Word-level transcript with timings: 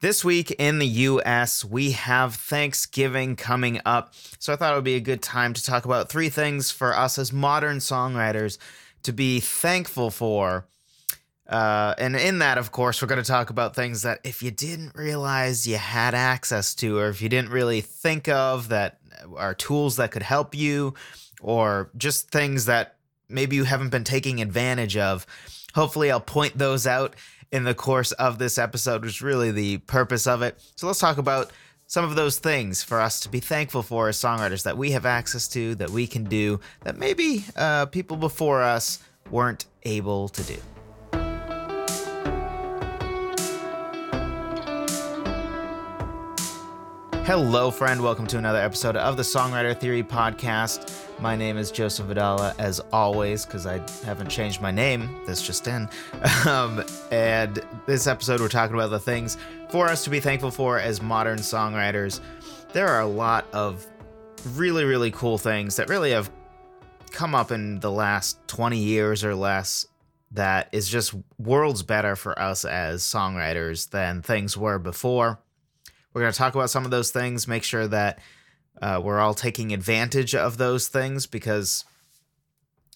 This 0.00 0.22
week 0.22 0.50
in 0.58 0.78
the 0.78 0.86
US, 0.86 1.64
we 1.64 1.92
have 1.92 2.34
Thanksgiving 2.34 3.34
coming 3.34 3.80
up. 3.86 4.12
So 4.38 4.52
I 4.52 4.56
thought 4.56 4.72
it 4.72 4.76
would 4.76 4.84
be 4.84 4.96
a 4.96 5.00
good 5.00 5.22
time 5.22 5.54
to 5.54 5.64
talk 5.64 5.86
about 5.86 6.10
three 6.10 6.28
things 6.28 6.70
for 6.70 6.94
us 6.94 7.16
as 7.16 7.32
modern 7.32 7.78
songwriters 7.78 8.58
to 9.04 9.12
be 9.12 9.40
thankful 9.40 10.10
for. 10.10 10.66
Uh, 11.48 11.94
and 11.96 12.14
in 12.14 12.40
that, 12.40 12.58
of 12.58 12.72
course, 12.72 13.00
we're 13.00 13.08
going 13.08 13.22
to 13.22 13.26
talk 13.26 13.48
about 13.48 13.74
things 13.74 14.02
that 14.02 14.20
if 14.22 14.42
you 14.42 14.50
didn't 14.50 14.94
realize 14.94 15.66
you 15.66 15.76
had 15.76 16.14
access 16.14 16.74
to, 16.74 16.98
or 16.98 17.08
if 17.08 17.22
you 17.22 17.30
didn't 17.30 17.50
really 17.50 17.80
think 17.80 18.28
of 18.28 18.68
that 18.68 18.98
are 19.34 19.54
tools 19.54 19.96
that 19.96 20.10
could 20.10 20.24
help 20.24 20.54
you, 20.54 20.92
or 21.40 21.90
just 21.96 22.30
things 22.30 22.66
that 22.66 22.96
maybe 23.30 23.56
you 23.56 23.64
haven't 23.64 23.90
been 23.90 24.04
taking 24.04 24.42
advantage 24.42 24.98
of. 24.98 25.26
Hopefully, 25.74 26.10
I'll 26.10 26.20
point 26.20 26.58
those 26.58 26.86
out 26.86 27.16
in 27.56 27.64
the 27.64 27.74
course 27.74 28.12
of 28.12 28.38
this 28.38 28.58
episode, 28.58 29.00
which 29.00 29.12
is 29.12 29.22
really 29.22 29.50
the 29.50 29.78
purpose 29.78 30.26
of 30.26 30.42
it. 30.42 30.60
So 30.76 30.86
let's 30.86 30.98
talk 30.98 31.16
about 31.16 31.50
some 31.86 32.04
of 32.04 32.14
those 32.14 32.38
things 32.38 32.82
for 32.82 33.00
us 33.00 33.20
to 33.20 33.30
be 33.30 33.40
thankful 33.40 33.82
for 33.82 34.10
as 34.10 34.18
songwriters 34.18 34.64
that 34.64 34.76
we 34.76 34.90
have 34.90 35.06
access 35.06 35.48
to, 35.48 35.74
that 35.76 35.88
we 35.88 36.06
can 36.06 36.24
do, 36.24 36.60
that 36.82 36.98
maybe 36.98 37.46
uh, 37.56 37.86
people 37.86 38.18
before 38.18 38.60
us 38.60 38.98
weren't 39.30 39.64
able 39.84 40.28
to 40.28 40.42
do. 40.42 40.56
Hello, 47.24 47.70
friend. 47.70 48.02
Welcome 48.02 48.26
to 48.26 48.36
another 48.36 48.60
episode 48.60 48.96
of 48.96 49.16
the 49.16 49.22
Songwriter 49.22 49.74
Theory 49.80 50.02
Podcast. 50.02 51.05
My 51.18 51.34
name 51.34 51.56
is 51.56 51.70
Joseph 51.70 52.08
Vidala, 52.08 52.54
as 52.58 52.78
always, 52.92 53.46
because 53.46 53.66
I 53.66 53.80
haven't 54.04 54.28
changed 54.28 54.60
my 54.60 54.70
name. 54.70 55.08
This 55.26 55.40
just 55.42 55.66
in. 55.66 55.88
Um, 56.46 56.84
and 57.10 57.60
this 57.86 58.06
episode, 58.06 58.40
we're 58.40 58.48
talking 58.48 58.74
about 58.74 58.90
the 58.90 59.00
things 59.00 59.36
for 59.70 59.88
us 59.88 60.04
to 60.04 60.10
be 60.10 60.20
thankful 60.20 60.50
for 60.50 60.78
as 60.78 61.02
modern 61.02 61.38
songwriters. 61.38 62.20
There 62.72 62.86
are 62.86 63.00
a 63.00 63.06
lot 63.06 63.46
of 63.52 63.84
really, 64.54 64.84
really 64.84 65.10
cool 65.10 65.38
things 65.38 65.76
that 65.76 65.88
really 65.88 66.12
have 66.12 66.30
come 67.10 67.34
up 67.34 67.50
in 67.50 67.80
the 67.80 67.90
last 67.90 68.38
20 68.46 68.78
years 68.78 69.24
or 69.24 69.34
less 69.34 69.86
that 70.32 70.68
is 70.72 70.88
just 70.88 71.14
worlds 71.38 71.82
better 71.82 72.14
for 72.14 72.38
us 72.38 72.64
as 72.64 73.02
songwriters 73.02 73.90
than 73.90 74.22
things 74.22 74.56
were 74.56 74.78
before 74.78 75.40
we're 76.16 76.22
going 76.22 76.32
to 76.32 76.38
talk 76.38 76.54
about 76.54 76.70
some 76.70 76.86
of 76.86 76.90
those 76.90 77.10
things, 77.10 77.46
make 77.46 77.62
sure 77.62 77.86
that 77.88 78.20
uh, 78.82 79.00
we're 79.02 79.18
all 79.18 79.34
taking 79.34 79.72
advantage 79.72 80.34
of 80.34 80.58
those 80.58 80.88
things 80.88 81.26
because 81.26 81.84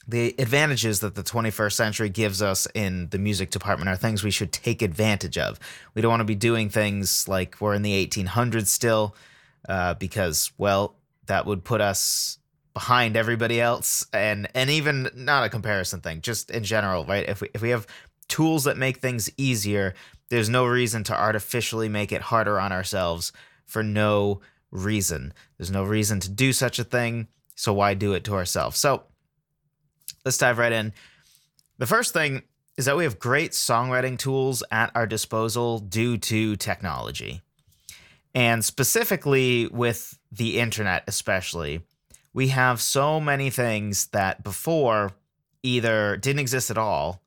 the 0.06 0.34
advantages 0.38 1.00
that 1.00 1.14
the 1.14 1.22
21st 1.22 1.72
century 1.72 2.08
gives 2.08 2.42
us 2.42 2.66
in 2.74 3.08
the 3.10 3.18
music 3.18 3.50
department 3.50 3.88
are 3.88 3.96
things 3.96 4.24
we 4.24 4.30
should 4.30 4.52
take 4.52 4.82
advantage 4.82 5.38
of. 5.38 5.58
We 5.94 6.02
don't 6.02 6.10
want 6.10 6.20
to 6.20 6.24
be 6.24 6.34
doing 6.34 6.68
things 6.68 7.28
like 7.28 7.56
we're 7.60 7.74
in 7.74 7.82
the 7.82 8.06
1800s 8.06 8.66
still, 8.66 9.14
uh, 9.68 9.94
because, 9.94 10.50
well, 10.58 10.96
that 11.26 11.46
would 11.46 11.62
put 11.64 11.80
us 11.80 12.38
behind 12.72 13.16
everybody 13.16 13.60
else 13.60 14.06
and 14.12 14.48
and 14.54 14.70
even 14.70 15.08
not 15.14 15.44
a 15.44 15.48
comparison 15.48 16.00
thing 16.00 16.20
just 16.20 16.50
in 16.50 16.62
general 16.62 17.04
right 17.04 17.28
if 17.28 17.40
we 17.40 17.48
if 17.52 17.60
we 17.60 17.70
have 17.70 17.84
tools 18.28 18.62
that 18.64 18.76
make 18.76 18.98
things 18.98 19.28
easier 19.36 19.92
there's 20.28 20.48
no 20.48 20.64
reason 20.64 21.02
to 21.02 21.12
artificially 21.12 21.88
make 21.88 22.12
it 22.12 22.22
harder 22.22 22.60
on 22.60 22.70
ourselves 22.70 23.32
for 23.66 23.82
no 23.82 24.40
reason. 24.70 25.32
There's 25.56 25.70
no 25.70 25.84
reason 25.84 26.20
to 26.20 26.28
do 26.28 26.52
such 26.52 26.78
a 26.78 26.84
thing, 26.84 27.28
so 27.54 27.72
why 27.72 27.94
do 27.94 28.12
it 28.12 28.24
to 28.24 28.34
ourselves? 28.34 28.78
So 28.78 29.04
let's 30.24 30.38
dive 30.38 30.58
right 30.58 30.72
in. 30.72 30.92
The 31.78 31.86
first 31.86 32.12
thing 32.12 32.42
is 32.76 32.84
that 32.86 32.96
we 32.96 33.04
have 33.04 33.18
great 33.18 33.52
songwriting 33.52 34.18
tools 34.18 34.62
at 34.70 34.90
our 34.94 35.06
disposal 35.06 35.78
due 35.78 36.16
to 36.18 36.56
technology. 36.56 37.42
And 38.34 38.64
specifically 38.64 39.66
with 39.66 40.18
the 40.30 40.58
internet, 40.60 41.04
especially, 41.06 41.82
we 42.32 42.48
have 42.48 42.80
so 42.80 43.20
many 43.20 43.50
things 43.50 44.06
that 44.08 44.44
before 44.44 45.12
either 45.62 46.16
didn't 46.16 46.40
exist 46.40 46.70
at 46.70 46.78
all 46.78 47.22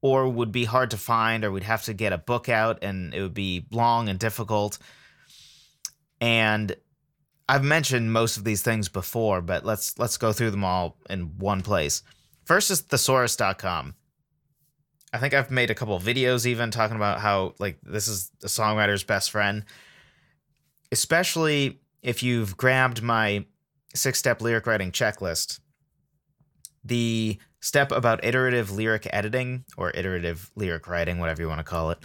or 0.00 0.28
would 0.28 0.52
be 0.52 0.64
hard 0.64 0.90
to 0.92 0.96
find, 0.96 1.44
or 1.44 1.50
we'd 1.50 1.64
have 1.64 1.82
to 1.84 1.92
get 1.92 2.12
a 2.12 2.18
book 2.18 2.48
out 2.48 2.78
and 2.82 3.12
it 3.12 3.20
would 3.20 3.34
be 3.34 3.66
long 3.70 4.08
and 4.08 4.18
difficult. 4.18 4.78
And 6.20 6.76
I've 7.48 7.64
mentioned 7.64 8.12
most 8.12 8.36
of 8.36 8.44
these 8.44 8.62
things 8.62 8.88
before, 8.88 9.40
but 9.40 9.64
let's 9.64 9.98
let's 9.98 10.16
go 10.16 10.32
through 10.32 10.50
them 10.50 10.64
all 10.64 10.96
in 11.08 11.38
one 11.38 11.62
place. 11.62 12.02
First 12.44 12.70
is 12.70 12.82
thesaurus.com. 12.82 13.94
I 15.12 15.18
think 15.18 15.34
I've 15.34 15.50
made 15.50 15.70
a 15.70 15.74
couple 15.74 15.98
videos 16.00 16.46
even 16.46 16.70
talking 16.70 16.96
about 16.96 17.20
how 17.20 17.54
like 17.58 17.78
this 17.82 18.08
is 18.08 18.30
the 18.40 18.48
songwriter's 18.48 19.04
best 19.04 19.30
friend. 19.30 19.64
Especially 20.90 21.80
if 22.02 22.22
you've 22.22 22.56
grabbed 22.56 23.02
my 23.02 23.44
six-step 23.94 24.40
lyric 24.40 24.66
writing 24.66 24.92
checklist. 24.92 25.60
The 26.84 27.38
step 27.60 27.90
about 27.90 28.24
iterative 28.24 28.70
lyric 28.70 29.08
editing 29.12 29.64
or 29.76 29.90
iterative 29.90 30.50
lyric 30.54 30.86
writing, 30.86 31.18
whatever 31.18 31.42
you 31.42 31.48
want 31.48 31.58
to 31.58 31.64
call 31.64 31.90
it, 31.90 31.98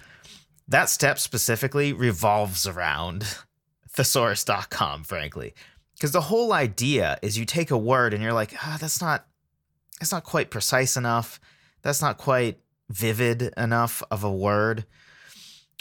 that 0.67 0.89
step 0.89 1.19
specifically 1.19 1.93
revolves 1.93 2.65
around 2.65 3.37
thesaurus.com, 3.93 5.03
frankly. 5.03 5.53
Because 5.95 6.11
the 6.11 6.21
whole 6.21 6.53
idea 6.53 7.19
is 7.21 7.37
you 7.37 7.45
take 7.45 7.71
a 7.71 7.77
word 7.77 8.13
and 8.13 8.23
you're 8.23 8.33
like, 8.33 8.53
ah, 8.57 8.73
oh, 8.73 8.77
that's 8.79 9.01
not 9.01 9.25
that's 9.99 10.11
not 10.11 10.23
quite 10.23 10.49
precise 10.49 10.97
enough. 10.97 11.39
That's 11.83 12.01
not 12.01 12.17
quite 12.17 12.59
vivid 12.89 13.53
enough 13.55 14.01
of 14.09 14.23
a 14.23 14.31
word. 14.31 14.85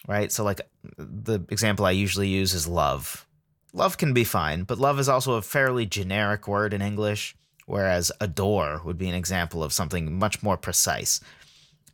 Right? 0.06 0.31
So 0.31 0.44
like 0.44 0.60
the 0.98 1.41
example 1.48 1.87
I 1.87 1.93
usually 1.93 2.28
use 2.28 2.54
is 2.54 2.69
love. 2.69 3.26
Love 3.72 3.97
can 3.97 4.12
be 4.12 4.25
fine, 4.25 4.65
but 4.65 4.78
love 4.78 4.98
is 4.98 5.09
also 5.09 5.34
a 5.34 5.42
fairly 5.42 5.87
generic 5.87 6.48
word 6.48 6.75
in 6.75 6.82
English 6.82 7.37
whereas 7.71 8.10
adore 8.21 8.82
would 8.84 8.98
be 8.98 9.09
an 9.09 9.15
example 9.15 9.62
of 9.62 9.72
something 9.72 10.19
much 10.19 10.42
more 10.42 10.56
precise. 10.56 11.21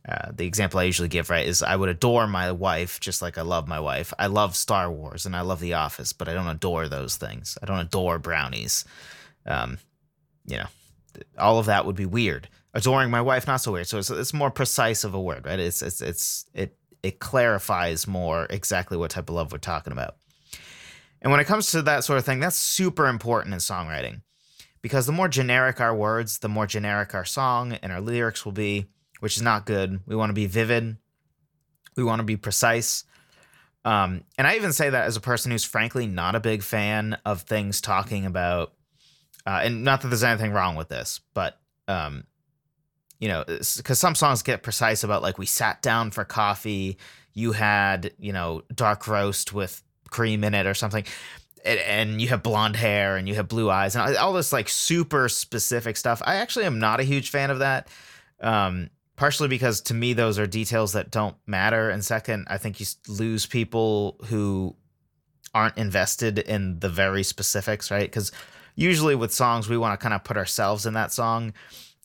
Uh, 0.07 0.31
the 0.33 0.45
example 0.45 0.79
I 0.79 0.83
usually 0.83 1.09
give, 1.09 1.29
right, 1.29 1.45
is 1.45 1.61
I 1.61 1.75
would 1.75 1.89
adore 1.89 2.27
my 2.27 2.51
wife 2.51 2.99
just 2.99 3.21
like 3.21 3.37
I 3.37 3.41
love 3.41 3.67
my 3.67 3.79
wife. 3.79 4.13
I 4.17 4.27
love 4.27 4.55
Star 4.55 4.89
Wars 4.89 5.25
and 5.25 5.35
I 5.35 5.41
love 5.41 5.59
The 5.59 5.73
Office, 5.73 6.13
but 6.13 6.29
I 6.29 6.33
don't 6.33 6.47
adore 6.47 6.87
those 6.87 7.17
things. 7.17 7.57
I 7.61 7.65
don't 7.65 7.79
adore 7.79 8.17
brownies. 8.17 8.85
Um, 9.45 9.79
you 10.45 10.57
know, 10.57 10.67
all 11.37 11.59
of 11.59 11.65
that 11.65 11.85
would 11.85 11.95
be 11.95 12.05
weird. 12.05 12.47
Adoring 12.73 13.09
my 13.09 13.21
wife, 13.21 13.47
not 13.47 13.57
so 13.57 13.73
weird. 13.73 13.87
So 13.87 13.97
it's, 13.97 14.09
it's 14.09 14.33
more 14.33 14.51
precise 14.51 15.03
of 15.03 15.13
a 15.13 15.21
word, 15.21 15.45
right? 15.45 15.59
It's 15.59 15.81
it's 15.81 16.01
it's 16.01 16.45
it 16.53 16.77
it 17.03 17.19
clarifies 17.19 18.07
more 18.07 18.45
exactly 18.49 18.97
what 18.97 19.11
type 19.11 19.29
of 19.29 19.35
love 19.35 19.51
we're 19.51 19.57
talking 19.57 19.93
about. 19.93 20.15
And 21.21 21.31
when 21.31 21.39
it 21.39 21.47
comes 21.47 21.71
to 21.71 21.81
that 21.81 22.03
sort 22.03 22.19
of 22.19 22.25
thing, 22.25 22.39
that's 22.39 22.57
super 22.57 23.07
important 23.07 23.53
in 23.53 23.59
songwriting 23.59 24.21
because 24.81 25.05
the 25.05 25.11
more 25.11 25.27
generic 25.27 25.81
our 25.81 25.95
words, 25.95 26.39
the 26.39 26.49
more 26.49 26.67
generic 26.67 27.13
our 27.15 27.25
song 27.25 27.73
and 27.73 27.91
our 27.91 28.01
lyrics 28.01 28.45
will 28.45 28.51
be, 28.51 28.85
which 29.19 29.37
is 29.37 29.43
not 29.43 29.65
good. 29.65 29.99
We 30.05 30.15
want 30.15 30.29
to 30.29 30.33
be 30.33 30.45
vivid, 30.45 30.97
we 31.95 32.03
want 32.03 32.19
to 32.19 32.23
be 32.23 32.37
precise. 32.37 33.03
Um, 33.85 34.23
and 34.37 34.45
I 34.45 34.55
even 34.55 34.73
say 34.73 34.89
that 34.89 35.05
as 35.05 35.15
a 35.15 35.21
person 35.21 35.51
who's 35.51 35.63
frankly 35.63 36.07
not 36.07 36.35
a 36.35 36.39
big 36.39 36.61
fan 36.61 37.17
of 37.25 37.43
things 37.43 37.79
talking 37.79 38.25
about, 38.25 38.73
uh, 39.45 39.61
and 39.63 39.83
not 39.83 40.01
that 40.01 40.09
there's 40.09 40.25
anything 40.25 40.51
wrong 40.51 40.75
with 40.75 40.89
this, 40.89 41.21
but 41.33 41.57
um, 41.87 42.25
you 43.19 43.29
know, 43.29 43.45
because 43.47 43.97
some 43.97 44.13
songs 44.13 44.43
get 44.43 44.61
precise 44.61 45.03
about 45.03 45.21
like 45.21 45.37
we 45.37 45.45
sat 45.45 45.81
down 45.81 46.11
for 46.11 46.25
coffee, 46.25 46.97
you 47.33 47.53
had 47.53 48.11
you 48.19 48.33
know 48.33 48.63
dark 48.73 49.07
roast 49.07 49.53
with 49.53 49.81
cream 50.09 50.43
in 50.43 50.53
it 50.53 50.65
or 50.65 50.73
something 50.73 51.03
and, 51.67 52.21
you 52.21 52.29
have 52.29 52.43
blonde 52.43 52.75
hair 52.75 53.17
and 53.17 53.27
you 53.27 53.35
have 53.35 53.47
blue 53.47 53.69
eyes 53.69 53.95
and 53.95 54.17
all 54.17 54.33
this 54.33 54.53
like 54.53 54.69
super 54.69 55.29
specific 55.29 55.97
stuff. 55.97 56.21
I 56.25 56.35
actually 56.35 56.65
am 56.65 56.79
not 56.79 56.99
a 56.99 57.03
huge 57.03 57.29
fan 57.29 57.49
of 57.51 57.59
that. 57.59 57.87
Um, 58.39 58.89
partially 59.17 59.49
because 59.49 59.81
to 59.81 59.93
me 59.93 60.13
those 60.13 60.39
are 60.39 60.47
details 60.47 60.93
that 60.93 61.11
don't 61.11 61.35
matter, 61.45 61.89
and 61.89 62.05
second, 62.05 62.47
I 62.49 62.57
think 62.57 62.79
you 62.79 62.85
lose 63.09 63.45
people 63.45 64.15
who 64.25 64.75
aren't 65.53 65.77
invested 65.77 66.39
in 66.39 66.79
the 66.79 66.89
very 66.89 67.23
specifics, 67.23 67.91
right? 67.91 68.09
Because 68.09 68.31
usually 68.75 69.15
with 69.15 69.33
songs 69.33 69.67
we 69.67 69.77
want 69.77 69.99
to 69.99 70.01
kind 70.01 70.13
of 70.13 70.23
put 70.23 70.37
ourselves 70.37 70.85
in 70.85 70.93
that 70.93 71.11
song. 71.11 71.53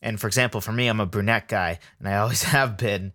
And 0.01 0.21
for 0.21 0.27
example, 0.27 0.61
for 0.61 0.73
me, 0.73 0.89
I'm 0.89 1.01
a 1.01 1.07
brunette 1.07 1.47
guy, 1.47 1.79
and 1.99 2.09
I 2.09 2.17
always 2.19 2.43
have 2.43 2.77
been 2.77 3.13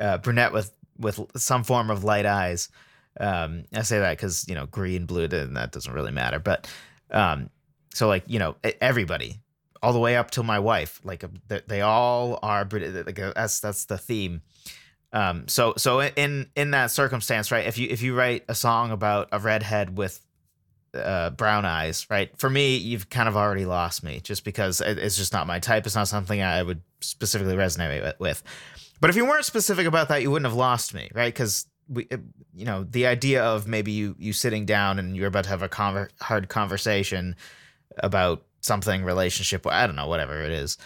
uh, 0.00 0.18
brunette 0.18 0.52
with 0.52 0.72
with 0.98 1.20
some 1.36 1.64
form 1.64 1.90
of 1.90 2.04
light 2.04 2.24
eyes. 2.24 2.68
Um, 3.18 3.64
I 3.74 3.82
say 3.82 3.98
that 3.98 4.16
because 4.16 4.48
you 4.48 4.54
know 4.54 4.66
green, 4.66 5.06
blue, 5.06 5.24
and 5.24 5.56
that 5.56 5.72
doesn't 5.72 5.92
really 5.92 6.12
matter. 6.12 6.38
But 6.38 6.70
um, 7.10 7.50
so 7.92 8.08
like 8.08 8.24
you 8.26 8.38
know 8.38 8.56
everybody, 8.80 9.40
all 9.84 9.92
the 9.92 9.98
way 9.98 10.16
up 10.16 10.30
to 10.32 10.42
my 10.42 10.58
wife, 10.58 10.98
like 11.04 11.24
they 11.46 11.82
all 11.82 12.38
are. 12.42 12.66
Like 12.70 13.16
that's 13.16 13.60
that's 13.60 13.84
the 13.84 13.98
theme. 13.98 14.40
Um, 15.12 15.46
so 15.46 15.74
so 15.76 16.00
in 16.00 16.50
in 16.56 16.70
that 16.70 16.90
circumstance, 16.90 17.52
right? 17.52 17.66
If 17.66 17.76
you 17.76 17.88
if 17.90 18.00
you 18.00 18.16
write 18.16 18.44
a 18.48 18.54
song 18.54 18.92
about 18.92 19.28
a 19.30 19.38
redhead 19.38 19.98
with 19.98 20.24
uh, 20.94 21.30
brown 21.30 21.66
eyes, 21.66 22.06
right? 22.08 22.36
For 22.38 22.48
me, 22.48 22.76
you've 22.76 23.10
kind 23.10 23.28
of 23.28 23.36
already 23.36 23.66
lost 23.66 24.02
me, 24.02 24.20
just 24.20 24.42
because 24.42 24.80
it's 24.80 25.16
just 25.16 25.34
not 25.34 25.46
my 25.46 25.58
type. 25.58 25.84
It's 25.84 25.94
not 25.94 26.08
something 26.08 26.40
I 26.40 26.62
would 26.62 26.80
specifically 27.00 27.54
resonate 27.54 28.18
with. 28.18 28.42
But 29.00 29.10
if 29.10 29.16
you 29.16 29.26
weren't 29.26 29.44
specific 29.44 29.86
about 29.86 30.08
that, 30.08 30.22
you 30.22 30.30
wouldn't 30.30 30.48
have 30.48 30.56
lost 30.56 30.94
me, 30.94 31.10
right? 31.14 31.32
Because 31.32 31.66
we 31.90 32.08
you 32.54 32.64
know 32.64 32.84
the 32.84 33.06
idea 33.06 33.44
of 33.44 33.68
maybe 33.68 33.92
you 33.92 34.16
you 34.18 34.32
sitting 34.32 34.64
down 34.64 34.98
and 34.98 35.14
you're 35.14 35.26
about 35.26 35.44
to 35.44 35.50
have 35.50 35.62
a 35.62 35.68
conver- 35.68 36.08
hard 36.22 36.48
conversation 36.48 37.36
about 37.98 38.44
something 38.64 39.04
relationship 39.04 39.66
i 39.66 39.86
don't 39.86 39.96
know 39.96 40.08
whatever 40.08 40.42
it 40.42 40.52
is 40.52 40.78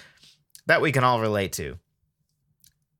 that 0.68 0.82
we 0.82 0.92
can 0.92 1.02
all 1.02 1.20
relate 1.20 1.52
to. 1.54 1.78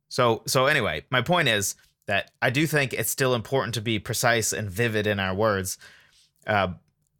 So 0.09 0.43
so 0.47 0.67
anyway 0.67 1.05
my 1.11 1.21
point 1.21 1.49
is 1.49 1.77
that 2.07 2.31
i 2.41 2.49
do 2.49 2.67
think 2.67 2.95
it's 2.95 3.11
still 3.11 3.35
important 3.35 3.75
to 3.75 3.83
be 3.83 3.99
precise 3.99 4.53
and 4.55 4.71
vivid 4.71 5.07
in 5.07 5.21
our 5.21 5.35
words 5.35 5.77
uh, 6.47 6.69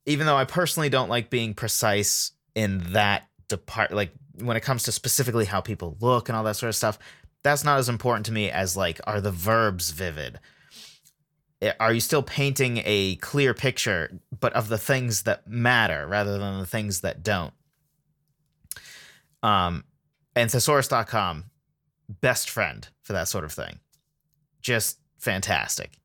even 0.07 0.27
though 0.27 0.37
i 0.37 0.47
personally 0.47 0.89
don't 0.89 1.11
like 1.11 1.29
being 1.29 1.53
precise 1.53 2.33
in 2.55 2.79
that 2.93 3.29
depart 3.49 3.93
like 3.93 4.13
when 4.41 4.57
it 4.57 4.63
comes 4.63 4.85
to 4.85 4.93
specifically 4.93 5.45
how 5.45 5.61
people 5.61 5.99
look 6.01 6.31
and 6.31 6.37
all 6.37 6.45
that 6.45 6.57
sort 6.57 6.69
of 6.69 6.77
stuff 6.77 6.99
that's 7.43 7.63
not 7.65 7.79
as 7.79 7.91
important 7.91 8.25
to 8.25 8.33
me 8.33 8.51
as 8.51 8.75
like 8.75 8.99
are 9.07 9.21
the 9.21 9.31
verbs 9.31 9.91
vivid 9.91 10.41
are 11.81 11.93
you 11.93 12.01
still 12.01 12.23
painting 12.23 12.83
a 12.85 13.17
clear 13.17 13.55
picture 13.55 14.21
but 14.39 14.53
of 14.53 14.69
the 14.69 14.79
things 14.79 15.25
that 15.25 15.49
matter 15.49 16.07
rather 16.07 16.39
than 16.39 16.59
the 16.59 16.67
things 16.67 17.01
that 17.01 17.23
don't? 17.23 17.55
Um 19.43 19.85
and 20.37 20.51
thesaurus.com 20.51 21.45
best 22.21 22.49
friend 22.49 22.89
for 23.03 23.13
that 23.13 23.29
sort 23.29 23.45
of 23.45 23.53
thing. 23.53 23.81
Just 24.61 24.99
fantastic. 25.19 25.99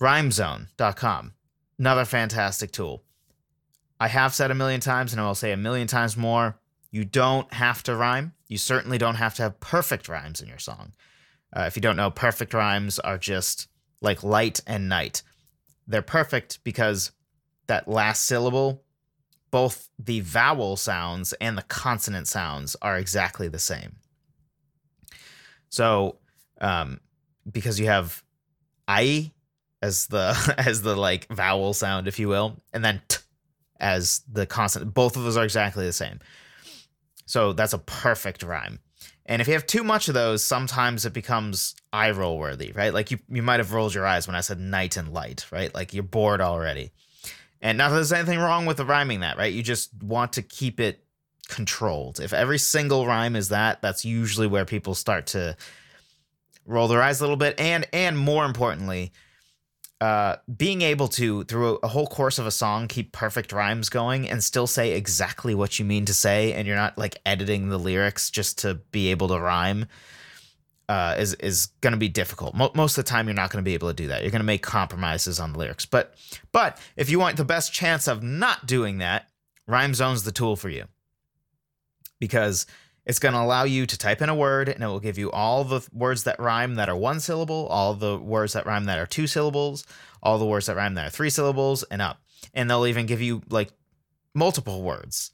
Rhymezone.com 0.00 1.34
another 1.78 2.04
fantastic 2.04 2.72
tool. 2.72 3.02
I 4.00 4.08
have 4.08 4.34
said 4.34 4.50
a 4.50 4.54
million 4.54 4.80
times 4.80 5.12
and 5.12 5.20
i 5.20 5.26
will 5.26 5.34
say 5.34 5.52
a 5.52 5.56
million 5.56 5.86
times 5.88 6.16
more 6.16 6.58
you 6.90 7.04
don't 7.04 7.52
have 7.52 7.82
to 7.84 7.94
rhyme. 7.94 8.32
You 8.48 8.58
certainly 8.58 8.96
don't 8.98 9.16
have 9.16 9.34
to 9.34 9.42
have 9.42 9.60
perfect 9.60 10.08
rhymes 10.08 10.40
in 10.40 10.48
your 10.48 10.58
song 10.58 10.92
uh, 11.54 11.62
if 11.62 11.76
you 11.76 11.82
don't 11.82 11.96
know, 11.96 12.10
perfect 12.10 12.54
rhymes 12.54 12.98
are 12.98 13.18
just 13.18 13.68
like 14.00 14.22
light 14.22 14.60
and 14.66 14.88
night. 14.88 15.22
They're 15.86 16.02
perfect 16.02 16.62
because 16.64 17.12
that 17.66 17.88
last 17.88 18.24
syllable, 18.24 18.84
both 19.50 19.88
the 19.98 20.20
vowel 20.20 20.76
sounds 20.76 21.32
and 21.34 21.56
the 21.56 21.62
consonant 21.62 22.28
sounds 22.28 22.76
are 22.82 22.98
exactly 22.98 23.48
the 23.48 23.58
same. 23.58 23.96
So, 25.70 26.18
um, 26.60 27.00
because 27.50 27.80
you 27.80 27.86
have 27.86 28.22
I 28.86 29.32
as 29.82 30.06
the 30.06 30.54
as 30.58 30.82
the 30.82 30.96
like 30.96 31.26
vowel 31.28 31.72
sound, 31.74 32.08
if 32.08 32.18
you 32.18 32.28
will, 32.28 32.56
and 32.72 32.84
then 32.84 33.02
t 33.08 33.18
as 33.80 34.22
the 34.30 34.44
consonant, 34.44 34.92
both 34.92 35.16
of 35.16 35.22
those 35.22 35.36
are 35.36 35.44
exactly 35.44 35.86
the 35.86 35.92
same. 35.92 36.18
So 37.26 37.52
that's 37.52 37.74
a 37.74 37.78
perfect 37.78 38.42
rhyme. 38.42 38.80
And 39.28 39.42
if 39.42 39.46
you 39.46 39.52
have 39.52 39.66
too 39.66 39.84
much 39.84 40.08
of 40.08 40.14
those, 40.14 40.42
sometimes 40.42 41.04
it 41.04 41.12
becomes 41.12 41.76
eye 41.92 42.10
roll 42.12 42.38
worthy, 42.38 42.72
right? 42.72 42.94
Like 42.94 43.10
you, 43.10 43.18
you 43.28 43.42
might 43.42 43.60
have 43.60 43.74
rolled 43.74 43.94
your 43.94 44.06
eyes 44.06 44.26
when 44.26 44.34
I 44.34 44.40
said 44.40 44.58
night 44.58 44.96
and 44.96 45.12
light, 45.12 45.46
right? 45.52 45.72
Like 45.74 45.92
you're 45.92 46.02
bored 46.02 46.40
already. 46.40 46.92
And 47.60 47.76
not 47.76 47.90
that 47.90 47.96
there's 47.96 48.12
anything 48.12 48.38
wrong 48.38 48.64
with 48.64 48.78
the 48.78 48.86
rhyming 48.86 49.20
that, 49.20 49.36
right? 49.36 49.52
You 49.52 49.62
just 49.62 49.90
want 50.02 50.32
to 50.34 50.42
keep 50.42 50.80
it 50.80 51.04
controlled. 51.48 52.20
If 52.20 52.32
every 52.32 52.58
single 52.58 53.06
rhyme 53.06 53.36
is 53.36 53.50
that, 53.50 53.82
that's 53.82 54.02
usually 54.02 54.46
where 54.46 54.64
people 54.64 54.94
start 54.94 55.26
to 55.28 55.56
roll 56.64 56.88
their 56.88 57.02
eyes 57.02 57.20
a 57.20 57.24
little 57.24 57.36
bit. 57.36 57.60
And 57.60 57.86
and 57.92 58.16
more 58.16 58.46
importantly, 58.46 59.12
uh, 60.00 60.36
being 60.56 60.82
able 60.82 61.08
to 61.08 61.42
through 61.44 61.78
a 61.82 61.88
whole 61.88 62.06
course 62.06 62.38
of 62.38 62.46
a 62.46 62.52
song 62.52 62.86
keep 62.86 63.10
perfect 63.10 63.52
rhymes 63.52 63.88
going 63.88 64.28
and 64.30 64.44
still 64.44 64.66
say 64.66 64.92
exactly 64.92 65.54
what 65.54 65.78
you 65.78 65.84
mean 65.84 66.04
to 66.04 66.14
say 66.14 66.52
and 66.52 66.68
you're 66.68 66.76
not 66.76 66.96
like 66.96 67.20
editing 67.26 67.68
the 67.68 67.78
lyrics 67.78 68.30
just 68.30 68.58
to 68.58 68.74
be 68.92 69.10
able 69.10 69.26
to 69.26 69.38
rhyme 69.40 69.86
uh, 70.88 71.16
is 71.18 71.34
is 71.34 71.66
going 71.80 71.92
to 71.92 71.98
be 71.98 72.08
difficult. 72.08 72.54
Mo- 72.54 72.70
most 72.74 72.96
of 72.96 73.04
the 73.04 73.08
time, 73.08 73.26
you're 73.26 73.34
not 73.34 73.50
going 73.50 73.62
to 73.62 73.68
be 73.68 73.74
able 73.74 73.88
to 73.88 73.94
do 73.94 74.08
that. 74.08 74.22
You're 74.22 74.30
going 74.30 74.40
to 74.40 74.46
make 74.46 74.62
compromises 74.62 75.38
on 75.38 75.52
the 75.52 75.58
lyrics. 75.58 75.84
But 75.84 76.14
but 76.50 76.80
if 76.96 77.10
you 77.10 77.18
want 77.18 77.36
the 77.36 77.44
best 77.44 77.72
chance 77.72 78.08
of 78.08 78.22
not 78.22 78.66
doing 78.66 78.98
that, 78.98 79.28
Rhyme 79.66 79.94
Zone's 79.94 80.22
the 80.22 80.32
tool 80.32 80.56
for 80.56 80.70
you 80.70 80.84
because 82.18 82.66
it's 83.08 83.18
going 83.18 83.32
to 83.32 83.40
allow 83.40 83.64
you 83.64 83.86
to 83.86 83.96
type 83.96 84.20
in 84.20 84.28
a 84.28 84.34
word 84.34 84.68
and 84.68 84.84
it 84.84 84.86
will 84.86 85.00
give 85.00 85.16
you 85.16 85.32
all 85.32 85.64
the 85.64 85.80
words 85.94 86.24
that 86.24 86.38
rhyme 86.38 86.74
that 86.74 86.90
are 86.90 86.96
one 86.96 87.20
syllable, 87.20 87.66
all 87.68 87.94
the 87.94 88.18
words 88.18 88.52
that 88.52 88.66
rhyme 88.66 88.84
that 88.84 88.98
are 88.98 89.06
two 89.06 89.26
syllables, 89.26 89.86
all 90.22 90.38
the 90.38 90.44
words 90.44 90.66
that 90.66 90.76
rhyme 90.76 90.94
that 90.94 91.06
are 91.06 91.10
three 91.10 91.30
syllables 91.30 91.82
and 91.84 92.02
up. 92.02 92.20
And 92.52 92.68
they'll 92.68 92.86
even 92.86 93.06
give 93.06 93.22
you 93.22 93.40
like 93.48 93.70
multiple 94.34 94.82
words. 94.82 95.30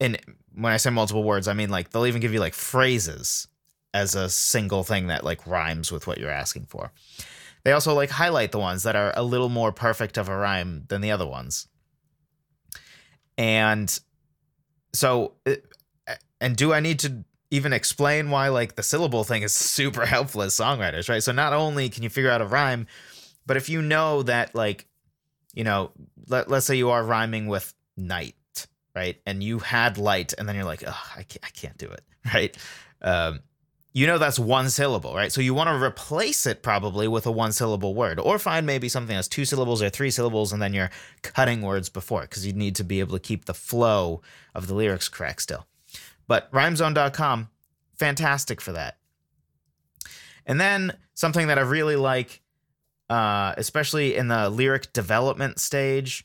And 0.00 0.18
when 0.54 0.72
I 0.72 0.78
say 0.78 0.88
multiple 0.88 1.22
words, 1.22 1.46
I 1.46 1.52
mean 1.52 1.68
like 1.68 1.90
they'll 1.90 2.06
even 2.06 2.22
give 2.22 2.32
you 2.32 2.40
like 2.40 2.54
phrases 2.54 3.46
as 3.92 4.14
a 4.14 4.30
single 4.30 4.82
thing 4.82 5.08
that 5.08 5.22
like 5.22 5.46
rhymes 5.46 5.92
with 5.92 6.06
what 6.06 6.16
you're 6.16 6.30
asking 6.30 6.66
for. 6.66 6.90
They 7.64 7.72
also 7.72 7.92
like 7.92 8.08
highlight 8.08 8.50
the 8.50 8.58
ones 8.58 8.84
that 8.84 8.96
are 8.96 9.12
a 9.14 9.22
little 9.22 9.50
more 9.50 9.72
perfect 9.72 10.16
of 10.16 10.30
a 10.30 10.36
rhyme 10.36 10.86
than 10.88 11.02
the 11.02 11.10
other 11.10 11.26
ones. 11.26 11.68
And 13.36 13.98
so 14.94 15.34
and 16.40 16.56
do 16.56 16.72
I 16.72 16.80
need 16.80 16.98
to 17.00 17.24
even 17.50 17.72
explain 17.72 18.30
why 18.30 18.48
like 18.48 18.76
the 18.76 18.82
syllable 18.82 19.24
thing 19.24 19.42
is 19.42 19.52
super 19.54 20.06
helpful 20.06 20.42
as 20.42 20.54
songwriters, 20.54 21.08
right? 21.08 21.22
So 21.22 21.32
not 21.32 21.52
only 21.52 21.88
can 21.88 22.02
you 22.02 22.08
figure 22.08 22.30
out 22.30 22.40
a 22.40 22.46
rhyme, 22.46 22.86
but 23.46 23.56
if 23.56 23.68
you 23.68 23.82
know 23.82 24.22
that 24.22 24.54
like, 24.54 24.86
you 25.52 25.64
know, 25.64 25.90
let, 26.28 26.48
let's 26.48 26.66
say 26.66 26.76
you 26.76 26.90
are 26.90 27.02
rhyming 27.02 27.48
with 27.48 27.74
night, 27.96 28.36
right? 28.94 29.16
And 29.26 29.42
you 29.42 29.58
had 29.58 29.98
light 29.98 30.32
and 30.38 30.48
then 30.48 30.54
you're 30.54 30.64
like, 30.64 30.84
oh, 30.86 31.02
I 31.16 31.24
can't, 31.24 31.44
I 31.44 31.50
can't 31.50 31.76
do 31.76 31.88
it, 31.88 32.04
right? 32.34 32.56
Um, 33.02 33.40
you 33.92 34.06
know 34.06 34.18
that's 34.18 34.38
one 34.38 34.70
syllable, 34.70 35.14
right? 35.14 35.32
So 35.32 35.40
you 35.40 35.52
want 35.52 35.68
to 35.68 35.84
replace 35.84 36.46
it 36.46 36.62
probably 36.62 37.08
with 37.08 37.26
a 37.26 37.32
one 37.32 37.50
syllable 37.50 37.92
word, 37.92 38.20
or 38.20 38.38
find 38.38 38.64
maybe 38.64 38.88
something 38.88 39.16
that's 39.16 39.26
two 39.26 39.44
syllables 39.44 39.82
or 39.82 39.90
three 39.90 40.12
syllables, 40.12 40.52
and 40.52 40.62
then 40.62 40.72
you're 40.72 40.90
cutting 41.22 41.62
words 41.62 41.88
before 41.88 42.22
because 42.22 42.46
you 42.46 42.52
need 42.52 42.76
to 42.76 42.84
be 42.84 43.00
able 43.00 43.14
to 43.14 43.20
keep 43.20 43.46
the 43.46 43.54
flow 43.54 44.22
of 44.54 44.68
the 44.68 44.74
lyrics 44.74 45.08
correct 45.08 45.42
still. 45.42 45.66
But 46.30 46.48
rhymezone.com, 46.52 47.48
fantastic 47.98 48.60
for 48.60 48.70
that. 48.70 48.98
And 50.46 50.60
then 50.60 50.96
something 51.14 51.48
that 51.48 51.58
I 51.58 51.62
really 51.62 51.96
like, 51.96 52.40
uh, 53.08 53.54
especially 53.56 54.14
in 54.14 54.28
the 54.28 54.48
lyric 54.48 54.92
development 54.92 55.58
stage, 55.58 56.24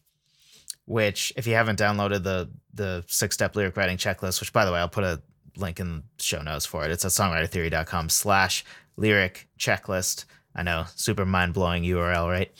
which 0.85 1.33
if 1.35 1.47
you 1.47 1.55
haven't 1.55 1.79
downloaded 1.79 2.21
the 2.21 2.51
the 2.71 3.03
six 3.07 3.33
step 3.33 3.55
lyric 3.55 3.75
writing 3.75 3.97
checklist, 3.97 4.39
which 4.41 4.53
by 4.53 4.63
the 4.63 4.71
way 4.71 4.77
I'll 4.77 4.87
put 4.87 5.03
a 5.03 5.23
link 5.57 5.79
in 5.79 5.95
the 5.95 6.03
show 6.19 6.43
notes 6.43 6.67
for 6.67 6.85
it. 6.85 6.91
It's 6.91 7.03
at 7.03 7.09
songwritertheory.com 7.09 8.09
slash 8.09 8.63
lyric 8.97 9.49
checklist. 9.57 10.25
I 10.55 10.61
know, 10.61 10.85
super 10.93 11.25
mind 11.25 11.55
blowing 11.55 11.81
URL, 11.81 12.29
right? 12.29 12.51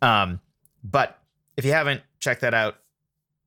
Um, 0.00 0.40
but 0.82 1.18
if 1.58 1.66
you 1.66 1.72
haven't 1.72 2.00
checked 2.18 2.40
that 2.40 2.54
out, 2.54 2.76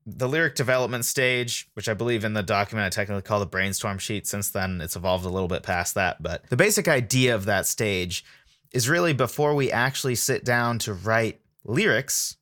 the 0.06 0.28
lyric 0.28 0.56
development 0.56 1.04
stage, 1.06 1.68
which 1.74 1.90
I 1.90 1.94
believe 1.94 2.24
in 2.24 2.34
the 2.34 2.44
document 2.44 2.86
I 2.86 2.90
technically 2.90 3.24
call 3.24 3.40
the 3.40 3.46
brainstorm 3.46 3.98
sheet. 3.98 4.28
Since 4.28 4.52
then, 4.52 4.80
it's 4.82 4.96
evolved 4.96 5.26
a 5.26 5.30
little 5.30 5.48
bit 5.48 5.64
past 5.64 5.96
that. 5.96 6.22
But 6.22 6.48
the 6.50 6.58
basic 6.58 6.88
idea 6.88 7.34
of 7.34 7.46
that 7.46 7.66
stage 7.66 8.24
is 8.72 8.88
really 8.88 9.14
before 9.14 9.56
we 9.56 9.72
actually 9.72 10.16
sit 10.16 10.46
down 10.46 10.80
to 10.80 10.94
write 10.94 11.42
lyrics, 11.64 12.38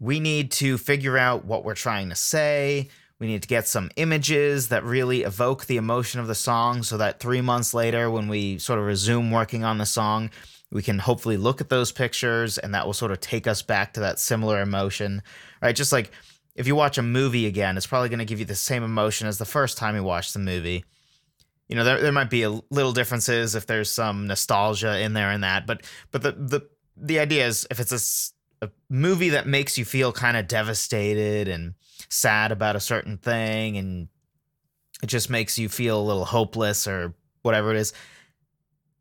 we 0.00 0.18
need 0.18 0.50
to 0.52 0.78
figure 0.78 1.16
out 1.16 1.44
what 1.44 1.64
we're 1.64 1.74
trying 1.74 2.08
to 2.08 2.16
say. 2.16 2.88
We 3.20 3.26
need 3.26 3.42
to 3.42 3.48
get 3.48 3.68
some 3.68 3.90
images 3.96 4.68
that 4.68 4.82
really 4.82 5.22
evoke 5.22 5.66
the 5.66 5.76
emotion 5.76 6.20
of 6.20 6.26
the 6.26 6.34
song 6.34 6.82
so 6.82 6.96
that 6.96 7.20
three 7.20 7.42
months 7.42 7.74
later, 7.74 8.10
when 8.10 8.26
we 8.26 8.58
sort 8.58 8.78
of 8.78 8.86
resume 8.86 9.30
working 9.30 9.62
on 9.62 9.78
the 9.78 9.86
song, 9.86 10.30
we 10.72 10.82
can 10.82 10.98
hopefully 10.98 11.36
look 11.36 11.60
at 11.60 11.68
those 11.68 11.92
pictures 11.92 12.56
and 12.56 12.74
that 12.74 12.86
will 12.86 12.94
sort 12.94 13.12
of 13.12 13.20
take 13.20 13.46
us 13.46 13.60
back 13.60 13.92
to 13.92 14.00
that 14.00 14.18
similar 14.18 14.60
emotion, 14.62 15.22
right? 15.60 15.76
Just 15.76 15.92
like 15.92 16.10
if 16.54 16.66
you 16.66 16.74
watch 16.74 16.98
a 16.98 17.02
movie 17.02 17.46
again, 17.46 17.76
it's 17.76 17.86
probably 17.86 18.08
going 18.08 18.18
to 18.18 18.24
give 18.24 18.38
you 18.38 18.44
the 18.44 18.54
same 18.54 18.82
emotion 18.82 19.26
as 19.26 19.38
the 19.38 19.44
first 19.44 19.78
time 19.78 19.94
you 19.94 20.02
watched 20.02 20.32
the 20.32 20.40
movie. 20.40 20.84
You 21.68 21.76
know, 21.76 21.84
there, 21.84 22.00
there 22.00 22.12
might 22.12 22.30
be 22.30 22.42
a 22.42 22.50
little 22.70 22.92
differences 22.92 23.54
if 23.54 23.66
there's 23.66 23.90
some 23.90 24.26
nostalgia 24.26 25.00
in 25.00 25.12
there 25.12 25.30
and 25.30 25.44
that, 25.44 25.66
but 25.66 25.86
but 26.10 26.22
the 26.22 26.32
the 26.32 26.68
the 26.96 27.18
idea 27.18 27.46
is 27.46 27.66
if 27.70 27.80
it's 27.80 28.32
a, 28.62 28.66
a 28.66 28.70
movie 28.88 29.30
that 29.30 29.46
makes 29.46 29.78
you 29.78 29.84
feel 29.84 30.12
kind 30.12 30.36
of 30.36 30.48
devastated 30.48 31.48
and 31.48 31.74
sad 32.08 32.52
about 32.52 32.76
a 32.76 32.80
certain 32.80 33.16
thing 33.16 33.76
and 33.76 34.08
it 35.02 35.06
just 35.06 35.30
makes 35.30 35.58
you 35.58 35.68
feel 35.68 36.00
a 36.00 36.02
little 36.02 36.24
hopeless 36.24 36.86
or 36.86 37.14
whatever 37.42 37.70
it 37.70 37.76
is 37.76 37.92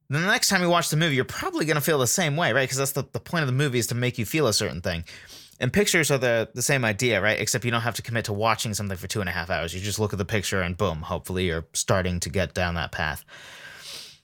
then 0.10 0.22
the 0.22 0.28
next 0.28 0.48
time 0.48 0.62
you 0.62 0.70
watch 0.70 0.90
the 0.90 0.98
movie 0.98 1.16
you're 1.16 1.26
probably 1.26 1.66
going 1.66 1.76
to 1.76 1.82
feel 1.82 2.00
the 2.00 2.08
same 2.08 2.36
way 2.36 2.54
right 2.54 2.64
because 2.64 2.78
that's 2.78 2.94
the, 2.94 3.04
the 3.12 3.20
point 3.20 3.42
of 3.42 3.48
the 3.48 3.54
movie 3.54 3.80
is 3.80 3.88
to 3.88 3.96
make 3.96 4.18
you 4.18 4.26
feel 4.26 4.48
a 4.48 4.54
certain 4.54 4.82
thing 4.82 5.04
and 5.60 5.72
pictures 5.74 6.10
are 6.12 6.18
the 6.18 6.50
the 6.54 6.62
same 6.62 6.86
idea, 6.86 7.22
right? 7.22 7.40
Except 7.40 7.66
you 7.66 7.72
don't 7.72 7.82
have 7.82 7.96
to 7.96 8.02
commit 8.02 8.26
to 8.26 8.34
watching 8.34 8.74
something 8.74 8.98
for 8.98 9.08
two 9.08 9.20
and 9.20 9.30
a 9.30 9.34
half 9.34 9.50
hours. 9.50 9.74
You 9.74 9.82
just 9.82 10.00
look 10.00 10.14
at 10.14 10.20
the 10.20 10.26
picture 10.26 10.62
and 10.62 10.78
boom, 10.78 11.02
hopefully 11.02 11.46
you're 11.46 11.68
starting 11.74 12.20
to 12.22 12.30
get 12.30 12.54
down 12.54 12.76
that 12.76 12.92
path. 12.92 13.24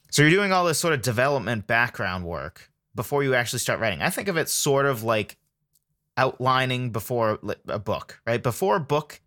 So 0.10 0.22
you're 0.22 0.32
doing 0.32 0.54
all 0.54 0.65
this 0.65 0.80
sort 0.80 0.94
of 0.94 1.01
development 1.01 1.68
background 1.68 2.25
work 2.25 2.70
before 2.96 3.24
you 3.24 3.36
actually 3.36 3.60
start 3.60 3.80
writing. 3.80 4.01
I 4.01 4.10
think 4.10 4.30
of 4.30 4.38
it 4.38 4.48
sort 4.50 4.86
of 4.86 5.04
like 5.04 5.38
outlining 6.18 6.92
before 6.92 7.39
a 7.68 7.80
book, 7.80 8.22
right? 8.25 8.42
Before 8.42 8.77
a 8.77 8.80
book, 8.80 9.20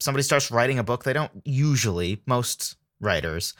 somebody 0.00 0.22
starts 0.24 0.50
writing 0.50 0.78
a 0.78 0.82
book, 0.84 1.04
they 1.04 1.12
don't 1.12 1.30
usually, 1.44 2.20
most 2.26 2.76
writers, 3.00 3.54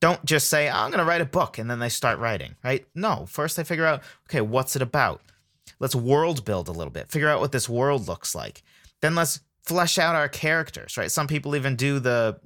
don't 0.00 0.24
just 0.24 0.48
say, 0.48 0.68
I'm 0.68 0.90
going 0.90 1.00
to 1.00 1.04
write 1.04 1.20
a 1.20 1.26
book 1.26 1.58
and 1.58 1.68
then 1.68 1.80
they 1.80 1.88
start 1.88 2.20
writing, 2.20 2.54
right? 2.62 2.86
No, 2.94 3.26
first 3.26 3.56
they 3.56 3.64
figure 3.64 3.84
out, 3.84 4.02
okay, 4.28 4.40
what's 4.40 4.76
it 4.76 4.82
about? 4.82 5.20
Let's 5.80 5.94
world 5.94 6.44
build 6.44 6.68
a 6.68 6.72
little 6.72 6.92
bit, 6.92 7.10
figure 7.10 7.28
out 7.28 7.40
what 7.40 7.52
this 7.52 7.68
world 7.68 8.08
looks 8.08 8.34
like. 8.34 8.62
Then 9.00 9.14
let's 9.14 9.40
flesh 9.62 9.98
out 9.98 10.14
our 10.14 10.28
characters, 10.28 10.96
right? 10.96 11.10
Some 11.10 11.26
people 11.26 11.54
even 11.54 11.76
do 11.76 11.98
the, 12.00 12.40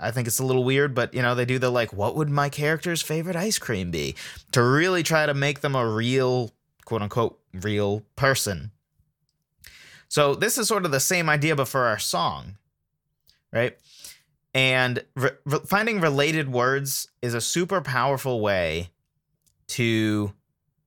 I 0.00 0.10
think 0.10 0.28
it's 0.28 0.38
a 0.38 0.44
little 0.44 0.64
weird, 0.64 0.94
but 0.94 1.12
you 1.14 1.22
know, 1.22 1.34
they 1.34 1.44
do 1.44 1.58
the 1.58 1.70
like, 1.70 1.92
what 1.92 2.14
would 2.14 2.28
my 2.28 2.48
character's 2.48 3.02
favorite 3.02 3.36
ice 3.36 3.58
cream 3.58 3.90
be? 3.90 4.14
To 4.52 4.62
really 4.62 5.02
try 5.02 5.26
to 5.26 5.34
make 5.34 5.60
them 5.60 5.74
a 5.74 5.88
real, 5.88 6.52
quote 6.84 7.02
unquote, 7.02 7.40
real 7.52 8.02
person. 8.16 8.70
So 10.08 10.34
this 10.34 10.56
is 10.56 10.68
sort 10.68 10.84
of 10.84 10.90
the 10.90 11.00
same 11.00 11.28
idea, 11.28 11.56
but 11.56 11.68
for 11.68 11.84
our 11.84 11.98
song, 11.98 12.56
right? 13.52 13.76
And 14.54 15.04
re- 15.14 15.30
finding 15.66 16.00
related 16.00 16.50
words 16.50 17.08
is 17.22 17.34
a 17.34 17.40
super 17.40 17.80
powerful 17.80 18.40
way 18.40 18.90
to 19.68 20.32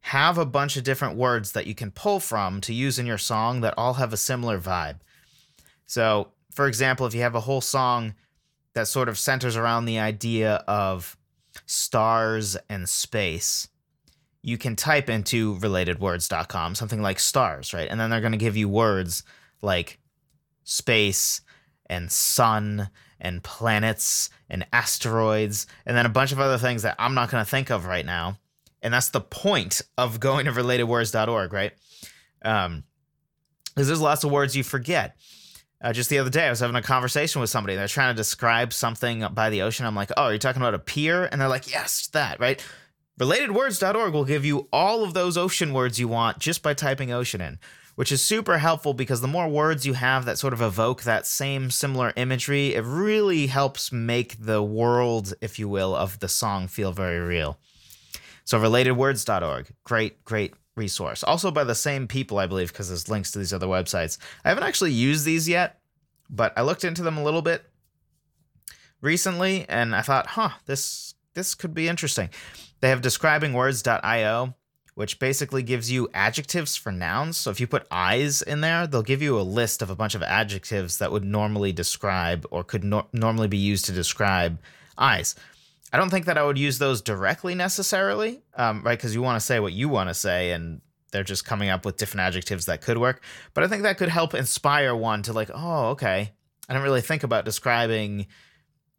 have 0.02 0.38
a 0.38 0.46
bunch 0.46 0.78
of 0.78 0.84
different 0.84 1.16
words 1.16 1.52
that 1.52 1.68
you 1.68 1.76
can 1.76 1.92
pull 1.92 2.20
from 2.20 2.60
to 2.62 2.74
use 2.74 2.98
in 2.98 3.06
your 3.06 3.18
song 3.18 3.62
that 3.62 3.74
all 3.78 3.96
have 3.96 4.14
a 4.14 4.18
similar 4.18 4.60
vibe. 4.60 4.98
So, 5.86 6.30
for 6.54 6.68
example, 6.68 7.06
if 7.06 7.14
you 7.14 7.22
have 7.22 7.36
a 7.36 7.42
whole 7.42 7.62
song 7.62 8.16
that 8.74 8.88
sort 8.88 9.10
of 9.10 9.20
centers 9.20 9.56
around 9.56 9.86
the 9.86 10.00
idea 10.00 10.56
of 10.68 11.18
stars 11.66 12.58
and 12.70 12.88
space, 12.90 13.68
you 14.42 14.58
can 14.58 14.76
type 14.76 15.10
into 15.10 15.56
relatedwords.com 15.58 16.76
something 16.76 17.02
like 17.02 17.20
stars, 17.20 17.74
right? 17.74 17.88
And 17.90 18.00
then 18.00 18.10
they're 18.10 18.22
going 18.22 18.32
to 18.32 18.38
give 18.38 18.58
you 18.58 18.68
words 18.68 19.24
like 19.62 20.00
space 20.64 21.42
and 21.88 22.12
sun 22.12 22.90
and 23.20 23.44
planets 23.44 24.30
and 24.50 24.66
asteroids 24.74 25.68
and 25.86 25.96
then 25.96 26.06
a 26.08 26.10
bunch 26.10 26.32
of 26.32 26.40
other 26.40 26.58
things 26.58 26.82
that 26.82 26.96
I'm 26.98 27.14
not 27.14 27.30
going 27.30 27.44
to 27.44 27.50
think 27.50 27.70
of 27.70 27.86
right 27.86 28.06
now. 28.06 28.38
And 28.82 28.94
that's 28.94 29.10
the 29.10 29.22
point 29.22 29.82
of 29.98 30.20
going 30.20 30.46
to 30.46 30.52
relatedwords.org, 30.52 31.54
right? 31.54 31.74
Um, 32.44 32.84
because 33.70 33.88
there's 33.88 34.02
lots 34.02 34.24
of 34.24 34.32
words 34.32 34.56
you 34.56 34.64
forget. 34.64 35.16
Uh, 35.82 35.94
just 35.94 36.10
the 36.10 36.20
other 36.20 36.30
day, 36.30 36.48
I 36.48 36.50
was 36.50 36.60
having 36.60 36.76
a 36.76 36.82
conversation 36.82 37.42
with 37.42 37.50
somebody. 37.50 37.76
They're 37.76 37.88
trying 37.88 38.14
to 38.14 38.18
describe 38.18 38.74
something 38.74 39.26
by 39.34 39.50
the 39.50 39.62
ocean. 39.62 39.86
I'm 39.86 39.96
like, 39.96 40.12
oh, 40.18 40.30
you're 40.30 40.38
talking 40.38 40.62
about 40.62 40.74
a 40.74 40.80
pier? 40.80 41.26
And 41.26 41.40
they're 41.40 41.48
like, 41.48 41.72
yes, 41.72 42.08
that, 42.08 42.40
right? 42.40 42.64
Relatedwords.org 43.20 44.14
will 44.14 44.26
give 44.26 44.46
you 44.46 44.68
all 44.74 45.04
of 45.04 45.14
those 45.14 45.38
ocean 45.38 45.74
words 45.74 46.00
you 46.00 46.08
want 46.08 46.40
just 46.40 46.62
by 46.62 46.74
typing 46.74 47.12
ocean 47.12 47.42
in 47.42 47.60
which 47.96 48.12
is 48.12 48.24
super 48.24 48.58
helpful 48.58 48.94
because 48.94 49.22
the 49.22 49.28
more 49.28 49.48
words 49.48 49.86
you 49.86 49.94
have 49.94 50.26
that 50.26 50.38
sort 50.38 50.54
of 50.54 50.62
evoke 50.62 51.04
that 51.04 51.26
same 51.26 51.70
similar 51.70 52.14
imagery, 52.16 52.74
it 52.74 52.84
really 52.84 53.48
helps 53.48 53.92
make 53.92 54.44
the 54.44 54.64
world, 54.64 55.34
if 55.42 55.60
you 55.60 55.68
will, 55.68 55.96
of 55.96 56.20
the 56.20 56.28
song 56.28 56.68
feel 56.68 56.92
very 56.92 57.20
real. 57.20 57.60
So, 58.46 58.60
relatedwords.org, 58.60 59.68
great, 59.84 60.24
great 60.26 60.54
resource. 60.76 61.24
Also 61.24 61.52
by 61.52 61.64
the 61.64 61.76
same 61.76 62.08
people, 62.08 62.40
I 62.40 62.48
believe, 62.48 62.72
because 62.72 62.88
there's 62.88 63.10
links 63.10 63.32
to 63.32 63.40
these 63.40 63.54
other 63.54 63.68
websites. 63.68 64.18
I 64.44 64.50
haven't 64.50 64.64
actually 64.64 64.94
used 64.94 65.26
these 65.26 65.48
yet, 65.48 65.80
but 66.30 66.54
I 66.58 66.62
looked 66.62 66.84
into 66.84 67.04
them 67.04 67.18
a 67.18 67.24
little 67.24 67.42
bit 67.42 67.64
recently 69.02 69.66
and 69.68 69.96
I 69.96 70.02
thought, 70.02 70.28
huh, 70.28 70.52
this 70.66 71.14
this 71.34 71.56
could 71.56 71.74
be 71.74 71.88
interesting. 71.88 72.30
They 72.82 72.90
have 72.90 73.02
describingwords.io 73.02 74.56
which 74.94 75.20
basically 75.20 75.64
gives 75.64 75.90
you 75.90 76.10
adjectives 76.14 76.76
for 76.76 76.92
nouns. 76.92 77.38
So 77.38 77.50
if 77.50 77.60
you 77.60 77.68
put 77.68 77.88
eyes 77.90 78.42
in 78.42 78.62
there, 78.62 78.86
they'll 78.86 79.02
give 79.02 79.22
you 79.22 79.40
a 79.40 79.42
list 79.42 79.82
of 79.82 79.90
a 79.90 79.96
bunch 79.96 80.16
of 80.16 80.24
adjectives 80.24 80.98
that 80.98 81.12
would 81.12 81.24
normally 81.24 81.72
describe 81.72 82.46
or 82.52 82.64
could 82.64 82.84
no- 82.84 83.08
normally 83.14 83.48
be 83.48 83.58
used 83.58 83.86
to 83.86 83.94
describe 83.94 84.60
eyes. 84.98 85.36
I 85.94 85.98
don't 85.98 86.10
think 86.10 86.26
that 86.26 86.38
I 86.38 86.44
would 86.44 86.58
use 86.58 86.80
those 86.80 87.02
directly 87.02 87.56
necessarily, 87.56 88.42
um, 88.56 88.82
right? 88.84 88.98
Because 88.98 89.14
you 89.14 89.22
want 89.22 89.40
to 89.40 89.46
say 89.46 89.60
what 89.60 89.74
you 89.74 89.90
want 89.90 90.10
to 90.10 90.14
say, 90.14 90.52
and 90.52 90.82
they're 91.12 91.24
just 91.24 91.46
coming 91.46 91.70
up 91.70 91.86
with 91.86 91.98
different 91.98 92.22
adjectives 92.22 92.66
that 92.68 92.82
could 92.82 92.98
work. 92.98 93.22
But 93.54 93.64
I 93.64 93.68
think 93.68 93.84
that 93.84 93.98
could 93.98 94.10
help 94.10 94.34
inspire 94.34 94.96
one 94.96 95.24
to 95.24 95.34
like, 95.34 95.52
oh, 95.54 95.90
okay. 95.90 96.32
I 96.70 96.74
don't 96.74 96.84
really 96.84 97.02
think 97.02 97.24
about 97.24 97.44
describing, 97.44 98.28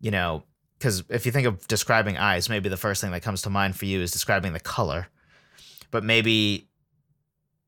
you 0.00 0.10
know, 0.10 0.44
because 0.78 1.04
if 1.08 1.24
you 1.24 1.32
think 1.32 1.46
of 1.46 1.66
describing 1.68 2.18
eyes, 2.18 2.50
maybe 2.50 2.68
the 2.68 2.76
first 2.76 3.00
thing 3.00 3.12
that 3.12 3.22
comes 3.22 3.42
to 3.42 3.50
mind 3.50 3.76
for 3.76 3.86
you 3.86 4.00
is 4.00 4.10
describing 4.10 4.52
the 4.52 4.60
color 4.60 5.08
but 5.92 6.02
maybe 6.02 6.66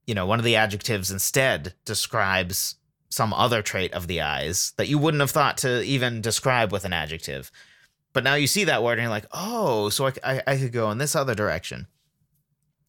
you 0.07 0.15
know 0.17 0.27
one 0.27 0.41
of 0.41 0.45
the 0.45 0.57
adjectives 0.57 1.13
instead 1.13 1.75
describes 1.85 2.75
some 3.09 3.33
other 3.33 3.63
trait 3.63 3.93
of 3.93 4.09
the 4.09 4.21
eyes 4.21 4.73
that 4.77 4.89
you 4.89 4.99
wouldn't 4.99 5.21
have 5.21 5.31
thought 5.31 5.59
to 5.59 5.85
even 5.85 6.21
describe 6.21 6.73
with 6.73 6.85
an 6.85 6.93
adjective 6.93 7.53
but 8.15 8.25
now 8.25 8.35
you 8.35 8.47
see 8.47 8.65
that 8.65 8.83
word 8.83 8.93
and 8.93 9.03
you're 9.03 9.11
like 9.11 9.27
oh 9.33 9.91
so 9.91 10.07
i, 10.07 10.13
I, 10.25 10.43
I 10.47 10.57
could 10.57 10.73
go 10.73 10.91
in 10.91 10.99
this 10.99 11.15
other 11.15 11.35
direction 11.35 11.87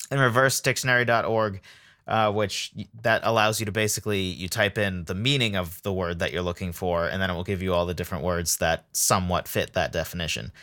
and 0.09 0.19
reversedictionary.org 0.19 1.61
uh, 2.07 2.31
which 2.31 2.71
that 3.01 3.21
allows 3.23 3.59
you 3.59 3.65
to 3.65 3.71
basically 3.71 4.21
you 4.21 4.47
type 4.47 4.77
in 4.77 5.05
the 5.05 5.15
meaning 5.15 5.55
of 5.55 5.81
the 5.81 5.91
word 5.91 6.19
that 6.19 6.31
you're 6.31 6.43
looking 6.43 6.71
for 6.71 7.07
and 7.07 7.21
then 7.21 7.29
it 7.29 7.33
will 7.33 7.43
give 7.43 7.61
you 7.61 7.73
all 7.73 7.85
the 7.85 7.93
different 7.93 8.23
words 8.23 8.57
that 8.57 8.85
somewhat 8.93 9.47
fit 9.47 9.73
that 9.73 9.91
definition 9.91 10.53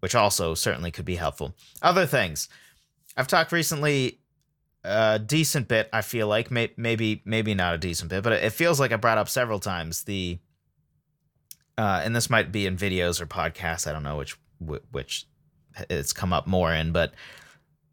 which 0.00 0.14
also 0.14 0.54
certainly 0.54 0.90
could 0.90 1.04
be 1.04 1.16
helpful 1.16 1.54
other 1.82 2.06
things 2.06 2.48
I've 3.18 3.26
talked 3.26 3.50
recently 3.50 4.20
a 4.84 5.18
decent 5.18 5.66
bit. 5.66 5.88
I 5.92 6.02
feel 6.02 6.28
like 6.28 6.50
maybe 6.50 7.20
maybe 7.24 7.54
not 7.54 7.74
a 7.74 7.78
decent 7.78 8.10
bit, 8.10 8.22
but 8.22 8.32
it 8.32 8.52
feels 8.52 8.78
like 8.78 8.92
I 8.92 8.96
brought 8.96 9.18
up 9.18 9.28
several 9.28 9.58
times 9.58 10.04
the. 10.04 10.38
Uh, 11.78 12.02
and 12.04 12.14
this 12.14 12.28
might 12.28 12.50
be 12.50 12.66
in 12.66 12.76
videos 12.76 13.20
or 13.20 13.26
podcasts. 13.26 13.86
I 13.86 13.92
don't 13.92 14.02
know 14.02 14.16
which 14.16 14.36
which 14.90 15.26
it's 15.88 16.12
come 16.12 16.32
up 16.32 16.46
more 16.48 16.74
in, 16.74 16.90
but 16.90 17.14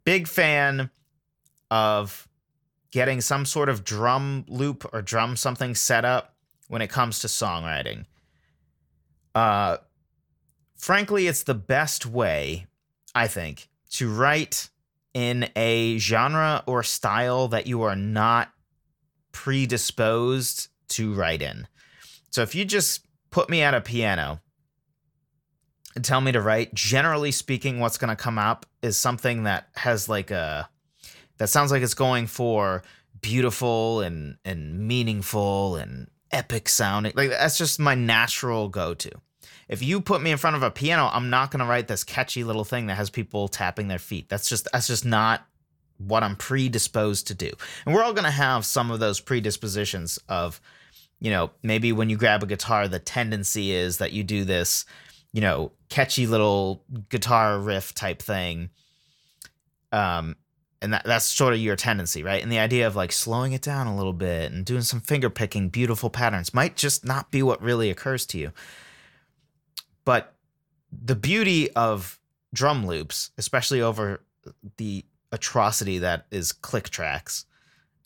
big 0.04 0.26
fan 0.26 0.90
of 1.70 2.28
getting 2.90 3.20
some 3.20 3.44
sort 3.44 3.68
of 3.68 3.84
drum 3.84 4.44
loop 4.48 4.92
or 4.92 5.02
drum 5.02 5.36
something 5.36 5.74
set 5.74 6.04
up 6.04 6.34
when 6.66 6.82
it 6.82 6.90
comes 6.90 7.20
to 7.20 7.28
songwriting. 7.28 8.06
Uh, 9.36 9.76
frankly, 10.76 11.28
it's 11.28 11.44
the 11.44 11.54
best 11.54 12.06
way, 12.06 12.66
I 13.14 13.28
think, 13.28 13.68
to 13.90 14.12
write 14.12 14.68
in 15.14 15.48
a 15.54 15.98
genre 15.98 16.64
or 16.66 16.82
style 16.82 17.48
that 17.48 17.68
you 17.68 17.82
are 17.82 17.96
not 17.96 18.50
predisposed 19.30 20.68
to 20.88 21.14
write 21.14 21.42
in. 21.42 21.68
So 22.30 22.42
if 22.42 22.54
you 22.54 22.64
just 22.64 23.05
put 23.36 23.50
me 23.50 23.60
at 23.60 23.74
a 23.74 23.82
piano 23.82 24.40
and 25.94 26.02
tell 26.02 26.22
me 26.22 26.32
to 26.32 26.40
write, 26.40 26.72
generally 26.72 27.30
speaking, 27.30 27.80
what's 27.80 27.98
going 27.98 28.08
to 28.08 28.16
come 28.16 28.38
up 28.38 28.64
is 28.80 28.96
something 28.96 29.42
that 29.42 29.68
has 29.74 30.08
like 30.08 30.30
a 30.30 30.70
that 31.36 31.50
sounds 31.50 31.70
like 31.70 31.82
it's 31.82 31.92
going 31.92 32.28
for 32.28 32.82
beautiful 33.20 34.00
and 34.00 34.38
and 34.46 34.88
meaningful 34.88 35.76
and 35.76 36.08
epic 36.30 36.66
sounding. 36.66 37.12
Like 37.14 37.28
that's 37.28 37.58
just 37.58 37.78
my 37.78 37.94
natural 37.94 38.70
go 38.70 38.94
to. 38.94 39.10
If 39.68 39.82
you 39.82 40.00
put 40.00 40.22
me 40.22 40.30
in 40.30 40.38
front 40.38 40.56
of 40.56 40.62
a 40.62 40.70
piano, 40.70 41.10
I'm 41.12 41.28
not 41.28 41.50
going 41.50 41.60
to 41.60 41.66
write 41.66 41.88
this 41.88 42.04
catchy 42.04 42.42
little 42.42 42.64
thing 42.64 42.86
that 42.86 42.94
has 42.94 43.10
people 43.10 43.48
tapping 43.48 43.88
their 43.88 43.98
feet. 43.98 44.30
That's 44.30 44.48
just 44.48 44.66
that's 44.72 44.86
just 44.86 45.04
not 45.04 45.46
what 45.98 46.22
I'm 46.22 46.36
predisposed 46.36 47.26
to 47.26 47.34
do. 47.34 47.52
And 47.84 47.94
we're 47.94 48.02
all 48.02 48.14
going 48.14 48.24
to 48.24 48.30
have 48.30 48.64
some 48.64 48.90
of 48.90 48.98
those 48.98 49.20
predispositions 49.20 50.18
of 50.26 50.58
you 51.20 51.30
know, 51.30 51.50
maybe 51.62 51.92
when 51.92 52.10
you 52.10 52.16
grab 52.16 52.42
a 52.42 52.46
guitar 52.46 52.88
the 52.88 52.98
tendency 52.98 53.72
is 53.72 53.98
that 53.98 54.12
you 54.12 54.22
do 54.22 54.44
this, 54.44 54.84
you 55.32 55.40
know, 55.40 55.72
catchy 55.88 56.26
little 56.26 56.84
guitar 57.08 57.58
riff 57.58 57.94
type 57.94 58.20
thing. 58.20 58.70
Um 59.92 60.36
and 60.82 60.92
that, 60.92 61.04
that's 61.04 61.24
sort 61.24 61.54
of 61.54 61.58
your 61.58 61.74
tendency, 61.74 62.22
right? 62.22 62.42
And 62.42 62.52
the 62.52 62.58
idea 62.58 62.86
of 62.86 62.94
like 62.94 63.10
slowing 63.10 63.52
it 63.52 63.62
down 63.62 63.86
a 63.86 63.96
little 63.96 64.12
bit 64.12 64.52
and 64.52 64.64
doing 64.64 64.82
some 64.82 65.00
finger 65.00 65.30
picking, 65.30 65.70
beautiful 65.70 66.10
patterns 66.10 66.52
might 66.52 66.76
just 66.76 67.04
not 67.04 67.30
be 67.30 67.42
what 67.42 67.62
really 67.62 67.90
occurs 67.90 68.26
to 68.26 68.38
you. 68.38 68.52
But 70.04 70.34
the 70.92 71.16
beauty 71.16 71.70
of 71.72 72.18
drum 72.52 72.86
loops, 72.86 73.30
especially 73.38 73.80
over 73.80 74.22
the 74.76 75.04
atrocity 75.32 75.98
that 75.98 76.26
is 76.30 76.52
click 76.52 76.90
tracks, 76.90 77.46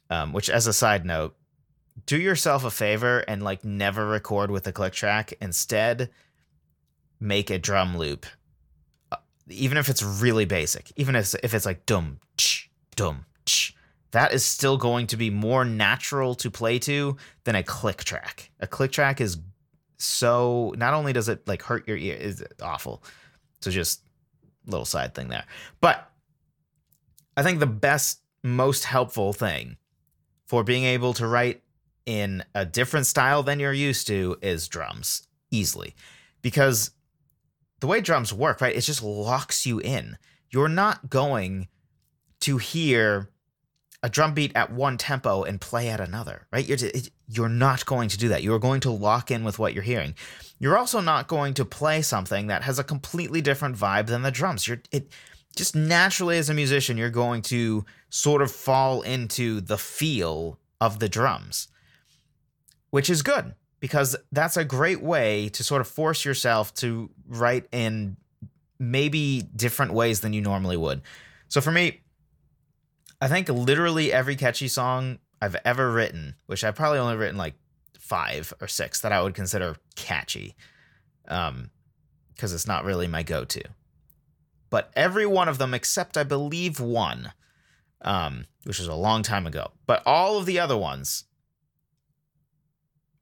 um, 0.08 0.32
which 0.32 0.48
as 0.48 0.66
a 0.66 0.72
side 0.72 1.04
note, 1.04 1.36
do 2.06 2.18
yourself 2.18 2.64
a 2.64 2.70
favor 2.70 3.20
and 3.20 3.42
like 3.42 3.64
never 3.64 4.06
record 4.06 4.50
with 4.50 4.66
a 4.66 4.72
click 4.72 4.92
track. 4.92 5.32
Instead, 5.40 6.10
make 7.18 7.50
a 7.50 7.58
drum 7.58 7.96
loop, 7.96 8.26
uh, 9.12 9.16
even 9.48 9.76
if 9.78 9.88
it's 9.88 10.02
really 10.02 10.44
basic, 10.44 10.92
even 10.96 11.16
if, 11.16 11.34
if 11.42 11.54
it's 11.54 11.66
like 11.66 11.86
dum, 11.86 12.18
ch, 12.36 12.70
dum, 12.96 13.26
ch, 13.46 13.74
that 14.12 14.32
is 14.32 14.44
still 14.44 14.76
going 14.76 15.06
to 15.08 15.16
be 15.16 15.30
more 15.30 15.64
natural 15.64 16.34
to 16.36 16.50
play 16.50 16.78
to 16.80 17.16
than 17.44 17.54
a 17.54 17.62
click 17.62 18.04
track. 18.04 18.50
A 18.60 18.66
click 18.66 18.92
track 18.92 19.20
is 19.20 19.38
so 19.98 20.74
not 20.76 20.94
only 20.94 21.12
does 21.12 21.28
it 21.28 21.46
like 21.46 21.62
hurt 21.62 21.86
your 21.86 21.96
ear, 21.96 22.16
is 22.16 22.42
awful. 22.62 23.02
So 23.60 23.70
just 23.70 24.00
little 24.66 24.86
side 24.86 25.14
thing 25.14 25.28
there. 25.28 25.44
But 25.80 26.10
I 27.36 27.42
think 27.42 27.60
the 27.60 27.66
best, 27.66 28.20
most 28.42 28.84
helpful 28.84 29.32
thing 29.32 29.76
for 30.46 30.64
being 30.64 30.84
able 30.84 31.12
to 31.14 31.26
write 31.26 31.62
in 32.06 32.44
a 32.54 32.64
different 32.64 33.06
style 33.06 33.42
than 33.42 33.60
you're 33.60 33.72
used 33.72 34.06
to 34.08 34.36
is 34.42 34.68
drums 34.68 35.26
easily. 35.50 35.94
Because 36.42 36.92
the 37.80 37.86
way 37.86 38.00
drums 38.00 38.32
work, 38.32 38.60
right? 38.60 38.74
It 38.74 38.82
just 38.82 39.02
locks 39.02 39.66
you 39.66 39.78
in. 39.78 40.18
You're 40.50 40.68
not 40.68 41.10
going 41.10 41.68
to 42.40 42.58
hear 42.58 43.30
a 44.02 44.08
drum 44.08 44.32
beat 44.32 44.52
at 44.54 44.72
one 44.72 44.96
tempo 44.96 45.42
and 45.42 45.60
play 45.60 45.88
at 45.88 46.00
another, 46.00 46.46
right? 46.52 46.66
You're, 46.66 46.90
you're 47.28 47.48
not 47.48 47.84
going 47.84 48.08
to 48.08 48.18
do 48.18 48.28
that. 48.28 48.42
You're 48.42 48.58
going 48.58 48.80
to 48.80 48.90
lock 48.90 49.30
in 49.30 49.44
with 49.44 49.58
what 49.58 49.74
you're 49.74 49.82
hearing. 49.82 50.14
You're 50.58 50.78
also 50.78 51.00
not 51.00 51.28
going 51.28 51.54
to 51.54 51.64
play 51.64 52.00
something 52.02 52.46
that 52.46 52.62
has 52.62 52.78
a 52.78 52.84
completely 52.84 53.40
different 53.42 53.76
vibe 53.76 54.06
than 54.06 54.22
the 54.22 54.30
drums. 54.30 54.66
You're 54.66 54.82
it 54.90 55.10
just 55.56 55.74
naturally 55.74 56.38
as 56.38 56.48
a 56.48 56.54
musician, 56.54 56.96
you're 56.96 57.10
going 57.10 57.42
to 57.42 57.84
sort 58.08 58.40
of 58.40 58.50
fall 58.50 59.02
into 59.02 59.60
the 59.60 59.78
feel 59.78 60.58
of 60.80 60.98
the 60.98 61.08
drums, 61.08 61.68
which 62.90 63.08
is 63.10 63.22
good 63.22 63.54
because 63.80 64.14
that's 64.30 64.56
a 64.56 64.64
great 64.64 65.02
way 65.02 65.48
to 65.48 65.64
sort 65.64 65.80
of 65.80 65.88
force 65.88 66.24
yourself 66.24 66.74
to 66.74 67.10
write 67.26 67.66
in 67.72 68.16
maybe 68.78 69.42
different 69.56 69.92
ways 69.92 70.20
than 70.20 70.32
you 70.32 70.40
normally 70.40 70.76
would. 70.76 71.00
So 71.48 71.60
for 71.60 71.70
me, 71.70 72.00
I 73.20 73.28
think 73.28 73.48
literally 73.48 74.12
every 74.12 74.36
catchy 74.36 74.68
song 74.68 75.18
I've 75.42 75.56
ever 75.64 75.90
written, 75.90 76.36
which 76.46 76.64
I've 76.64 76.74
probably 76.74 76.98
only 76.98 77.16
written 77.16 77.36
like 77.36 77.54
five 77.98 78.52
or 78.60 78.68
six 78.68 79.00
that 79.00 79.12
I 79.12 79.22
would 79.22 79.34
consider 79.34 79.76
catchy, 79.96 80.54
um, 81.28 81.70
because 82.34 82.52
it's 82.52 82.66
not 82.66 82.84
really 82.84 83.06
my 83.06 83.22
go-to. 83.22 83.62
But 84.70 84.90
every 84.94 85.26
one 85.26 85.48
of 85.48 85.58
them, 85.58 85.74
except 85.74 86.16
I 86.16 86.24
believe 86.24 86.80
one, 86.80 87.32
um, 88.02 88.46
which 88.64 88.78
was 88.78 88.88
a 88.88 88.94
long 88.94 89.22
time 89.22 89.46
ago, 89.46 89.72
but 89.86 90.02
all 90.06 90.38
of 90.38 90.46
the 90.46 90.58
other 90.58 90.76
ones 90.76 91.24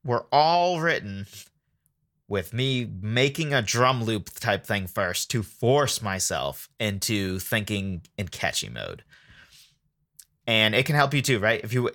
were 0.09 0.27
all 0.33 0.81
written 0.81 1.27
with 2.29 2.55
me 2.55 2.91
making 3.03 3.53
a 3.53 3.61
drum 3.61 4.03
loop 4.03 4.31
type 4.31 4.65
thing 4.67 4.87
first 4.87 5.31
to 5.31 5.43
force 5.43 6.01
myself 6.01 6.69
into 6.81 7.39
thinking 7.39 8.01
in 8.17 8.27
catchy 8.29 8.71
mode. 8.71 9.05
And 10.47 10.75
it 10.75 10.87
can 10.87 10.95
help 10.95 11.13
you 11.13 11.21
too 11.21 11.39
right? 11.39 11.61
If 11.63 11.75
you 11.75 11.91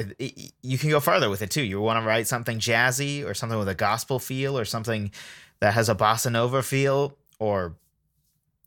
you 0.62 0.78
can 0.78 0.92
go 0.92 1.00
further 1.00 1.28
with 1.28 1.42
it 1.42 1.50
too. 1.50 1.64
You 1.64 1.82
want 1.82 2.02
to 2.02 2.08
write 2.08 2.28
something 2.28 2.60
jazzy 2.60 3.26
or 3.26 3.34
something 3.34 3.58
with 3.58 3.68
a 3.68 3.76
gospel 3.76 4.20
feel 4.20 4.58
or 4.58 4.64
something 4.64 5.12
that 5.60 5.74
has 5.74 5.90
a 5.90 5.96
bossa 5.96 6.32
nova 6.32 6.62
feel 6.62 7.18
or 7.40 7.76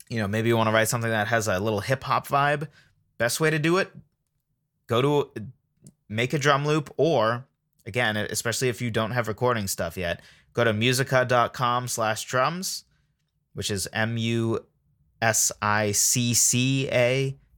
you 0.08 0.18
know 0.18 0.26
maybe 0.26 0.48
you 0.48 0.56
want 0.56 0.68
to 0.68 0.72
write 0.72 0.88
something 0.88 1.10
that 1.10 1.28
has 1.28 1.46
a 1.46 1.60
little 1.60 1.80
hip 1.80 2.02
hop 2.02 2.26
vibe 2.26 2.66
best 3.18 3.38
way 3.38 3.50
to 3.50 3.58
do 3.58 3.76
it 3.76 3.92
go 4.86 5.02
to 5.02 5.30
make 6.08 6.32
a 6.32 6.38
drum 6.38 6.66
loop 6.66 6.92
or 6.96 7.46
again 7.86 8.16
especially 8.16 8.68
if 8.68 8.80
you 8.82 8.90
don't 8.90 9.12
have 9.12 9.28
recording 9.28 9.66
stuff 9.66 9.96
yet 9.96 10.20
go 10.52 10.64
to 10.64 10.72
musicca.com 10.72 11.88
slash 11.88 12.24
drums 12.24 12.84
which 13.54 13.70
is 13.70 13.88
m-u-s-i-c-c-a 13.92 14.58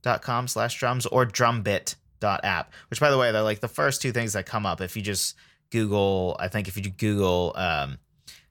dot 0.03 0.23
com 0.23 0.47
slash 0.47 0.79
drums 0.79 1.07
or 1.07 1.27
drumbit 1.27 1.97
dot 2.21 2.41
app 2.45 2.73
which 2.91 3.01
by 3.01 3.11
the 3.11 3.19
way 3.19 3.33
they're 3.33 3.43
like 3.43 3.61
the 3.61 3.69
first 3.69 4.03
two 4.03 4.13
things 4.13 4.33
that 4.33 4.47
come 4.47 4.67
up 4.67 4.81
if 4.81 4.97
you 4.97 5.03
just 5.03 5.35
google 5.71 6.37
i 6.41 6.49
think 6.49 6.69
if 6.69 6.77
you 6.77 6.91
google 6.91 7.53
um, 7.57 7.99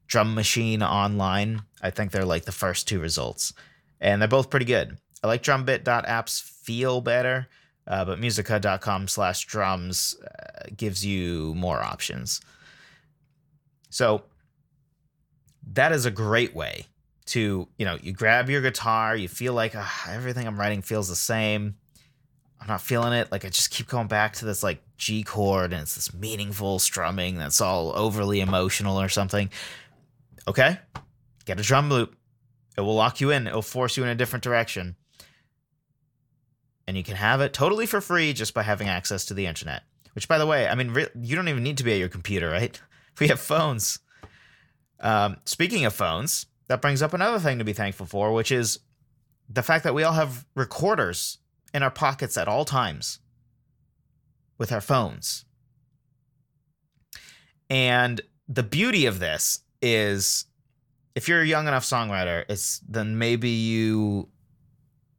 drum 0.07 0.33
machine 0.35 0.81
online 0.83 1.61
i 1.81 1.89
think 1.89 2.11
they're 2.11 2.25
like 2.25 2.45
the 2.45 2.51
first 2.51 2.87
two 2.87 2.99
results. 2.99 3.53
And 3.99 4.21
they're 4.21 4.27
both 4.29 4.49
pretty 4.49 4.65
good. 4.65 4.97
I 5.23 5.27
like 5.27 5.41
drumbit.apps 5.43 6.41
feel 6.41 7.01
better 7.01 7.47
uh, 7.87 8.05
but 8.05 8.19
musicca.com 8.19 9.07
slash 9.07 9.45
drums 9.45 10.15
uh, 10.23 10.67
gives 10.75 11.05
you 11.05 11.53
more 11.55 11.81
options 11.81 12.41
so 13.89 14.23
that 15.73 15.91
is 15.91 16.05
a 16.05 16.11
great 16.11 16.55
way 16.55 16.85
to 17.25 17.67
you 17.77 17.85
know 17.85 17.97
you 18.01 18.13
grab 18.13 18.49
your 18.49 18.61
guitar 18.61 19.15
you 19.15 19.27
feel 19.27 19.53
like 19.53 19.75
uh, 19.75 19.85
everything 20.09 20.47
i'm 20.47 20.59
writing 20.59 20.81
feels 20.81 21.09
the 21.09 21.15
same 21.15 21.75
I'm 22.59 22.67
not 22.67 22.81
feeling 22.81 23.13
it. 23.13 23.31
Like 23.31 23.45
I 23.45 23.49
just 23.49 23.69
keep 23.69 23.87
going 23.87 24.07
back 24.07 24.33
to 24.33 24.45
this 24.45 24.63
like 24.63 24.81
G 24.97 25.23
chord 25.23 25.73
and 25.73 25.83
it's 25.83 25.95
this 25.95 26.13
meaningful 26.13 26.79
strumming 26.79 27.37
that's 27.37 27.61
all 27.61 27.95
overly 27.95 28.41
emotional 28.41 28.99
or 28.99 29.09
something. 29.09 29.49
Okay, 30.47 30.79
get 31.45 31.59
a 31.59 31.63
drum 31.63 31.89
loop. 31.89 32.15
It 32.77 32.81
will 32.81 32.95
lock 32.95 33.21
you 33.21 33.31
in. 33.31 33.47
It 33.47 33.53
will 33.53 33.61
force 33.61 33.97
you 33.97 34.03
in 34.03 34.09
a 34.09 34.15
different 34.15 34.43
direction. 34.43 34.95
And 36.87 36.95
you 36.95 37.03
can 37.03 37.15
have 37.15 37.41
it 37.41 37.53
totally 37.53 37.85
for 37.85 37.99
free 37.99 38.33
just 38.33 38.53
by 38.53 38.63
having 38.63 38.87
access 38.87 39.25
to 39.25 39.33
the 39.33 39.45
internet. 39.45 39.83
Which, 40.13 40.27
by 40.27 40.37
the 40.37 40.47
way, 40.47 40.67
I 40.67 40.73
mean, 40.75 40.91
re- 40.91 41.09
you 41.19 41.35
don't 41.35 41.49
even 41.49 41.63
need 41.63 41.77
to 41.77 41.83
be 41.83 41.93
at 41.93 41.99
your 41.99 42.09
computer, 42.09 42.49
right? 42.49 42.79
We 43.19 43.29
have 43.29 43.39
phones. 43.39 43.97
Um, 44.99 45.37
speaking 45.43 45.85
of 45.85 45.93
phones, 45.93 46.45
that 46.67 46.83
brings 46.83 47.01
up 47.01 47.15
another 47.15 47.39
thing 47.39 47.57
to 47.57 47.63
be 47.63 47.73
thankful 47.73 48.05
for, 48.05 48.31
which 48.31 48.51
is 48.51 48.77
the 49.49 49.63
fact 49.63 49.83
that 49.85 49.95
we 49.95 50.03
all 50.03 50.13
have 50.13 50.45
recorders 50.55 51.39
in 51.73 51.81
our 51.81 51.89
pockets 51.89 52.37
at 52.37 52.47
all 52.47 52.63
times 52.63 53.17
with 54.59 54.71
our 54.71 54.81
phones. 54.81 55.45
And 57.69 58.21
the 58.47 58.63
beauty 58.63 59.05
of 59.05 59.19
this 59.19 59.61
is 59.81 60.45
if 61.15 61.27
you're 61.27 61.41
a 61.41 61.47
young 61.47 61.67
enough 61.67 61.83
songwriter, 61.85 62.45
it's 62.49 62.79
then 62.87 63.17
maybe 63.17 63.49
you 63.49 64.29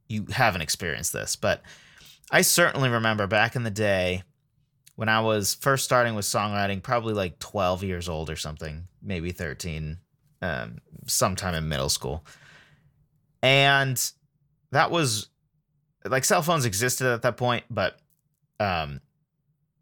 you 0.09 0.25
haven't 0.31 0.61
experienced 0.61 1.13
this, 1.13 1.35
but 1.35 1.61
I 2.31 2.41
certainly 2.41 2.89
remember 2.89 3.27
back 3.27 3.55
in 3.55 3.63
the 3.63 3.71
day 3.71 4.23
when 4.95 5.07
I 5.07 5.21
was 5.21 5.55
first 5.55 5.85
starting 5.85 6.15
with 6.15 6.25
songwriting, 6.25 6.83
probably 6.83 7.13
like 7.13 7.39
12 7.39 7.83
years 7.83 8.09
old 8.09 8.29
or 8.29 8.35
something, 8.35 8.87
maybe 9.01 9.31
13, 9.31 9.97
um, 10.41 10.79
sometime 11.05 11.55
in 11.55 11.69
middle 11.69 11.87
school. 11.87 12.25
And 13.41 14.11
that 14.71 14.91
was 14.91 15.29
like 16.03 16.25
cell 16.25 16.41
phones 16.41 16.65
existed 16.65 17.07
at 17.07 17.21
that 17.21 17.37
point, 17.37 17.63
but 17.69 17.97
um, 18.59 18.99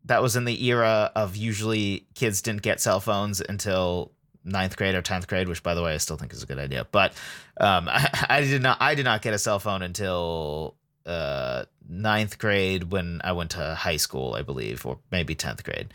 that 0.06 0.22
was 0.22 0.36
in 0.36 0.46
the 0.46 0.66
era 0.66 1.12
of 1.16 1.36
usually 1.36 2.08
kids 2.14 2.42
didn't 2.42 2.62
get 2.62 2.80
cell 2.80 3.00
phones 3.00 3.42
until 3.42 4.12
ninth 4.44 4.78
grade 4.78 4.96
or 4.96 5.02
tenth 5.02 5.28
grade, 5.28 5.48
which 5.48 5.64
by 5.64 5.74
the 5.74 5.84
way 5.84 5.94
I 5.94 5.98
still 5.98 6.18
think 6.18 6.34
is 6.34 6.44
a 6.44 6.46
good 6.46 6.60
idea. 6.60 6.88
But 6.92 7.14
um, 7.60 7.88
I, 7.90 8.26
I, 8.30 8.42
did 8.42 8.62
not 8.62 8.78
I 8.82 8.96
did 8.96 9.06
not 9.06 9.22
get 9.22 9.34
a 9.34 9.40
cell 9.40 9.60
phone 9.60 9.82
until 9.82 10.76
uh, 11.06 11.66
ninth 11.88 12.38
grade 12.38 12.92
when 12.92 13.22
I 13.24 13.32
went 13.32 13.52
to 13.52 13.76
high 13.76 13.98
school, 13.98 14.34
I 14.34 14.42
believe, 14.42 14.86
or 14.86 15.00
maybe 15.12 15.36
tenth 15.36 15.64
grade. 15.64 15.94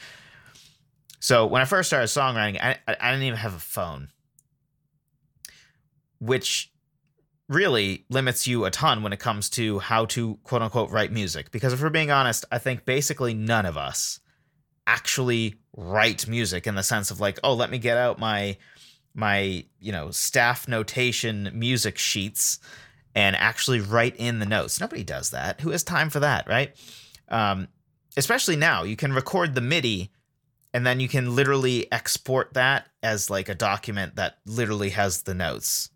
So 1.21 1.47
when 1.47 1.63
I 1.63 1.67
first 1.67 1.89
started 1.89 2.07
songwriting, 2.07 2.61
I, 2.61 2.79
I 2.89 3.11
didn't 3.13 3.25
even 3.25 3.39
have 3.39 3.55
a 3.55 3.61
phone, 3.61 4.09
which 6.19 6.73
really 7.49 8.05
limits 8.09 8.47
you 8.47 8.65
a 8.65 8.71
ton 8.71 9.03
when 9.03 9.13
it 9.13 9.21
comes 9.21 9.51
to 9.51 9.79
how 9.79 10.07
to 10.07 10.39
quote 10.43 10.63
unquote 10.63 10.91
write 10.91 11.13
music. 11.13 11.51
Because 11.51 11.73
if 11.73 11.83
we're 11.83 11.91
being 11.91 12.11
honest, 12.11 12.45
I 12.51 12.59
think 12.59 12.85
basically 12.85 13.35
none 13.35 13.67
of 13.67 13.77
us 13.77 14.21
actually 14.93 15.57
write 15.77 16.29
music 16.29 16.67
in 16.67 16.75
the 16.75 16.83
sense 16.83 17.11
of 17.11 17.21
like, 17.21 17.39
oh, 17.43 17.55
let 17.55 17.71
me 17.71 17.79
get 17.79 17.97
out 17.97 18.19
my 18.19 18.57
my 19.15 19.65
you 19.79 19.93
know 19.93 20.11
staff 20.11 20.67
notation 20.69 21.51
music 21.55 21.99
sheets 21.99 22.59
and 23.15 23.37
actually 23.37 23.81
write 23.81 24.17
in 24.17 24.39
the 24.39 24.47
notes. 24.47 24.81
Nobody 24.81 25.05
does 25.05 25.31
that. 25.31 25.61
Who 25.61 25.71
has 25.71 25.83
time 25.83 26.11
for 26.11 26.21
that, 26.21 26.49
right? 26.49 26.75
Um, 27.29 27.69
especially 28.17 28.57
now, 28.57 28.83
you 28.85 28.97
can 28.97 29.13
record 29.13 29.55
the 29.55 29.61
MIDI 29.61 30.11
and 30.73 30.87
then 30.87 31.01
you 31.01 31.09
can 31.09 31.35
literally 31.35 31.91
export 31.93 32.55
that 32.55 32.87
as 33.03 33.29
like 33.29 33.49
a 33.49 33.55
document 33.55 34.17
that 34.17 34.39
literally 34.47 34.91
has 34.91 35.23
the 35.23 35.35
notes 35.35 35.91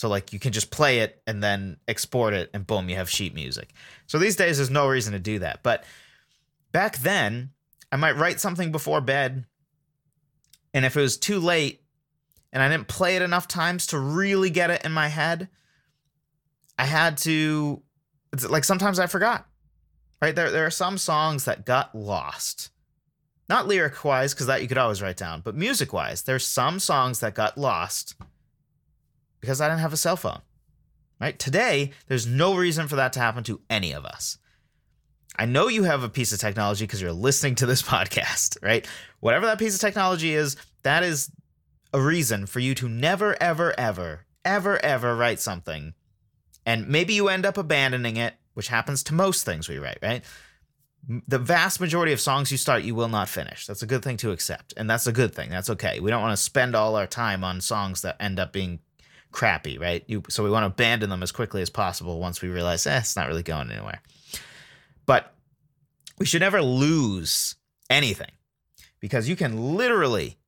so 0.00 0.08
like 0.08 0.32
you 0.32 0.38
can 0.38 0.52
just 0.52 0.70
play 0.70 1.00
it 1.00 1.20
and 1.26 1.42
then 1.42 1.76
export 1.86 2.32
it 2.32 2.48
and 2.54 2.66
boom, 2.66 2.88
you 2.88 2.96
have 2.96 3.10
sheet 3.10 3.34
music. 3.34 3.74
So 4.06 4.16
these 4.16 4.34
days 4.34 4.56
there's 4.56 4.70
no 4.70 4.88
reason 4.88 5.12
to 5.12 5.18
do 5.18 5.40
that. 5.40 5.62
But 5.62 5.84
back 6.72 6.96
then, 7.00 7.50
I 7.92 7.96
might 7.96 8.16
write 8.16 8.40
something 8.40 8.72
before 8.72 9.00
bed 9.00 9.46
and 10.72 10.84
if 10.84 10.96
it 10.96 11.00
was 11.00 11.16
too 11.16 11.38
late 11.38 11.82
and 12.52 12.62
I 12.62 12.68
didn't 12.68 12.88
play 12.88 13.16
it 13.16 13.22
enough 13.22 13.48
times 13.48 13.88
to 13.88 13.98
really 13.98 14.50
get 14.50 14.70
it 14.70 14.84
in 14.84 14.92
my 14.92 15.08
head, 15.08 15.48
I 16.78 16.84
had 16.84 17.16
to 17.18 17.82
like 18.48 18.64
sometimes 18.64 18.98
I 18.98 19.06
forgot. 19.06 19.46
Right? 20.22 20.34
There 20.34 20.50
there 20.50 20.66
are 20.66 20.70
some 20.70 20.98
songs 20.98 21.44
that 21.44 21.66
got 21.66 21.94
lost. 21.94 22.70
Not 23.48 23.66
lyric 23.66 24.04
wise, 24.04 24.32
because 24.32 24.46
that 24.46 24.62
you 24.62 24.68
could 24.68 24.78
always 24.78 25.02
write 25.02 25.16
down, 25.16 25.40
but 25.40 25.56
music 25.56 25.92
wise, 25.92 26.22
there's 26.22 26.46
some 26.46 26.78
songs 26.78 27.18
that 27.18 27.34
got 27.34 27.58
lost 27.58 28.14
because 29.40 29.60
I 29.60 29.68
didn't 29.68 29.80
have 29.80 29.92
a 29.92 29.96
cell 29.96 30.16
phone. 30.16 30.40
Right? 31.20 31.38
Today, 31.38 31.90
there's 32.06 32.26
no 32.26 32.54
reason 32.54 32.86
for 32.86 32.96
that 32.96 33.12
to 33.14 33.20
happen 33.20 33.42
to 33.44 33.60
any 33.68 33.92
of 33.92 34.04
us. 34.04 34.38
I 35.40 35.46
know 35.46 35.68
you 35.68 35.84
have 35.84 36.02
a 36.02 36.10
piece 36.10 36.34
of 36.34 36.38
technology 36.38 36.84
because 36.84 37.00
you're 37.00 37.12
listening 37.12 37.54
to 37.56 37.66
this 37.66 37.80
podcast, 37.94 38.58
right? 38.62 38.86
Whatever 39.20 39.46
that 39.46 39.58
piece 39.58 39.74
of 39.74 39.80
technology 39.80 40.34
is, 40.34 40.54
that 40.82 41.02
is 41.02 41.32
a 41.94 42.00
reason 42.00 42.44
for 42.44 42.60
you 42.60 42.74
to 42.74 42.90
never, 42.90 43.42
ever, 43.42 43.74
ever, 43.78 44.26
ever, 44.44 44.78
ever 44.84 45.16
write 45.16 45.40
something. 45.40 45.94
And 46.66 46.86
maybe 46.88 47.14
you 47.14 47.30
end 47.30 47.46
up 47.46 47.56
abandoning 47.56 48.18
it, 48.18 48.34
which 48.52 48.68
happens 48.68 49.02
to 49.04 49.14
most 49.14 49.46
things 49.46 49.66
we 49.66 49.78
write, 49.78 49.98
right? 50.02 50.22
The 51.08 51.38
vast 51.38 51.80
majority 51.80 52.12
of 52.12 52.20
songs 52.20 52.52
you 52.52 52.58
start, 52.58 52.82
you 52.82 52.94
will 52.94 53.08
not 53.08 53.30
finish. 53.30 53.66
That's 53.66 53.82
a 53.82 53.86
good 53.86 54.02
thing 54.02 54.18
to 54.18 54.32
accept. 54.32 54.74
And 54.76 54.90
that's 54.90 55.06
a 55.06 55.12
good 55.12 55.34
thing. 55.34 55.48
That's 55.48 55.70
okay. 55.70 56.00
We 56.00 56.10
don't 56.10 56.20
want 56.20 56.36
to 56.36 56.42
spend 56.42 56.76
all 56.76 56.96
our 56.96 57.06
time 57.06 57.44
on 57.44 57.62
songs 57.62 58.02
that 58.02 58.16
end 58.20 58.38
up 58.38 58.52
being 58.52 58.80
crappy, 59.32 59.78
right? 59.78 60.04
You, 60.06 60.22
so 60.28 60.44
we 60.44 60.50
want 60.50 60.64
to 60.64 60.66
abandon 60.66 61.08
them 61.08 61.22
as 61.22 61.32
quickly 61.32 61.62
as 61.62 61.70
possible 61.70 62.20
once 62.20 62.42
we 62.42 62.50
realize, 62.50 62.86
eh, 62.86 62.98
it's 62.98 63.16
not 63.16 63.28
really 63.28 63.42
going 63.42 63.70
anywhere. 63.70 64.02
But 65.10 65.34
we 66.20 66.24
should 66.24 66.40
never 66.40 66.62
lose 66.62 67.56
anything 67.90 68.30
because 69.00 69.28
you 69.28 69.34
can 69.34 69.74
literally, 69.74 70.38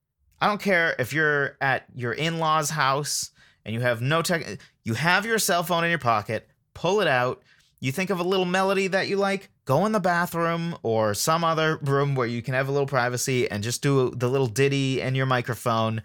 I 0.40 0.46
don't 0.46 0.60
care 0.60 0.94
if 1.00 1.12
you're 1.12 1.56
at 1.60 1.86
your 1.96 2.12
in 2.12 2.38
law's 2.38 2.70
house 2.70 3.32
and 3.64 3.74
you 3.74 3.80
have 3.80 4.00
no 4.00 4.22
tech, 4.22 4.60
you 4.84 4.94
have 4.94 5.26
your 5.26 5.40
cell 5.40 5.64
phone 5.64 5.82
in 5.82 5.90
your 5.90 5.98
pocket, 5.98 6.48
pull 6.74 7.00
it 7.00 7.08
out. 7.08 7.42
You 7.80 7.90
think 7.90 8.10
of 8.10 8.20
a 8.20 8.22
little 8.22 8.44
melody 8.44 8.86
that 8.86 9.08
you 9.08 9.16
like, 9.16 9.50
go 9.64 9.84
in 9.84 9.90
the 9.90 9.98
bathroom 9.98 10.76
or 10.84 11.12
some 11.12 11.42
other 11.42 11.78
room 11.82 12.14
where 12.14 12.28
you 12.28 12.40
can 12.40 12.54
have 12.54 12.68
a 12.68 12.70
little 12.70 12.86
privacy 12.86 13.50
and 13.50 13.64
just 13.64 13.82
do 13.82 14.10
the 14.10 14.28
little 14.28 14.46
ditty 14.46 15.00
in 15.00 15.16
your 15.16 15.26
microphone. 15.26 16.02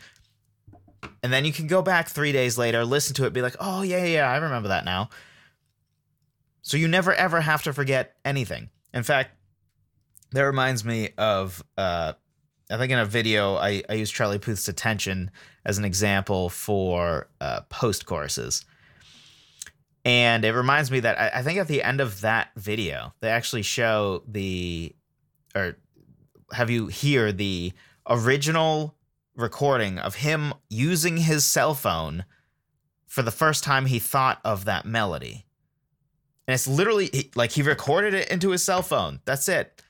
And 1.21 1.31
then 1.31 1.45
you 1.45 1.53
can 1.53 1.67
go 1.67 1.83
back 1.83 2.07
three 2.07 2.31
days 2.31 2.57
later, 2.57 2.83
listen 2.85 3.13
to 3.17 3.25
it, 3.25 3.33
be 3.33 3.43
like, 3.43 3.55
oh, 3.59 3.83
yeah, 3.83 4.03
yeah, 4.03 4.27
I 4.27 4.37
remember 4.37 4.69
that 4.69 4.83
now. 4.83 5.09
So 6.67 6.75
you 6.75 6.89
never 6.89 7.13
ever 7.13 7.39
have 7.39 7.63
to 7.63 7.71
forget 7.71 8.17
anything. 8.25 8.69
In 8.93 9.03
fact, 9.03 9.31
that 10.31 10.41
reminds 10.41 10.83
me 10.83 11.11
of, 11.17 11.63
uh, 11.77 12.11
I 12.69 12.77
think 12.77 12.91
in 12.91 12.99
a 12.99 13.05
video, 13.05 13.55
I, 13.55 13.83
I 13.87 13.93
used 13.93 14.13
Charlie 14.13 14.37
Puth's 14.37 14.67
attention 14.67 15.31
as 15.63 15.77
an 15.77 15.85
example 15.85 16.49
for 16.49 17.29
uh, 17.39 17.61
post 17.69 18.05
choruses. 18.05 18.65
And 20.03 20.43
it 20.43 20.51
reminds 20.51 20.91
me 20.91 20.99
that 20.99 21.17
I, 21.17 21.39
I 21.39 21.41
think 21.41 21.57
at 21.57 21.69
the 21.69 21.81
end 21.81 22.01
of 22.01 22.19
that 22.19 22.49
video, 22.57 23.13
they 23.21 23.29
actually 23.29 23.61
show 23.61 24.23
the, 24.27 24.93
or 25.55 25.77
have 26.51 26.69
you 26.69 26.87
hear 26.87 27.31
the 27.31 27.71
original 28.09 28.97
recording 29.37 29.99
of 29.99 30.15
him 30.15 30.53
using 30.69 31.15
his 31.15 31.45
cell 31.45 31.73
phone 31.73 32.25
for 33.05 33.21
the 33.21 33.31
first 33.31 33.63
time 33.63 33.85
he 33.85 33.99
thought 33.99 34.41
of 34.43 34.65
that 34.65 34.85
melody. 34.85 35.46
And 36.47 36.53
it's 36.53 36.67
literally 36.67 37.31
like 37.35 37.51
he 37.51 37.61
recorded 37.61 38.13
it 38.13 38.29
into 38.29 38.51
his 38.51 38.63
cell 38.63 38.81
phone. 38.81 39.19
That's 39.25 39.49
it. 39.49 39.81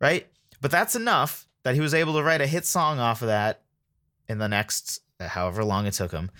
Right? 0.00 0.26
But 0.60 0.70
that's 0.70 0.94
enough 0.94 1.46
that 1.62 1.74
he 1.74 1.80
was 1.80 1.94
able 1.94 2.14
to 2.14 2.22
write 2.22 2.40
a 2.40 2.46
hit 2.46 2.66
song 2.66 2.98
off 2.98 3.22
of 3.22 3.28
that 3.28 3.62
in 4.28 4.38
the 4.38 4.48
next 4.48 5.00
however 5.20 5.64
long 5.64 5.86
it 5.86 5.94
took 5.94 6.12
him 6.12 6.30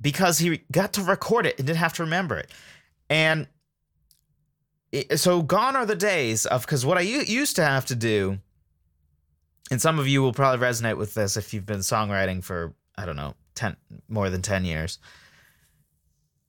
because 0.00 0.38
he 0.38 0.62
got 0.72 0.92
to 0.94 1.02
record 1.02 1.46
it 1.46 1.58
and 1.58 1.66
didn't 1.66 1.78
have 1.78 1.92
to 1.94 2.04
remember 2.04 2.36
it. 2.38 2.50
And 3.08 3.48
it, 4.92 5.18
so 5.18 5.42
gone 5.42 5.76
are 5.76 5.86
the 5.86 5.96
days 5.96 6.46
of 6.46 6.62
because 6.62 6.86
what 6.86 6.98
I 6.98 7.02
used 7.02 7.56
to 7.56 7.64
have 7.64 7.86
to 7.86 7.94
do, 7.94 8.38
and 9.70 9.80
some 9.80 9.98
of 9.98 10.08
you 10.08 10.22
will 10.22 10.32
probably 10.32 10.64
resonate 10.66 10.96
with 10.96 11.14
this 11.14 11.36
if 11.36 11.52
you've 11.52 11.66
been 11.66 11.80
songwriting 11.80 12.42
for 12.42 12.74
I 12.96 13.06
don't 13.06 13.16
know 13.16 13.34
ten 13.54 13.76
more 14.08 14.30
than 14.30 14.42
ten 14.42 14.64
years. 14.64 14.98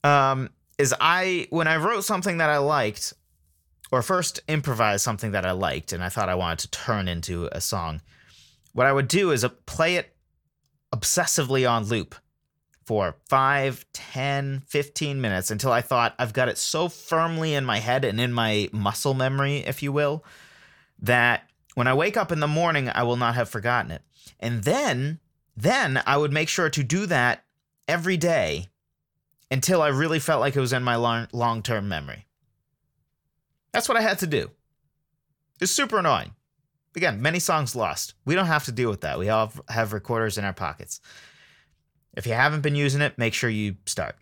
Um, 0.02 0.50
is 0.78 0.94
I 1.00 1.46
when 1.50 1.68
I 1.68 1.76
wrote 1.76 2.04
something 2.04 2.38
that 2.38 2.50
I 2.50 2.58
liked, 2.58 3.12
or 3.90 4.02
first 4.02 4.40
improvised 4.48 5.02
something 5.02 5.32
that 5.32 5.46
I 5.46 5.52
liked 5.52 5.92
and 5.92 6.02
I 6.02 6.08
thought 6.08 6.28
I 6.28 6.34
wanted 6.34 6.60
to 6.60 6.70
turn 6.70 7.08
into 7.08 7.48
a 7.52 7.60
song, 7.60 8.00
what 8.72 8.86
I 8.86 8.92
would 8.92 9.08
do 9.08 9.30
is 9.30 9.44
uh, 9.44 9.50
play 9.66 9.96
it 9.96 10.14
obsessively 10.92 11.68
on 11.68 11.84
loop 11.84 12.14
for 12.84 13.16
5, 13.28 13.86
10, 13.92 14.62
15 14.66 15.20
minutes 15.20 15.50
until 15.50 15.72
I 15.72 15.80
thought 15.80 16.14
I've 16.18 16.32
got 16.32 16.48
it 16.48 16.58
so 16.58 16.88
firmly 16.88 17.54
in 17.54 17.64
my 17.64 17.78
head 17.78 18.04
and 18.04 18.20
in 18.20 18.32
my 18.32 18.68
muscle 18.72 19.14
memory, 19.14 19.58
if 19.58 19.82
you 19.82 19.92
will, 19.92 20.24
that 20.98 21.48
when 21.74 21.86
I 21.86 21.94
wake 21.94 22.16
up 22.16 22.32
in 22.32 22.40
the 22.40 22.48
morning, 22.48 22.88
I 22.88 23.04
will 23.04 23.16
not 23.16 23.34
have 23.34 23.48
forgotten 23.48 23.90
it. 23.90 24.02
And 24.40 24.64
then, 24.64 25.20
then 25.56 26.02
I 26.06 26.16
would 26.16 26.32
make 26.32 26.48
sure 26.48 26.68
to 26.70 26.82
do 26.82 27.06
that 27.06 27.44
every 27.86 28.16
day 28.16 28.68
until 29.52 29.82
I 29.82 29.88
really 29.88 30.18
felt 30.18 30.40
like 30.40 30.56
it 30.56 30.60
was 30.60 30.72
in 30.72 30.82
my 30.82 30.96
long 30.96 31.62
term 31.62 31.86
memory. 31.86 32.26
That's 33.72 33.88
what 33.88 33.98
I 33.98 34.00
had 34.00 34.18
to 34.20 34.26
do. 34.26 34.50
It's 35.60 35.70
super 35.70 35.98
annoying. 35.98 36.32
Again, 36.96 37.22
many 37.22 37.38
songs 37.38 37.76
lost. 37.76 38.14
We 38.24 38.34
don't 38.34 38.46
have 38.46 38.64
to 38.64 38.72
deal 38.72 38.90
with 38.90 39.02
that. 39.02 39.18
We 39.18 39.28
all 39.28 39.52
have 39.68 39.92
recorders 39.92 40.38
in 40.38 40.44
our 40.44 40.52
pockets. 40.52 41.00
If 42.16 42.26
you 42.26 42.32
haven't 42.32 42.62
been 42.62 42.74
using 42.74 43.00
it, 43.02 43.18
make 43.18 43.34
sure 43.34 43.48
you 43.48 43.76
start. 43.86 44.16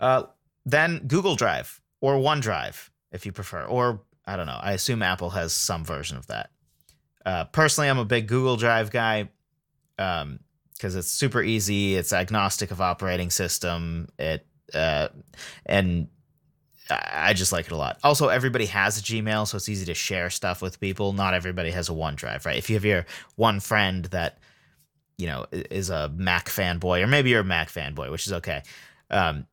Uh, 0.00 0.24
then 0.66 1.06
Google 1.06 1.36
Drive 1.36 1.80
or 2.00 2.14
OneDrive, 2.16 2.90
if 3.12 3.24
you 3.24 3.32
prefer, 3.32 3.64
or 3.64 4.02
I 4.26 4.36
don't 4.36 4.46
know. 4.46 4.58
I 4.60 4.72
assume 4.72 5.02
Apple 5.02 5.30
has 5.30 5.52
some 5.52 5.84
version 5.84 6.16
of 6.16 6.26
that. 6.26 6.50
Uh, 7.24 7.44
personally, 7.44 7.88
I'm 7.88 7.98
a 7.98 8.04
big 8.04 8.26
Google 8.26 8.56
Drive 8.56 8.90
guy 8.90 9.28
because 10.82 10.96
it's 10.96 11.10
super 11.10 11.40
easy. 11.40 11.94
It's 11.94 12.12
agnostic 12.12 12.72
of 12.72 12.80
operating 12.80 13.30
system. 13.30 14.08
It 14.18 14.44
uh, 14.74 15.08
and 15.64 16.08
I 16.90 17.34
just 17.34 17.52
like 17.52 17.66
it 17.66 17.72
a 17.72 17.76
lot. 17.76 18.00
Also, 18.02 18.28
everybody 18.28 18.66
has 18.66 18.98
a 18.98 19.02
Gmail, 19.02 19.46
so 19.46 19.56
it's 19.56 19.68
easy 19.68 19.86
to 19.86 19.94
share 19.94 20.28
stuff 20.28 20.60
with 20.60 20.80
people. 20.80 21.12
Not 21.12 21.34
everybody 21.34 21.70
has 21.70 21.88
a 21.88 21.92
OneDrive, 21.92 22.44
right? 22.44 22.56
If 22.56 22.68
you 22.68 22.74
have 22.74 22.84
your 22.84 23.06
one 23.36 23.60
friend 23.60 24.06
that 24.06 24.38
you 25.18 25.28
know 25.28 25.46
is 25.52 25.88
a 25.88 26.08
Mac 26.16 26.48
fanboy, 26.48 27.00
or 27.00 27.06
maybe 27.06 27.30
you're 27.30 27.40
a 27.40 27.44
Mac 27.44 27.68
fanboy, 27.68 28.10
which 28.10 28.26
is 28.26 28.32
okay. 28.32 28.62
Um, 29.08 29.46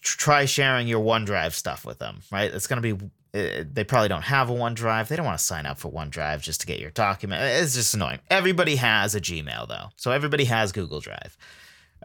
try 0.00 0.46
sharing 0.46 0.88
your 0.88 1.00
OneDrive 1.00 1.52
stuff 1.52 1.84
with 1.84 2.00
them, 2.00 2.22
right? 2.32 2.52
It's 2.52 2.66
gonna 2.66 2.80
be 2.80 2.98
uh, 3.34 3.64
they 3.70 3.84
probably 3.84 4.08
don't 4.08 4.22
have 4.22 4.48
a 4.48 4.54
OneDrive. 4.54 5.08
They 5.08 5.16
don't 5.16 5.26
want 5.26 5.38
to 5.38 5.44
sign 5.44 5.66
up 5.66 5.78
for 5.78 5.90
OneDrive 5.92 6.40
just 6.40 6.60
to 6.62 6.66
get 6.66 6.80
your 6.80 6.90
document. 6.90 7.42
It's 7.42 7.74
just 7.74 7.94
annoying. 7.94 8.20
Everybody 8.30 8.76
has 8.76 9.14
a 9.14 9.20
Gmail 9.20 9.68
though, 9.68 9.88
so 9.96 10.10
everybody 10.10 10.44
has 10.44 10.72
Google 10.72 11.00
Drive. 11.00 11.36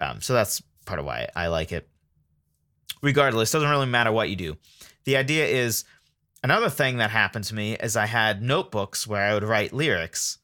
Um, 0.02 0.22
so 0.22 0.34
that's 0.34 0.62
part 0.86 1.00
of 1.00 1.06
why 1.06 1.30
I 1.36 1.48
like 1.48 1.72
it. 1.72 1.88
Regardless, 3.02 3.52
doesn't 3.52 3.70
really 3.70 3.86
matter 3.86 4.12
what 4.12 4.30
you 4.30 4.36
do. 4.36 4.58
The 5.06 5.18
idea 5.18 5.46
is 5.46 5.86
another 6.44 6.70
thing 6.70 6.98
that 6.98 7.10
happened 7.10 7.46
to 7.46 7.56
me 7.56 7.76
is 7.76 7.96
I 7.96 8.06
had 8.06 8.42
notebooks 8.42 9.08
where 9.08 9.22
I 9.22 9.34
would 9.34 9.44
write 9.44 9.74
lyrics 9.74 10.40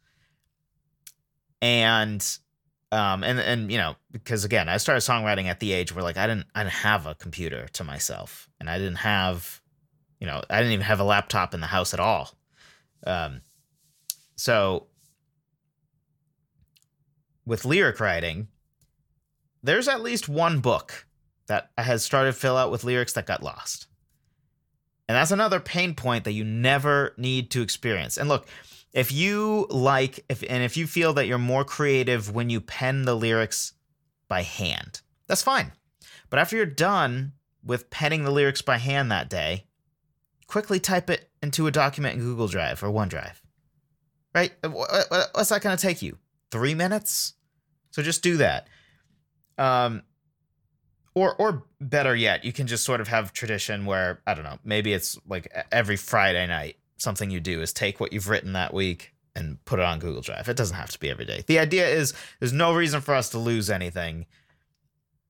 and 1.61 2.37
um 2.91 3.23
and 3.23 3.39
and 3.39 3.71
you 3.71 3.77
know 3.77 3.95
because 4.11 4.45
again 4.45 4.67
i 4.69 4.77
started 4.77 5.01
songwriting 5.01 5.45
at 5.45 5.59
the 5.59 5.71
age 5.73 5.93
where 5.93 6.03
like 6.03 6.17
i 6.17 6.25
didn't 6.25 6.45
i 6.55 6.63
didn't 6.63 6.73
have 6.73 7.05
a 7.05 7.15
computer 7.15 7.67
to 7.73 7.83
myself 7.83 8.49
and 8.59 8.69
i 8.69 8.77
didn't 8.77 8.95
have 8.95 9.61
you 10.19 10.27
know 10.27 10.41
i 10.49 10.57
didn't 10.57 10.73
even 10.73 10.85
have 10.85 10.99
a 10.99 11.03
laptop 11.03 11.53
in 11.53 11.61
the 11.61 11.67
house 11.67 11.93
at 11.93 11.99
all. 11.99 12.31
Um 13.05 13.41
so 14.35 14.87
with 17.45 17.65
lyric 17.65 17.99
writing 17.99 18.47
there's 19.63 19.87
at 19.87 20.01
least 20.01 20.29
one 20.29 20.59
book 20.59 21.05
that 21.47 21.71
i 21.77 21.83
had 21.83 21.99
started 22.01 22.33
fill 22.33 22.55
out 22.57 22.71
with 22.71 22.83
lyrics 22.83 23.13
that 23.13 23.25
got 23.25 23.43
lost. 23.43 23.87
And 25.07 25.15
that's 25.15 25.31
another 25.31 25.59
pain 25.59 25.95
point 25.95 26.25
that 26.25 26.33
you 26.33 26.43
never 26.43 27.15
need 27.17 27.49
to 27.51 27.63
experience. 27.63 28.17
And 28.17 28.29
look 28.29 28.47
if 28.93 29.11
you 29.11 29.67
like 29.69 30.23
if 30.29 30.43
and 30.47 30.63
if 30.63 30.77
you 30.77 30.87
feel 30.87 31.13
that 31.13 31.27
you're 31.27 31.37
more 31.37 31.65
creative 31.65 32.33
when 32.33 32.49
you 32.49 32.61
pen 32.61 33.05
the 33.05 33.15
lyrics 33.15 33.73
by 34.27 34.43
hand 34.43 35.01
that's 35.27 35.43
fine. 35.43 35.71
But 36.29 36.39
after 36.39 36.55
you're 36.55 36.65
done 36.65 37.33
with 37.63 37.89
penning 37.89 38.23
the 38.23 38.31
lyrics 38.31 38.61
by 38.61 38.77
hand 38.77 39.11
that 39.11 39.29
day 39.29 39.65
quickly 40.49 40.79
type 40.79 41.09
it 41.09 41.29
into 41.41 41.67
a 41.67 41.71
document 41.71 42.15
in 42.15 42.21
google 42.21 42.47
drive 42.47 42.83
or 42.83 42.87
onedrive 42.87 43.41
right 44.35 44.51
uh, 44.63 44.69
uh, 44.69 45.03
uh, 45.11 45.23
what's 45.33 45.49
that 45.49 45.61
going 45.61 45.75
to 45.75 45.81
take 45.81 46.01
you 46.01 46.17
three 46.51 46.73
minutes 46.73 47.33
so 47.91 48.01
just 48.01 48.21
do 48.21 48.37
that 48.37 48.67
um 49.57 50.01
or 51.15 51.35
or 51.35 51.63
better 51.79 52.15
yet 52.15 52.43
you 52.43 52.51
can 52.51 52.67
just 52.67 52.83
sort 52.83 52.99
of 52.99 53.07
have 53.07 53.31
tradition 53.31 53.85
where 53.85 54.21
i 54.27 54.33
don't 54.33 54.43
know 54.43 54.59
maybe 54.63 54.91
it's 54.91 55.17
like 55.27 55.47
every 55.71 55.95
friday 55.95 56.45
night 56.47 56.75
something 56.97 57.29
you 57.29 57.39
do 57.39 57.61
is 57.61 57.71
take 57.71 57.99
what 57.99 58.11
you've 58.11 58.27
written 58.27 58.53
that 58.53 58.73
week 58.73 59.13
and 59.35 59.63
put 59.65 59.79
it 59.79 59.85
on 59.85 59.99
Google 59.99 60.21
Drive. 60.21 60.49
It 60.49 60.57
doesn't 60.57 60.75
have 60.75 60.91
to 60.91 60.99
be 60.99 61.09
every 61.09 61.25
day. 61.25 61.43
The 61.47 61.59
idea 61.59 61.87
is 61.87 62.13
there's 62.39 62.53
no 62.53 62.73
reason 62.73 63.01
for 63.01 63.13
us 63.13 63.29
to 63.29 63.39
lose 63.39 63.69
anything. 63.69 64.25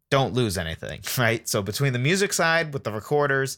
Don't 0.09 0.33
lose 0.33 0.57
anything, 0.57 1.01
right? 1.17 1.47
So 1.47 1.61
between 1.61 1.93
the 1.93 1.99
music 1.99 2.33
side 2.33 2.73
with 2.73 2.83
the 2.83 2.91
recorders, 2.91 3.57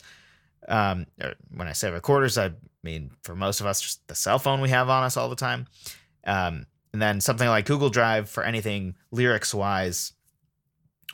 um, 0.67 1.05
when 1.53 1.67
I 1.67 1.73
say 1.73 1.91
recorders, 1.91 2.37
I 2.37 2.51
mean 2.83 3.11
for 3.23 3.35
most 3.35 3.61
of 3.61 3.65
us, 3.65 3.81
just 3.81 4.07
the 4.07 4.15
cell 4.15 4.39
phone 4.39 4.61
we 4.61 4.69
have 4.69 4.89
on 4.89 5.03
us 5.03 5.17
all 5.17 5.29
the 5.29 5.35
time, 5.35 5.67
um, 6.25 6.65
and 6.93 7.01
then 7.01 7.21
something 7.21 7.47
like 7.47 7.65
Google 7.65 7.89
Drive 7.89 8.29
for 8.29 8.43
anything 8.43 8.95
lyrics 9.11 9.53
wise, 9.53 10.13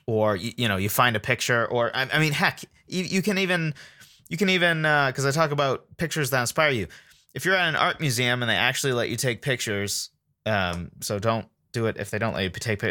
or 0.06 0.36
you, 0.36 0.54
you 0.58 0.68
know 0.68 0.78
you 0.78 0.90
find 0.90 1.16
a 1.16 1.20
picture, 1.20 1.66
or 1.66 1.96
I, 1.96 2.10
I 2.12 2.20
mean 2.20 2.34
heck, 2.34 2.64
you, 2.88 3.04
you 3.04 3.22
can 3.22 3.38
even 3.38 3.74
you 4.30 4.38
can 4.38 4.50
even 4.50 4.82
because 4.82 5.26
uh, 5.26 5.30
I 5.30 5.32
talk 5.32 5.52
about 5.52 5.86
pictures 5.98 6.30
that 6.32 6.42
inspire 6.42 6.72
you. 6.72 6.88
If 7.34 7.46
you're 7.46 7.56
at 7.56 7.70
an 7.70 7.76
art 7.76 8.00
museum 8.00 8.42
and 8.42 8.50
they 8.50 8.56
actually 8.56 8.94
let 8.94 9.10
you 9.10 9.16
take 9.16 9.42
pictures, 9.42 10.10
um, 10.46 10.92
so 11.02 11.20
don't 11.20 11.48
do 11.72 11.86
it 11.86 11.98
if 11.98 12.10
they 12.10 12.18
don't 12.18 12.34
let 12.34 12.44
you 12.44 12.50
take 12.50 12.82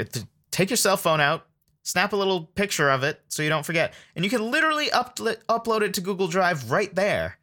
take 0.51 0.71
your 0.71 0.77
cell 0.77 0.97
phone 0.97 1.21
out, 1.21 1.47
snap 1.87 2.13
a 2.13 2.17
little 2.17 2.43
picture 2.43 2.91
of 2.91 3.05
it 3.05 3.21
so 3.29 3.43
you 3.43 3.49
don't 3.49 3.65
forget, 3.65 3.95
and 4.17 4.25
you 4.25 4.31
can 4.31 4.51
literally 4.51 4.91
up- 4.91 5.17
upload 5.17 5.83
it 5.83 5.95
to 5.95 6.01
Google 6.01 6.27
Drive 6.27 6.71
right 6.71 6.93
there, 6.95 7.39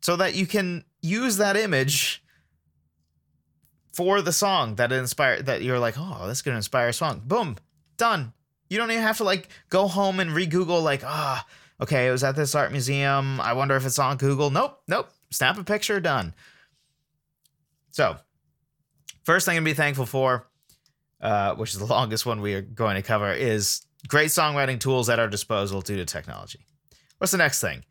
so 0.00 0.16
that 0.16 0.34
you 0.34 0.46
can 0.46 0.84
use 1.00 1.38
that 1.38 1.56
image 1.56 2.22
for 3.94 4.20
the 4.20 4.32
song 4.32 4.74
that 4.74 4.92
inspired 4.92 5.46
that 5.46 5.62
you're 5.62 5.78
like, 5.78 5.94
oh, 5.96 6.26
that's 6.26 6.42
gonna 6.42 6.58
inspire 6.58 6.88
a 6.88 6.92
song. 6.92 7.22
Boom, 7.24 7.56
Done. 7.96 8.32
You 8.68 8.78
don't 8.78 8.90
even 8.90 9.02
have 9.02 9.18
to 9.18 9.24
like 9.24 9.48
go 9.68 9.86
home 9.86 10.20
and 10.20 10.32
re-Google 10.32 10.82
like, 10.82 11.02
ah, 11.04 11.46
oh, 11.46 11.84
okay, 11.84 12.08
it 12.08 12.10
was 12.10 12.24
at 12.24 12.36
this 12.36 12.54
art 12.54 12.72
museum. 12.72 13.40
I 13.40 13.52
wonder 13.52 13.76
if 13.76 13.86
it's 13.86 13.98
on 13.98 14.16
Google. 14.16 14.50
Nope, 14.50 14.80
nope. 14.88 15.08
Snap 15.30 15.58
a 15.58 15.64
picture, 15.64 16.00
done. 16.00 16.34
So, 17.92 18.16
first 19.24 19.46
thing 19.46 19.56
to 19.56 19.62
be 19.62 19.72
thankful 19.72 20.06
for, 20.06 20.46
uh, 21.20 21.54
which 21.54 21.72
is 21.72 21.78
the 21.78 21.86
longest 21.86 22.26
one 22.26 22.40
we 22.40 22.54
are 22.54 22.60
going 22.60 22.96
to 22.96 23.02
cover, 23.02 23.32
is 23.32 23.85
great 24.08 24.28
songwriting 24.28 24.80
tools 24.80 25.08
at 25.08 25.18
our 25.18 25.28
disposal 25.28 25.80
due 25.80 25.96
to 25.96 26.04
technology. 26.04 26.66
What's 27.18 27.32
the 27.32 27.38
next 27.38 27.60
thing? 27.60 27.84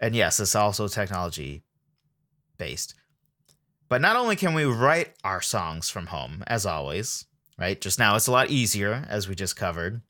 And 0.00 0.14
yes, 0.14 0.40
it's 0.40 0.56
also 0.56 0.88
technology 0.88 1.62
based. 2.58 2.94
But 3.88 4.00
not 4.00 4.16
only 4.16 4.36
can 4.36 4.54
we 4.54 4.64
write 4.64 5.14
our 5.22 5.40
songs 5.40 5.88
from 5.88 6.06
home, 6.06 6.42
as 6.46 6.66
always, 6.66 7.26
right? 7.58 7.80
Just 7.80 7.98
now 7.98 8.16
it's 8.16 8.26
a 8.26 8.32
lot 8.32 8.50
easier, 8.50 9.06
as 9.08 9.28
we 9.28 9.34
just 9.34 9.54
covered, 9.54 10.00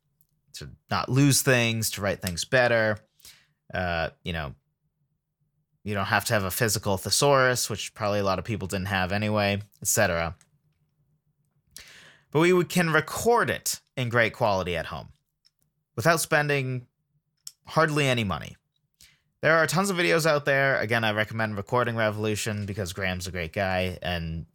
to 0.55 0.71
not 0.91 1.09
lose 1.09 1.43
things, 1.43 1.91
to 1.91 2.01
write 2.01 2.23
things 2.23 2.45
better. 2.45 2.99
Uh, 3.75 4.11
you 4.23 4.33
know, 4.33 4.55
you 5.85 5.95
don't 5.95 6.07
have 6.07 6.25
to 6.27 6.35
have 6.35 6.45
a 6.45 6.51
physical 6.51 6.97
thesaurus, 6.97 7.69
which 7.69 7.93
probably 7.93 8.21
a 8.21 8.25
lot 8.25 8.39
of 8.39 8.45
people 8.45 8.69
didn't 8.69 8.87
have 8.87 9.13
anyway, 9.13 9.61
etc. 9.83 10.37
But 12.31 12.41
we 12.41 12.65
can 12.65 12.91
record 12.91 13.51
it 13.51 13.82
in 13.97 14.09
great 14.09 14.33
quality 14.33 14.77
at 14.77 14.87
home 14.87 15.09
without 15.97 16.21
spending 16.21 16.87
hardly 17.67 18.07
any 18.07 18.25
money. 18.25 18.57
There 19.41 19.57
are 19.57 19.67
tons 19.67 19.91
of 19.91 19.97
videos 19.97 20.25
out 20.25 20.45
there. 20.45 20.79
Again, 20.79 21.03
I 21.03 21.13
recommend 21.13 21.57
Recording 21.57 21.97
Revolution 21.97 22.65
because 22.65 22.93
Graham's 22.93 23.27
a 23.27 23.33
great 23.33 23.53
guy 23.53 23.99
and 24.01 24.47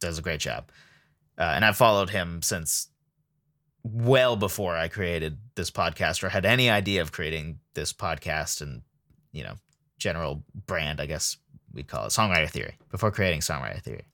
does 0.00 0.18
a 0.18 0.22
great 0.22 0.40
job. 0.40 0.70
Uh, 1.38 1.52
and 1.54 1.64
I've 1.64 1.76
followed 1.76 2.10
him 2.10 2.42
since 2.42 2.88
well 3.84 4.34
before 4.34 4.74
I 4.76 4.88
created 4.88 5.38
this 5.54 5.70
podcast 5.70 6.24
or 6.24 6.30
had 6.30 6.44
any 6.46 6.68
idea 6.68 7.02
of 7.02 7.12
creating 7.12 7.60
this 7.74 7.92
podcast 7.92 8.60
and, 8.60 8.82
you 9.30 9.44
know, 9.44 9.54
general 9.98 10.42
brand, 10.66 11.00
I 11.00 11.06
guess 11.06 11.36
we'd 11.72 11.86
call 11.86 12.06
it 12.06 12.10
Songwriter 12.10 12.50
Theory 12.50 12.76
before 12.90 13.10
creating 13.10 13.40
Songwriter 13.40 13.82
Theory. 13.82 14.06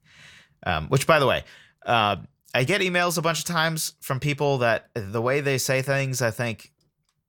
Um, 0.67 0.89
which, 0.89 1.07
by 1.07 1.19
the 1.19 1.27
way, 1.27 1.45
uh, 1.87 2.17
I 2.55 2.65
get 2.65 2.81
emails 2.81 3.17
a 3.17 3.23
bunch 3.23 3.39
of 3.39 3.45
times 3.45 3.95
from 4.01 4.19
people 4.19 4.59
that 4.59 4.89
the 4.95 5.23
way 5.23 5.41
they 5.41 5.59
say 5.59 5.83
things, 5.83 6.21
I 6.21 6.31
think 6.31 6.73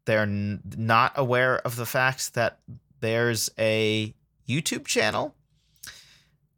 they're 0.06 0.22
n- 0.22 0.62
not 0.78 1.14
aware 1.16 1.60
of 1.60 1.76
the 1.76 1.86
fact 1.86 2.34
that 2.34 2.60
there's 3.02 3.50
a 3.60 4.14
YouTube 4.48 4.86
channel. 4.86 5.36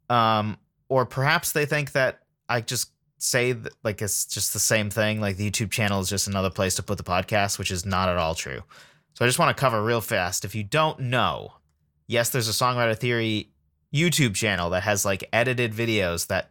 Um, 0.08 0.58
or 0.88 1.06
perhaps 1.06 1.52
they 1.52 1.66
think 1.66 1.92
that 1.92 2.20
I 2.48 2.60
just 2.60 2.90
say 3.18 3.56
like 3.82 4.02
it's 4.02 4.26
just 4.26 4.52
the 4.52 4.58
same 4.58 4.90
thing. 4.90 5.20
Like 5.20 5.36
the 5.36 5.50
YouTube 5.50 5.70
channel 5.70 6.00
is 6.00 6.08
just 6.08 6.28
another 6.28 6.50
place 6.50 6.74
to 6.76 6.82
put 6.82 6.98
the 6.98 7.04
podcast, 7.04 7.58
which 7.58 7.70
is 7.70 7.84
not 7.84 8.08
at 8.08 8.16
all 8.16 8.34
true. 8.34 8.62
So 9.14 9.24
I 9.24 9.28
just 9.28 9.38
want 9.38 9.56
to 9.56 9.60
cover 9.60 9.82
real 9.82 10.00
fast. 10.00 10.44
If 10.44 10.54
you 10.54 10.64
don't 10.64 10.98
know, 11.00 11.52
yes, 12.06 12.30
there's 12.30 12.48
a 12.48 12.52
Songwriter 12.52 12.96
Theory 12.96 13.50
YouTube 13.94 14.34
channel 14.34 14.70
that 14.70 14.82
has 14.82 15.04
like 15.04 15.28
edited 15.32 15.72
videos 15.72 16.26
that 16.26 16.50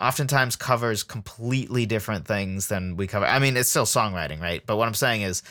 oftentimes 0.00 0.56
covers 0.56 1.02
completely 1.02 1.86
different 1.86 2.26
things 2.26 2.68
than 2.68 2.96
we 2.96 3.06
cover. 3.06 3.26
I 3.26 3.38
mean, 3.38 3.56
it's 3.56 3.68
still 3.68 3.84
songwriting, 3.84 4.40
right? 4.40 4.62
But 4.66 4.76
what 4.76 4.88
I'm 4.88 4.94
saying 4.94 5.22
is 5.22 5.42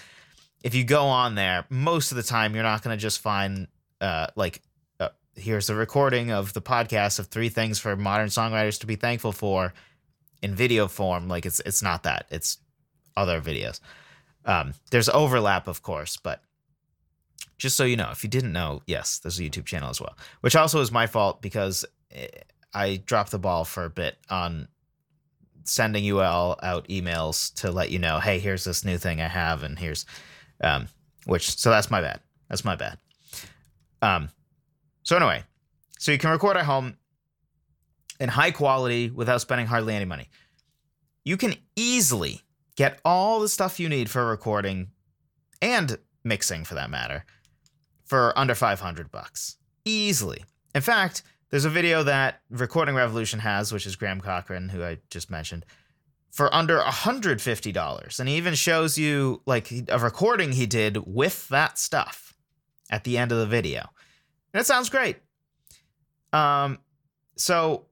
if 0.64 0.76
you 0.76 0.84
go 0.84 1.06
on 1.06 1.36
there, 1.36 1.66
most 1.70 2.12
of 2.12 2.18
the 2.18 2.24
time 2.24 2.54
you're 2.54 2.64
not 2.64 2.82
going 2.84 2.96
to 2.96 3.02
just 3.02 3.20
find 3.20 3.68
uh, 4.02 4.28
like 4.36 4.62
uh, 5.00 5.10
here's 5.36 5.68
the 5.68 5.76
recording 5.76 6.32
of 6.32 6.54
the 6.54 6.62
podcast 6.62 7.20
of 7.20 7.28
three 7.28 7.50
things 7.50 7.80
for 7.80 7.96
modern 7.96 8.28
songwriters 8.28 8.80
to 8.82 8.88
be 8.88 8.96
thankful 8.96 9.32
for 9.32 9.74
in 10.42 10.56
video 10.56 10.88
form. 10.88 11.28
Like 11.28 11.46
it's 11.46 11.60
it's 11.62 11.82
not 11.82 12.04
that. 12.04 12.26
It's 12.30 12.58
other 13.16 13.42
videos. 13.42 13.80
Um, 14.46 14.74
there's 14.92 15.10
overlap, 15.10 15.68
of 15.68 15.82
course, 15.82 16.18
but 16.18 16.42
just 17.58 17.78
so 17.78 17.86
you 17.86 17.96
know, 17.96 18.10
if 18.12 18.24
you 18.24 18.30
didn't 18.30 18.52
know, 18.52 18.82
yes, 18.88 19.20
there's 19.20 19.40
a 19.40 19.44
YouTube 19.44 19.66
channel 19.66 19.90
as 19.90 20.02
well, 20.02 20.18
which 20.42 20.56
also 20.56 20.82
is 20.82 20.92
my 20.92 21.08
fault 21.08 21.42
because 21.42 21.86
eh, 22.12 22.28
I 22.74 22.98
dropped 22.98 23.32
the 23.32 23.40
ball 23.40 23.66
for 23.66 23.86
a 23.86 23.90
bit 23.90 24.18
on 24.30 24.68
sending 25.66 26.04
you 26.04 26.22
all 26.22 26.60
out 26.62 26.88
emails 26.88 27.54
to 27.56 27.72
let 27.72 27.90
you 27.90 28.00
know, 28.00 28.20
hey, 28.20 28.40
here's 28.40 28.64
this 28.64 28.84
new 28.84 28.98
thing 28.98 29.22
I 29.22 29.28
have, 29.28 29.64
and 29.64 29.78
here's 29.80 30.06
um, 30.62 30.88
which 31.26 31.58
so 31.58 31.70
that's 31.70 31.92
my 31.92 32.02
bad. 32.02 32.20
That's 32.50 32.66
my 32.66 32.76
bad. 32.76 32.98
Um, 34.02 34.30
so 35.04 35.16
anyway, 35.16 35.44
so 36.00 36.12
you 36.12 36.18
can 36.18 36.32
record 36.32 36.58
at 36.58 36.66
home 36.66 36.98
in 38.20 38.30
high 38.30 38.52
quality 38.52 39.10
without 39.10 39.42
spending 39.42 39.68
hardly 39.68 39.96
any 39.96 40.06
money. 40.06 40.30
You 41.24 41.38
can 41.38 41.56
easily 41.76 42.42
get 42.76 43.00
all 43.06 43.40
the 43.40 43.48
stuff 43.48 43.80
you 43.80 43.90
need 43.90 44.10
for 44.10 44.26
recording 44.26 44.90
and 45.62 45.98
mixing 46.24 46.66
for 46.66 46.76
that 46.76 46.90
matter 46.90 47.26
for 48.06 48.38
under 48.38 48.56
500 48.56 49.12
bucks. 49.12 49.58
Easily. 49.86 50.44
In 50.76 50.82
fact, 50.82 51.24
there's 51.54 51.66
a 51.66 51.70
video 51.70 52.02
that 52.02 52.42
Recording 52.50 52.96
Revolution 52.96 53.38
has, 53.38 53.72
which 53.72 53.86
is 53.86 53.96
Graham 53.96 54.20
Cochran, 54.20 54.70
who 54.70 54.84
I 54.84 54.98
just 55.12 55.30
mentioned, 55.30 55.68
for 56.32 56.52
under 56.52 56.80
$150. 56.80 58.20
And 58.20 58.28
he 58.28 58.38
even 58.38 58.56
shows 58.56 58.98
you 58.98 59.40
like 59.46 59.72
a 59.88 60.00
recording 60.00 60.54
he 60.54 60.66
did 60.66 60.98
with 61.06 61.48
that 61.50 61.78
stuff 61.78 62.36
at 62.90 63.04
the 63.04 63.20
end 63.20 63.32
of 63.32 63.38
the 63.38 63.46
video. 63.46 63.82
And 64.52 64.62
it 64.62 64.66
sounds 64.66 64.90
great. 64.90 65.18
Um 66.34 66.80
so 67.36 67.86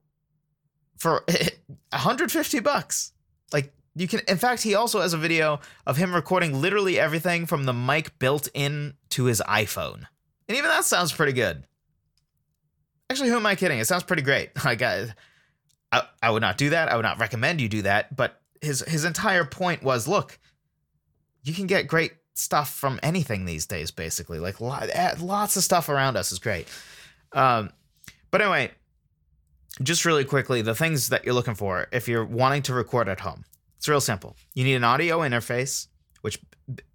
for 0.98 1.24
150 1.90 2.58
bucks, 2.58 3.12
like 3.52 3.72
you 3.94 4.08
can 4.08 4.22
in 4.26 4.38
fact 4.38 4.62
he 4.64 4.74
also 4.74 5.02
has 5.02 5.12
a 5.12 5.18
video 5.18 5.60
of 5.86 5.96
him 5.96 6.12
recording 6.12 6.60
literally 6.60 6.98
everything 6.98 7.46
from 7.46 7.62
the 7.62 7.72
mic 7.72 8.18
built 8.18 8.48
in 8.54 8.94
to 9.10 9.26
his 9.26 9.40
iPhone. 9.46 10.08
And 10.48 10.58
even 10.58 10.68
that 10.68 10.84
sounds 10.84 11.12
pretty 11.12 11.32
good. 11.32 11.62
Actually, 13.12 13.28
who 13.28 13.36
am 13.36 13.44
I 13.44 13.54
kidding? 13.54 13.78
It 13.78 13.86
sounds 13.86 14.04
pretty 14.04 14.22
great. 14.22 14.52
Like 14.64 14.80
I 14.80 15.12
I, 15.92 16.02
I 16.22 16.30
would 16.30 16.40
not 16.40 16.56
do 16.56 16.70
that. 16.70 16.88
I 16.90 16.96
would 16.96 17.02
not 17.02 17.20
recommend 17.20 17.60
you 17.60 17.68
do 17.68 17.82
that. 17.82 18.16
But 18.16 18.40
his 18.62 18.80
his 18.88 19.04
entire 19.04 19.44
point 19.44 19.82
was, 19.82 20.08
look, 20.08 20.38
you 21.42 21.52
can 21.52 21.66
get 21.66 21.86
great 21.86 22.12
stuff 22.32 22.74
from 22.74 22.98
anything 23.02 23.44
these 23.44 23.66
days. 23.66 23.90
Basically, 23.90 24.38
like 24.38 24.56
eh, 24.62 25.14
lots 25.20 25.58
of 25.58 25.62
stuff 25.62 25.90
around 25.90 26.16
us 26.16 26.32
is 26.32 26.38
great. 26.38 26.68
Um, 27.32 27.68
but 28.30 28.40
anyway, 28.40 28.70
just 29.82 30.06
really 30.06 30.24
quickly, 30.24 30.62
the 30.62 30.74
things 30.74 31.10
that 31.10 31.26
you're 31.26 31.34
looking 31.34 31.54
for 31.54 31.88
if 31.92 32.08
you're 32.08 32.24
wanting 32.24 32.62
to 32.62 32.72
record 32.72 33.10
at 33.10 33.20
home, 33.20 33.44
it's 33.76 33.88
real 33.88 34.00
simple. 34.00 34.36
You 34.54 34.64
need 34.64 34.76
an 34.76 34.84
audio 34.84 35.18
interface, 35.18 35.88
which 36.22 36.38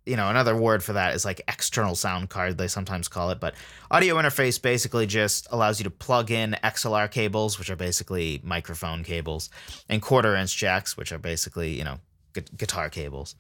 you 0.08 0.15
know, 0.15 0.30
another 0.30 0.56
word 0.56 0.84
for 0.84 0.93
that 0.93 1.13
is 1.13 1.26
like 1.26 1.41
external 1.48 1.93
sound 1.93 2.30
card, 2.30 2.58
they 2.58 2.67
sometimes 2.67 3.08
call 3.08 3.30
it. 3.30 3.39
But 3.39 3.56
audio 3.91 4.15
interface 4.15 4.62
basically 4.62 5.06
just 5.06 5.48
allows 5.52 5.80
you 5.80 5.84
to 5.84 5.89
plug 5.89 6.32
in 6.32 6.56
XLR 6.63 7.12
cables, 7.12 7.60
which 7.60 7.70
are 7.70 7.76
basically 7.76 8.39
microphone 8.43 9.04
cables, 9.04 9.50
and 9.89 10.02
quarter 10.02 10.36
inch 10.36 10.56
jacks, 10.56 10.96
which 10.96 11.12
are 11.12 11.17
basically, 11.17 11.78
you 11.78 11.84
know, 11.84 12.00
gu- 12.34 12.41
guitar 12.56 12.89
cables. 12.89 13.36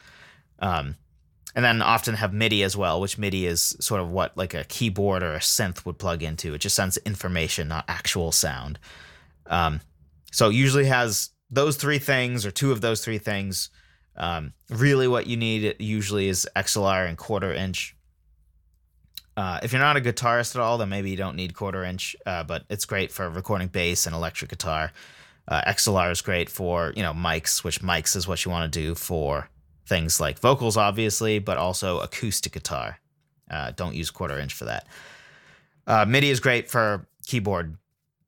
Um, 0.59 0.95
and 1.55 1.63
then 1.63 1.81
often 1.81 2.15
have 2.15 2.33
MIDI 2.33 2.61
as 2.63 2.75
well, 2.75 2.99
which 2.99 3.17
MIDI 3.17 3.45
is 3.45 3.75
sort 3.79 4.01
of 4.01 4.11
what 4.11 4.35
like 4.37 4.53
a 4.53 4.65
keyboard 4.65 5.23
or 5.23 5.33
a 5.33 5.39
synth 5.39 5.85
would 5.85 5.97
plug 5.97 6.21
into. 6.21 6.53
It 6.53 6.59
just 6.59 6.75
sends 6.75 6.97
information, 6.97 7.69
not 7.69 7.85
actual 7.87 8.31
sound. 8.31 8.77
Um, 9.47 9.79
so 10.31 10.49
usually 10.49 10.85
has 10.85 11.29
those 11.49 11.77
three 11.77 11.99
things 11.99 12.45
or 12.45 12.51
two 12.51 12.71
of 12.71 12.81
those 12.81 13.03
three 13.03 13.17
things 13.17 13.69
um, 14.17 14.53
really, 14.69 15.07
what 15.07 15.27
you 15.27 15.37
need 15.37 15.75
usually 15.79 16.27
is 16.27 16.47
XLR 16.55 17.07
and 17.07 17.17
quarter 17.17 17.53
inch. 17.53 17.95
Uh, 19.35 19.59
if 19.61 19.71
you're 19.71 19.81
not 19.81 19.97
a 19.97 20.01
guitarist 20.01 20.55
at 20.55 20.61
all, 20.61 20.79
then 20.79 20.89
maybe 20.89 21.11
you 21.11 21.17
don't 21.17 21.35
need 21.35 21.53
quarter 21.53 21.83
inch, 21.83 22.15
uh, 22.25 22.43
but 22.43 22.63
it's 22.69 22.85
great 22.85 23.11
for 23.11 23.29
recording 23.29 23.67
bass 23.67 24.07
and 24.07 24.15
electric 24.15 24.49
guitar. 24.49 24.91
Uh, 25.47 25.61
XLR 25.67 26.11
is 26.11 26.21
great 26.21 26.49
for 26.49 26.91
you 26.95 27.03
know 27.03 27.13
mics, 27.13 27.63
which 27.63 27.81
mics 27.81 28.15
is 28.15 28.27
what 28.27 28.43
you 28.43 28.51
want 28.51 28.71
to 28.71 28.79
do 28.79 28.95
for 28.95 29.49
things 29.85 30.19
like 30.19 30.39
vocals, 30.39 30.75
obviously, 30.75 31.39
but 31.39 31.57
also 31.57 31.99
acoustic 31.99 32.51
guitar. 32.51 32.99
Uh, 33.49 33.71
don't 33.75 33.95
use 33.95 34.09
quarter 34.09 34.37
inch 34.39 34.53
for 34.53 34.65
that. 34.65 34.87
Uh, 35.85 36.05
MIDI 36.05 36.29
is 36.29 36.39
great 36.39 36.69
for 36.69 37.07
keyboard, 37.25 37.77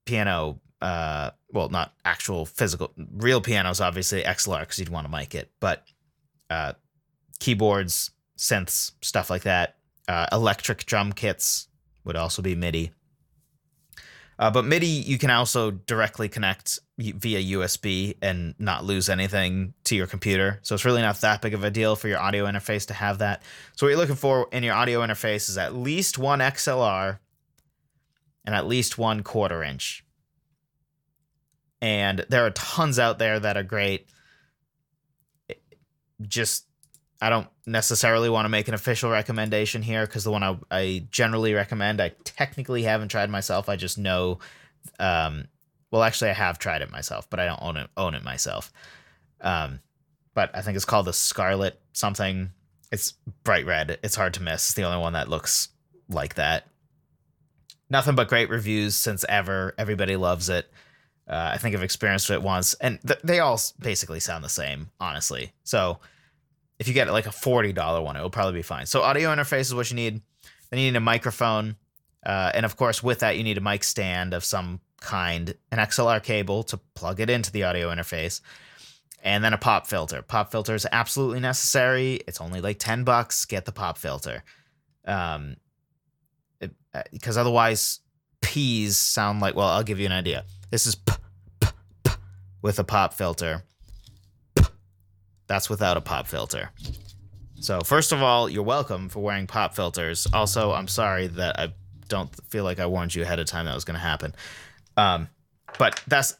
piano, 0.05 0.59
uh, 0.81 1.31
well, 1.51 1.69
not 1.69 1.93
actual 2.05 2.45
physical, 2.45 2.93
real 3.17 3.41
pianos, 3.41 3.81
obviously 3.81 4.23
XLR 4.23 4.61
because 4.61 4.79
you'd 4.79 4.89
want 4.89 5.05
to 5.05 5.11
mic 5.11 5.35
it, 5.35 5.51
but 5.59 5.83
uh, 6.49 6.73
keyboards, 7.39 8.11
synths, 8.37 8.93
stuff 9.01 9.29
like 9.29 9.43
that. 9.43 9.75
Uh, 10.07 10.25
electric 10.31 10.85
drum 10.85 11.13
kits 11.13 11.67
would 12.03 12.15
also 12.15 12.41
be 12.41 12.55
MIDI. 12.55 12.91
Uh, 14.39 14.49
but 14.49 14.63
MIDI, 14.63 14.87
you 14.87 15.17
can 15.17 15.29
also 15.29 15.69
directly 15.69 16.29
connect 16.29 16.79
via 16.97 17.57
USB 17.57 18.15
and 18.21 18.55
not 18.57 18.85
lose 18.85 19.09
anything 19.09 19.73
to 19.83 19.97
your 19.97 20.07
computer. 20.07 20.59
So 20.61 20.73
it's 20.73 20.85
really 20.85 21.01
not 21.01 21.19
that 21.21 21.41
big 21.41 21.53
of 21.53 21.65
a 21.65 21.69
deal 21.69 21.97
for 21.97 22.07
your 22.07 22.19
audio 22.19 22.45
interface 22.45 22.87
to 22.87 22.93
have 22.93 23.17
that. 23.17 23.43
So 23.75 23.85
what 23.85 23.89
you're 23.89 23.99
looking 23.99 24.15
for 24.15 24.47
in 24.53 24.63
your 24.63 24.75
audio 24.75 25.01
interface 25.01 25.49
is 25.49 25.57
at 25.57 25.75
least 25.75 26.17
one 26.17 26.39
XLR 26.39 27.19
and 28.45 28.55
at 28.55 28.65
least 28.65 28.97
one 28.97 29.23
quarter 29.23 29.61
inch 29.61 30.05
and 31.81 32.25
there 32.29 32.45
are 32.45 32.51
tons 32.51 32.99
out 32.99 33.19
there 33.19 33.39
that 33.39 33.57
are 33.57 33.63
great. 33.63 34.07
just 36.21 36.65
I 37.21 37.29
don't 37.29 37.47
necessarily 37.65 38.29
want 38.29 38.45
to 38.45 38.49
make 38.49 38.67
an 38.67 38.73
official 38.73 39.09
recommendation 39.09 39.81
here 39.81 40.05
because 40.05 40.23
the 40.23 40.31
one 40.31 40.43
I, 40.43 40.57
I 40.71 41.07
generally 41.11 41.53
recommend 41.53 42.01
I 42.01 42.13
technically 42.23 42.83
haven't 42.83 43.09
tried 43.09 43.29
myself. 43.29 43.67
I 43.67 43.75
just 43.75 43.97
know, 43.97 44.39
um, 44.99 45.47
well, 45.91 46.03
actually 46.03 46.29
I 46.29 46.33
have 46.33 46.59
tried 46.59 46.81
it 46.81 46.91
myself, 46.91 47.29
but 47.29 47.39
I 47.39 47.45
don't 47.45 47.61
own 47.61 47.77
it 47.77 47.89
own 47.97 48.15
it 48.15 48.23
myself. 48.23 48.71
Um, 49.41 49.79
but 50.33 50.55
I 50.55 50.61
think 50.61 50.75
it's 50.75 50.85
called 50.85 51.07
the 51.07 51.13
Scarlett 51.13 51.79
something. 51.91 52.51
It's 52.91 53.13
bright 53.43 53.65
red. 53.65 53.99
It's 54.01 54.15
hard 54.15 54.33
to 54.35 54.43
miss. 54.43 54.69
It's 54.69 54.73
the 54.73 54.83
only 54.83 54.99
one 54.99 55.13
that 55.13 55.29
looks 55.29 55.69
like 56.09 56.35
that. 56.35 56.67
Nothing 57.89 58.15
but 58.15 58.29
great 58.29 58.49
reviews 58.49 58.95
since 58.95 59.25
ever. 59.27 59.73
Everybody 59.77 60.15
loves 60.15 60.47
it. 60.47 60.71
Uh, 61.29 61.51
I 61.53 61.57
think 61.57 61.75
I've 61.75 61.83
experienced 61.83 62.31
it 62.31 62.41
once, 62.41 62.73
and 62.75 62.99
th- 63.05 63.19
they 63.23 63.39
all 63.39 63.61
basically 63.79 64.19
sound 64.19 64.43
the 64.43 64.49
same, 64.49 64.89
honestly. 64.99 65.53
So 65.63 65.99
if 66.79 66.87
you 66.87 66.93
get 66.95 67.07
like 67.11 67.27
a 67.27 67.31
forty 67.31 67.71
dollar 67.71 68.01
one, 68.01 68.15
it 68.15 68.21
will 68.21 68.31
probably 68.31 68.59
be 68.59 68.63
fine. 68.63 68.87
So 68.87 69.03
audio 69.03 69.29
interface 69.29 69.61
is 69.61 69.75
what 69.75 69.91
you 69.91 69.95
need. 69.95 70.21
Then 70.69 70.79
you 70.79 70.91
need 70.91 70.97
a 70.97 71.01
microphone, 71.01 71.75
uh, 72.25 72.51
and 72.55 72.65
of 72.65 72.77
course, 72.77 73.03
with 73.03 73.19
that, 73.19 73.37
you 73.37 73.43
need 73.43 73.59
a 73.59 73.61
mic 73.61 73.83
stand 73.83 74.33
of 74.33 74.43
some 74.43 74.79
kind, 75.01 75.53
an 75.71 75.77
XLR 75.77 76.21
cable 76.21 76.63
to 76.63 76.77
plug 76.95 77.19
it 77.19 77.29
into 77.29 77.51
the 77.51 77.63
audio 77.63 77.93
interface, 77.93 78.41
and 79.23 79.43
then 79.43 79.53
a 79.53 79.57
pop 79.57 79.85
filter. 79.85 80.23
Pop 80.23 80.51
filter 80.51 80.73
is 80.73 80.87
absolutely 80.91 81.41
necessary. 81.41 82.21
It's 82.27 82.41
only 82.41 82.59
like 82.59 82.79
ten 82.79 83.03
bucks. 83.03 83.45
Get 83.45 83.65
the 83.65 83.71
pop 83.71 83.99
filter, 83.99 84.43
um, 85.05 85.57
because 87.11 87.37
uh, 87.37 87.41
otherwise, 87.41 87.99
P's 88.41 88.97
sound 88.97 89.41
like. 89.41 89.55
Well, 89.55 89.67
I'll 89.67 89.83
give 89.83 89.99
you 89.99 90.07
an 90.07 90.11
idea. 90.11 90.45
This 90.71 90.85
is 90.85 90.95
p, 90.95 91.13
with 92.61 92.79
a 92.79 92.83
pop 92.83 93.13
filter. 93.13 93.63
That's 95.47 95.69
without 95.69 95.97
a 95.97 96.01
pop 96.01 96.27
filter. 96.27 96.71
So, 97.59 97.81
first 97.81 98.11
of 98.11 98.21
all, 98.21 98.47
you're 98.47 98.63
welcome 98.63 99.09
for 99.09 99.21
wearing 99.21 99.47
pop 99.47 99.75
filters. 99.75 100.27
Also, 100.33 100.71
I'm 100.71 100.87
sorry 100.87 101.27
that 101.27 101.59
I 101.59 101.73
don't 102.07 102.33
feel 102.49 102.63
like 102.63 102.79
I 102.79 102.85
warned 102.85 103.15
you 103.15 103.23
ahead 103.23 103.39
of 103.39 103.47
time 103.47 103.65
that 103.65 103.75
was 103.75 103.85
going 103.85 103.95
to 103.95 104.01
happen. 104.01 104.35
Um, 104.95 105.29
but 105.77 106.01
that's 106.07 106.37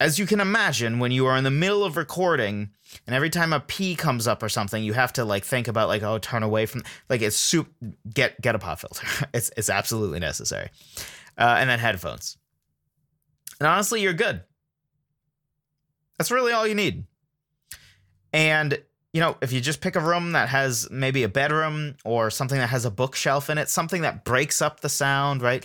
as 0.00 0.18
you 0.18 0.26
can 0.26 0.40
imagine 0.40 0.98
when 0.98 1.12
you 1.12 1.26
are 1.26 1.36
in 1.36 1.44
the 1.44 1.50
middle 1.50 1.84
of 1.84 1.96
recording 1.96 2.70
and 3.06 3.14
every 3.14 3.30
time 3.30 3.52
a 3.52 3.60
p 3.60 3.94
comes 3.94 4.26
up 4.26 4.42
or 4.42 4.48
something 4.48 4.82
you 4.82 4.92
have 4.92 5.12
to 5.12 5.24
like 5.24 5.44
think 5.44 5.68
about 5.68 5.88
like 5.88 6.02
oh 6.02 6.18
turn 6.18 6.42
away 6.42 6.66
from 6.66 6.82
like 7.08 7.22
it's 7.22 7.36
soup 7.36 7.68
get 8.12 8.40
get 8.40 8.54
a 8.54 8.58
pop 8.58 8.80
filter 8.80 9.06
it's 9.34 9.50
it's 9.56 9.70
absolutely 9.70 10.18
necessary 10.18 10.68
uh, 11.38 11.56
and 11.58 11.70
then 11.70 11.78
headphones 11.78 12.36
and 13.60 13.66
honestly 13.66 14.00
you're 14.00 14.12
good 14.12 14.42
that's 16.18 16.30
really 16.30 16.52
all 16.52 16.66
you 16.66 16.74
need 16.74 17.04
and 18.32 18.82
you 19.14 19.20
know, 19.20 19.36
if 19.40 19.52
you 19.52 19.60
just 19.60 19.80
pick 19.80 19.94
a 19.94 20.00
room 20.00 20.32
that 20.32 20.48
has 20.48 20.90
maybe 20.90 21.22
a 21.22 21.28
bedroom 21.28 21.94
or 22.04 22.30
something 22.30 22.58
that 22.58 22.66
has 22.66 22.84
a 22.84 22.90
bookshelf 22.90 23.48
in 23.48 23.58
it, 23.58 23.68
something 23.68 24.02
that 24.02 24.24
breaks 24.24 24.60
up 24.60 24.80
the 24.80 24.88
sound, 24.88 25.40
right? 25.40 25.64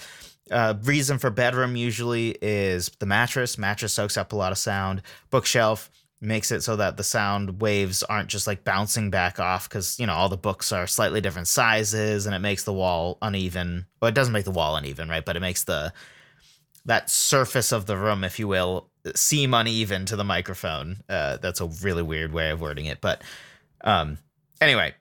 Uh, 0.51 0.75
reason 0.83 1.17
for 1.17 1.31
bedroom 1.31 1.75
usually 1.75 2.37
is 2.43 2.89
the 2.99 3.07
mattress. 3.07 3.57
Mattress 3.57 3.91
soaks 3.91 4.17
up 4.17 4.33
a 4.33 4.35
lot 4.35 4.51
of 4.51 4.59
sound. 4.59 5.01
Bookshelf 5.31 5.89
makes 6.21 6.51
it 6.51 6.61
so 6.61 6.75
that 6.75 6.97
the 6.97 7.03
sound 7.03 7.59
waves 7.59 8.03
aren't 8.03 8.29
just 8.29 8.45
like 8.45 8.63
bouncing 8.63 9.09
back 9.09 9.39
off 9.39 9.67
because 9.67 9.99
you 9.99 10.05
know 10.05 10.13
all 10.13 10.29
the 10.29 10.37
books 10.37 10.71
are 10.71 10.85
slightly 10.85 11.21
different 11.21 11.47
sizes 11.47 12.27
and 12.27 12.35
it 12.35 12.39
makes 12.39 12.65
the 12.65 12.73
wall 12.73 13.17
uneven. 13.21 13.87
Well, 13.99 14.09
it 14.09 14.15
doesn't 14.15 14.33
make 14.33 14.45
the 14.45 14.51
wall 14.51 14.75
uneven, 14.75 15.09
right? 15.09 15.25
But 15.25 15.37
it 15.37 15.41
makes 15.41 15.63
the 15.63 15.91
that 16.85 17.09
surface 17.09 17.71
of 17.71 17.87
the 17.87 17.97
room, 17.97 18.23
if 18.23 18.37
you 18.37 18.47
will, 18.47 18.88
seem 19.15 19.53
uneven 19.53 20.05
to 20.05 20.15
the 20.15 20.23
microphone. 20.23 20.97
Uh, 21.07 21.37
that's 21.37 21.61
a 21.61 21.67
really 21.83 22.03
weird 22.03 22.33
way 22.33 22.49
of 22.51 22.61
wording 22.61 22.85
it, 22.85 23.01
but 23.01 23.23
um, 23.81 24.17
anyway, 24.61 24.93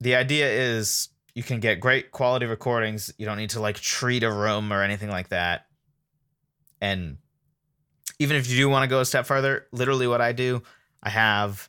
the 0.00 0.14
idea 0.14 0.48
is 0.50 1.08
you 1.34 1.42
can 1.42 1.60
get 1.60 1.80
great 1.80 2.10
quality 2.10 2.46
recordings. 2.46 3.12
You 3.18 3.26
don't 3.26 3.38
need 3.38 3.50
to 3.50 3.60
like 3.60 3.78
treat 3.78 4.22
a 4.22 4.30
room 4.30 4.72
or 4.72 4.82
anything 4.82 5.08
like 5.08 5.28
that. 5.28 5.66
And 6.80 7.18
even 8.18 8.36
if 8.36 8.48
you 8.50 8.56
do 8.56 8.68
want 8.68 8.84
to 8.84 8.88
go 8.88 9.00
a 9.00 9.04
step 9.04 9.26
further, 9.26 9.66
literally 9.72 10.06
what 10.06 10.20
I 10.20 10.32
do, 10.32 10.62
I 11.02 11.10
have 11.10 11.68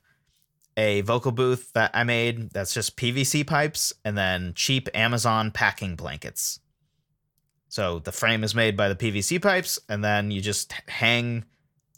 a 0.77 1.01
vocal 1.01 1.31
booth 1.31 1.71
that 1.73 1.91
I 1.93 2.03
made 2.03 2.51
that's 2.51 2.73
just 2.73 2.97
PVC 2.97 3.45
pipes 3.45 3.93
and 4.05 4.17
then 4.17 4.53
cheap 4.55 4.87
Amazon 4.93 5.51
packing 5.51 5.95
blankets. 5.95 6.59
So 7.69 7.99
the 7.99 8.11
frame 8.11 8.43
is 8.43 8.55
made 8.55 8.75
by 8.75 8.89
the 8.89 8.95
PVC 8.95 9.41
pipes, 9.41 9.79
and 9.87 10.03
then 10.03 10.31
you 10.31 10.41
just 10.41 10.73
hang 10.87 11.45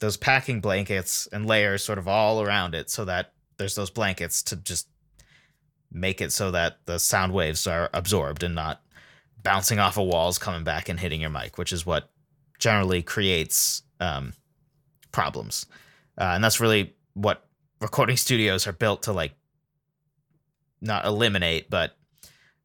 those 0.00 0.16
packing 0.16 0.60
blankets 0.60 1.26
and 1.32 1.46
layers 1.46 1.82
sort 1.82 1.98
of 1.98 2.06
all 2.06 2.42
around 2.42 2.74
it 2.74 2.90
so 2.90 3.04
that 3.06 3.32
there's 3.56 3.74
those 3.74 3.90
blankets 3.90 4.42
to 4.42 4.56
just 4.56 4.88
make 5.90 6.20
it 6.20 6.32
so 6.32 6.50
that 6.50 6.78
the 6.86 6.98
sound 6.98 7.32
waves 7.32 7.66
are 7.66 7.88
absorbed 7.94 8.42
and 8.42 8.54
not 8.54 8.82
bouncing 9.42 9.78
off 9.78 9.96
of 9.96 10.06
walls, 10.06 10.38
coming 10.38 10.64
back 10.64 10.88
and 10.88 11.00
hitting 11.00 11.20
your 11.20 11.30
mic, 11.30 11.58
which 11.58 11.72
is 11.72 11.86
what 11.86 12.10
generally 12.58 13.02
creates 13.02 13.82
um, 14.00 14.32
problems. 15.10 15.66
Uh, 16.18 16.32
and 16.34 16.44
that's 16.44 16.60
really 16.60 16.94
what 17.14 17.46
recording 17.80 18.16
studios 18.18 18.66
are 18.66 18.72
built 18.72 19.04
to 19.04 19.12
like 19.12 19.32
not 20.80 21.04
eliminate, 21.06 21.70
but 21.70 21.96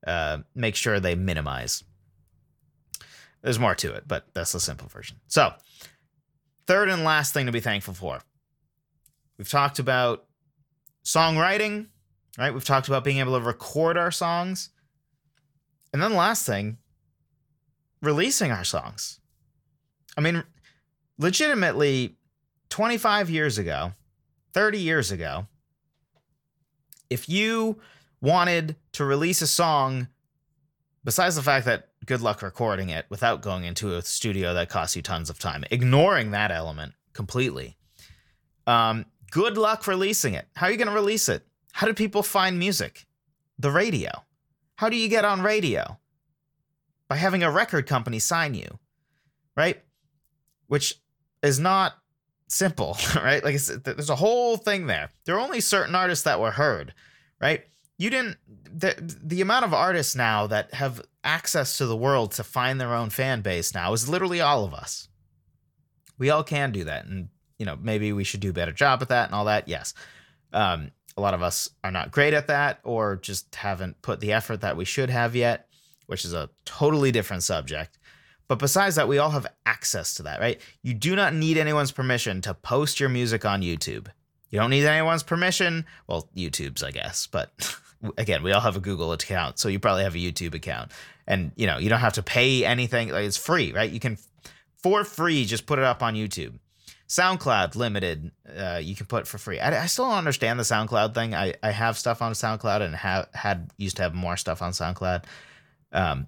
uh, 0.06 0.39
make 0.56 0.76
sure 0.76 1.00
they 1.00 1.15
minimize. 1.15 1.84
There's 3.48 3.60
more 3.60 3.76
to 3.76 3.94
it, 3.94 4.04
but 4.06 4.26
that's 4.34 4.52
the 4.52 4.60
simple 4.60 4.90
version. 4.90 5.22
So, 5.30 5.54
third 6.66 6.90
and 6.90 7.06
last 7.06 7.34
thing 7.34 7.46
to 7.46 7.54
be 7.54 7.62
thankful 7.62 7.94
for. 7.94 8.20
We've 9.38 9.48
talked 9.48 9.80
about 9.80 10.26
songwriting, 11.06 11.88
right? 12.38 12.54
We've 12.54 12.66
talked 12.66 12.90
about 12.90 13.06
being 13.06 13.20
able 13.20 13.40
to 13.40 13.46
record 13.46 13.98
our 13.98 14.12
songs. 14.12 14.72
And 15.94 16.04
then 16.04 16.12
the 16.12 16.18
last 16.18 16.46
thing, 16.46 16.80
releasing 18.02 18.52
our 18.52 18.66
songs. 18.66 19.22
I 20.18 20.20
mean, 20.20 20.44
legitimately, 21.18 22.18
25 22.68 23.30
years 23.30 23.58
ago, 23.58 23.94
30 24.56 24.78
years 24.78 25.10
ago, 25.10 25.48
if 27.10 27.30
you 27.30 27.80
wanted 28.20 28.76
to 28.92 29.06
release 29.06 29.42
a 29.42 29.48
song, 29.48 30.10
besides 31.06 31.38
the 31.38 31.44
fact 31.44 31.66
that 31.66 31.87
good 32.08 32.22
luck 32.22 32.41
recording 32.41 32.89
it 32.89 33.06
without 33.10 33.41
going 33.41 33.65
into 33.65 33.96
a 33.96 34.02
studio 34.02 34.54
that 34.54 34.70
costs 34.70 34.96
you 34.96 35.02
tons 35.02 35.30
of 35.30 35.38
time, 35.38 35.63
ignoring 35.70 36.32
that 36.32 36.52
element 36.52 36.93
completely. 37.13 37.78
Um, 38.65 39.06
good 39.30 39.58
luck 39.58 39.86
releasing 39.86 40.34
it. 40.34 40.48
How 40.56 40.67
are 40.67 40.72
you 40.72 40.78
going 40.78 40.88
to 40.88 40.93
release 40.93 41.30
it? 41.30 41.46
How 41.74 41.86
do 41.86 41.93
people 41.93 42.24
find 42.24 42.58
music? 42.58 43.06
The 43.60 43.72
radio. 43.72 44.10
How 44.78 44.89
do 44.89 44.96
you 44.96 45.10
get 45.10 45.26
on 45.26 45.41
radio? 45.41 46.00
By 47.10 47.17
having 47.17 47.43
a 47.43 47.52
record 47.52 47.86
company 47.88 48.20
sign 48.20 48.54
you, 48.54 48.80
right? 49.56 49.82
Which 50.67 50.96
is 51.43 51.60
not 51.60 51.93
simple, 52.48 52.98
right? 53.15 53.43
Like 53.43 53.60
there's 53.60 54.10
a 54.10 54.15
whole 54.15 54.58
thing 54.58 54.88
there. 54.88 55.12
There 55.26 55.36
are 55.36 55.39
only 55.39 55.62
certain 55.62 55.96
artists 55.96 56.24
that 56.24 56.39
were 56.39 56.52
heard, 56.52 56.93
right? 57.41 57.65
You 57.98 58.10
didn't 58.10 58.38
the 58.80 58.96
the 59.24 59.42
amount 59.42 59.66
of 59.66 59.74
artists 59.74 60.16
now 60.16 60.48
that 60.48 60.74
have 60.74 61.02
access 61.24 61.78
to 61.78 61.86
the 61.86 61.96
world 61.96 62.32
to 62.32 62.44
find 62.44 62.80
their 62.80 62.94
own 62.94 63.10
fan 63.10 63.42
base 63.42 63.74
now 63.74 63.94
is 63.94 64.08
literally 64.08 64.40
all 64.40 64.64
of 64.64 64.74
us. 64.74 65.10
We 66.18 66.30
all 66.30 66.44
can 66.44 66.72
do 66.72 66.86
that. 66.86 67.06
And, 67.06 67.30
you 67.60 67.66
know, 67.66 67.78
maybe 67.80 68.14
we 68.14 68.24
should 68.24 68.40
do 68.40 68.52
a 68.52 68.54
better 68.54 68.72
job 68.72 69.02
at 69.02 69.10
that 69.10 69.28
and 69.28 69.36
all 69.36 69.46
that. 69.46 69.68
Yes. 69.68 69.94
Um, 70.54 70.92
a 71.18 71.22
lot 71.22 71.34
of 71.34 71.42
us 71.42 71.70
are 71.84 71.92
not 71.92 72.12
great 72.12 72.34
at 72.34 72.48
that 72.48 72.80
or 72.84 73.18
just 73.18 73.54
haven't 73.56 74.02
put 74.02 74.20
the 74.20 74.34
effort 74.34 74.62
that 74.62 74.78
we 74.78 74.86
should 74.86 75.10
have 75.10 75.36
yet, 75.36 75.68
which 76.06 76.24
is 76.24 76.34
a 76.34 76.50
totally 76.64 77.12
different 77.12 77.44
subject. 77.44 77.98
But 78.48 78.60
besides 78.60 78.96
that, 78.96 79.10
we 79.10 79.18
all 79.18 79.32
have 79.32 79.48
access 79.66 80.14
to 80.16 80.24
that, 80.24 80.40
right? 80.40 80.62
You 80.82 80.94
do 80.94 81.16
not 81.16 81.34
need 81.34 81.58
anyone's 81.58 81.92
permission 81.92 82.42
to 82.42 82.54
post 82.54 83.00
your 83.00 83.10
music 83.10 83.44
on 83.44 83.62
YouTube. 83.62 84.08
You 84.50 84.60
don't 84.60 84.70
need 84.70 84.86
anyone's 84.86 85.24
permission. 85.24 85.86
Well, 86.08 86.30
YouTube's, 86.36 86.84
I 86.84 86.92
guess, 86.92 87.28
but 87.28 87.52
again, 88.17 88.43
we 88.43 88.52
all 88.52 88.62
have 88.62 88.75
a 88.75 88.79
Google 88.79 89.12
account, 89.12 89.60
so 89.60 89.69
you 89.69 89.79
probably 89.79 90.04
have 90.04 90.15
a 90.15 90.19
YouTube 90.19 90.54
account. 90.54 90.91
And 91.27 91.52
you 91.56 91.67
know 91.67 91.77
you 91.77 91.89
don't 91.89 92.00
have 92.00 92.13
to 92.13 92.23
pay 92.23 92.63
anything 92.63 93.10
like 93.10 93.25
it's 93.25 93.37
free 93.37 93.73
right? 93.73 93.91
You 93.91 94.00
can 94.00 94.17
for 94.77 95.04
free 95.04 95.45
just 95.45 95.65
put 95.65 95.77
it 95.77 95.83
up 95.83 96.02
on 96.02 96.15
youtube. 96.15 96.58
Soundcloud 97.10 97.75
limited 97.75 98.31
uh, 98.58 98.79
you 98.81 98.95
can 98.95 99.06
put 99.06 99.27
for 99.27 99.37
free. 99.37 99.60
I, 99.60 99.83
I, 99.83 99.85
still 99.87 100.06
don't 100.06 100.17
understand 100.17 100.60
the 100.60 100.63
soundcloud 100.63 101.13
thing. 101.13 101.33
I, 101.33 101.54
I 101.63 101.71
have 101.71 101.98
stuff 101.98 102.21
on 102.21 102.33
soundcloud 102.33 102.81
and 102.81 102.95
have 102.95 103.27
had 103.33 103.69
used 103.77 103.98
to 103.98 104.04
have 104.04 104.13
more 104.13 104.37
stuff 104.37 104.62
on 104.62 104.71
soundcloud. 104.71 105.23
Um, 105.91 106.27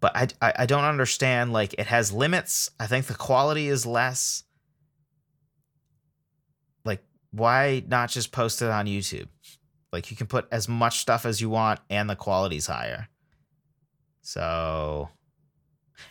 but 0.00 0.16
I, 0.16 0.28
I 0.40 0.52
i 0.60 0.66
don't 0.66 0.84
understand 0.84 1.52
like 1.52 1.74
it 1.74 1.86
has 1.86 2.10
limits. 2.12 2.70
I 2.80 2.86
think 2.86 3.06
the 3.06 3.14
quality 3.14 3.68
is 3.68 3.84
less. 3.84 4.44
Like 6.84 7.02
why 7.32 7.82
not 7.86 8.08
just 8.10 8.32
post 8.32 8.62
it 8.62 8.70
on 8.70 8.86
youtube 8.86 9.28
like 9.92 10.10
you 10.10 10.16
can 10.16 10.26
put 10.26 10.48
as 10.50 10.68
much 10.68 10.98
stuff 10.98 11.26
as 11.26 11.40
you 11.40 11.50
want 11.50 11.80
and 11.90 12.08
the 12.08 12.16
quality's 12.16 12.66
higher 12.66 13.08
so, 14.22 15.10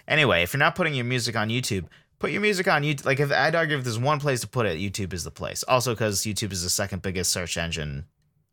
anyway, 0.08 0.44
if 0.44 0.54
you're 0.54 0.60
not 0.60 0.76
putting 0.76 0.94
your 0.94 1.06
music 1.06 1.36
on 1.36 1.50
YouTube, 1.50 1.86
put 2.20 2.32
your 2.32 2.42
music 2.42 2.68
on 2.68 2.84
YouTube. 2.84 3.06
Like, 3.06 3.20
if 3.20 3.32
I'd 3.32 3.56
argue 3.56 3.78
if 3.78 3.84
there's 3.84 3.98
one 3.98 4.20
place 4.20 4.42
to 4.42 4.48
put 4.48 4.66
it, 4.66 4.78
YouTube 4.78 5.14
is 5.14 5.24
the 5.24 5.32
place. 5.32 5.64
Also, 5.64 5.94
because 5.94 6.22
YouTube 6.22 6.52
is 6.52 6.62
the 6.62 6.70
second 6.70 7.02
biggest 7.02 7.32
search 7.32 7.58
engine 7.58 8.06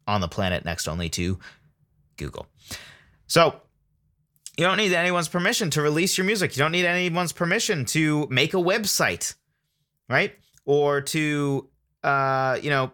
on 0.07 0.21
the 0.21 0.29
planet, 0.29 0.65
next 0.65 0.89
only 0.89 1.09
to 1.11 1.39
Google. 2.17 2.47
So, 3.27 3.61
you 4.57 4.65
don't 4.65 4.77
need 4.77 4.93
anyone's 4.93 5.29
permission 5.29 5.71
to 5.71 5.83
release 5.83 6.17
your 6.17 6.25
music. 6.25 6.57
You 6.57 6.63
don't 6.63 6.73
need 6.73 6.87
anyone's 6.87 7.33
permission 7.33 7.85
to 7.87 8.27
make 8.31 8.55
a 8.55 8.59
website, 8.59 9.35
right? 10.09 10.35
Or 10.65 11.01
to, 11.01 11.69
uh, 12.03 12.59
you 12.63 12.71
know, 12.71 12.93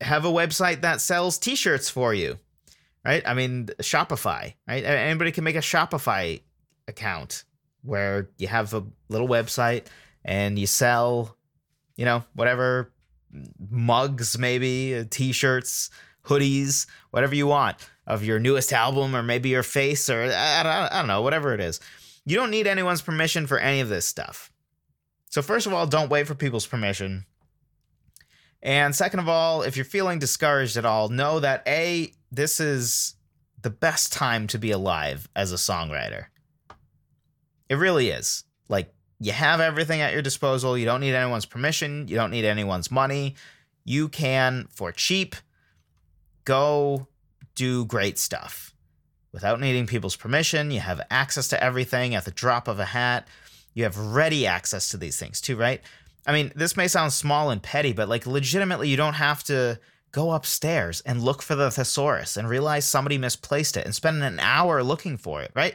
have 0.00 0.24
a 0.24 0.30
website 0.30 0.82
that 0.82 1.00
sells 1.00 1.38
T-shirts 1.38 1.88
for 1.90 2.14
you, 2.14 2.38
right? 3.04 3.22
I 3.26 3.34
mean, 3.34 3.66
Shopify, 3.80 4.54
right? 4.68 4.84
Anybody 4.84 5.32
can 5.32 5.44
make 5.44 5.56
a 5.56 5.60
Shopify 5.60 6.40
account 6.88 7.44
where 7.82 8.30
you 8.38 8.46
have 8.48 8.72
a 8.74 8.84
little 9.08 9.28
website 9.28 9.86
and 10.24 10.58
you 10.58 10.66
sell, 10.66 11.36
you 11.96 12.04
know, 12.04 12.24
whatever 12.34 12.92
mugs, 13.70 14.38
maybe 14.38 14.94
uh, 14.94 15.04
t-shirts, 15.10 15.90
hoodies, 16.24 16.86
whatever 17.10 17.34
you 17.34 17.46
want 17.46 17.76
of 18.06 18.24
your 18.24 18.38
newest 18.38 18.72
album 18.72 19.14
or 19.14 19.22
maybe 19.22 19.48
your 19.48 19.62
face 19.62 20.08
or 20.08 20.22
I 20.22 20.62
don't, 20.62 20.92
I 20.92 20.98
don't 20.98 21.08
know, 21.08 21.22
whatever 21.22 21.52
it 21.52 21.60
is. 21.60 21.80
You 22.24 22.36
don't 22.36 22.50
need 22.50 22.66
anyone's 22.66 23.02
permission 23.02 23.46
for 23.46 23.58
any 23.58 23.80
of 23.80 23.88
this 23.88 24.06
stuff. 24.06 24.50
So 25.28 25.42
first 25.42 25.66
of 25.66 25.74
all, 25.74 25.86
don't 25.86 26.10
wait 26.10 26.26
for 26.26 26.34
people's 26.34 26.66
permission. 26.66 27.26
And 28.64 28.96
second 28.96 29.20
of 29.20 29.28
all, 29.28 29.62
if 29.62 29.76
you're 29.76 29.84
feeling 29.84 30.18
discouraged 30.18 30.78
at 30.78 30.86
all, 30.86 31.10
know 31.10 31.38
that 31.38 31.62
A, 31.68 32.12
this 32.32 32.58
is 32.60 33.14
the 33.60 33.68
best 33.70 34.12
time 34.12 34.46
to 34.48 34.58
be 34.58 34.70
alive 34.70 35.28
as 35.36 35.52
a 35.52 35.56
songwriter. 35.56 36.26
It 37.68 37.76
really 37.76 38.08
is. 38.08 38.44
Like, 38.68 38.92
you 39.20 39.32
have 39.32 39.60
everything 39.60 40.00
at 40.00 40.14
your 40.14 40.22
disposal. 40.22 40.78
You 40.78 40.86
don't 40.86 41.00
need 41.00 41.14
anyone's 41.14 41.44
permission. 41.44 42.08
You 42.08 42.16
don't 42.16 42.30
need 42.30 42.46
anyone's 42.46 42.90
money. 42.90 43.36
You 43.84 44.08
can, 44.08 44.66
for 44.70 44.92
cheap, 44.92 45.36
go 46.44 47.06
do 47.54 47.84
great 47.84 48.18
stuff 48.18 48.74
without 49.30 49.60
needing 49.60 49.86
people's 49.86 50.16
permission. 50.16 50.70
You 50.70 50.80
have 50.80 51.02
access 51.10 51.48
to 51.48 51.62
everything 51.62 52.14
at 52.14 52.24
the 52.24 52.30
drop 52.30 52.66
of 52.66 52.78
a 52.78 52.84
hat. 52.86 53.28
You 53.74 53.84
have 53.84 53.98
ready 53.98 54.46
access 54.46 54.88
to 54.90 54.96
these 54.96 55.18
things 55.18 55.40
too, 55.40 55.56
right? 55.56 55.82
I 56.26 56.32
mean, 56.32 56.52
this 56.54 56.76
may 56.76 56.88
sound 56.88 57.12
small 57.12 57.50
and 57.50 57.62
petty, 57.62 57.92
but 57.92 58.08
like 58.08 58.26
legitimately, 58.26 58.88
you 58.88 58.96
don't 58.96 59.14
have 59.14 59.44
to 59.44 59.78
go 60.10 60.30
upstairs 60.30 61.00
and 61.02 61.22
look 61.22 61.42
for 61.42 61.54
the 61.54 61.70
thesaurus 61.70 62.36
and 62.36 62.48
realize 62.48 62.84
somebody 62.84 63.18
misplaced 63.18 63.76
it 63.76 63.84
and 63.84 63.94
spend 63.94 64.22
an 64.22 64.38
hour 64.38 64.82
looking 64.82 65.16
for 65.16 65.42
it, 65.42 65.50
right? 65.54 65.74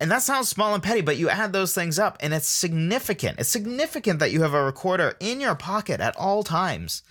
And 0.00 0.10
that 0.10 0.22
sounds 0.22 0.48
small 0.48 0.74
and 0.74 0.82
petty, 0.82 1.02
but 1.02 1.18
you 1.18 1.28
add 1.28 1.52
those 1.52 1.74
things 1.74 1.98
up 1.98 2.16
and 2.20 2.34
it's 2.34 2.48
significant. 2.48 3.38
It's 3.38 3.48
significant 3.48 4.18
that 4.18 4.32
you 4.32 4.42
have 4.42 4.54
a 4.54 4.64
recorder 4.64 5.14
in 5.20 5.40
your 5.40 5.54
pocket 5.54 6.00
at 6.00 6.16
all 6.16 6.42
times. 6.42 7.02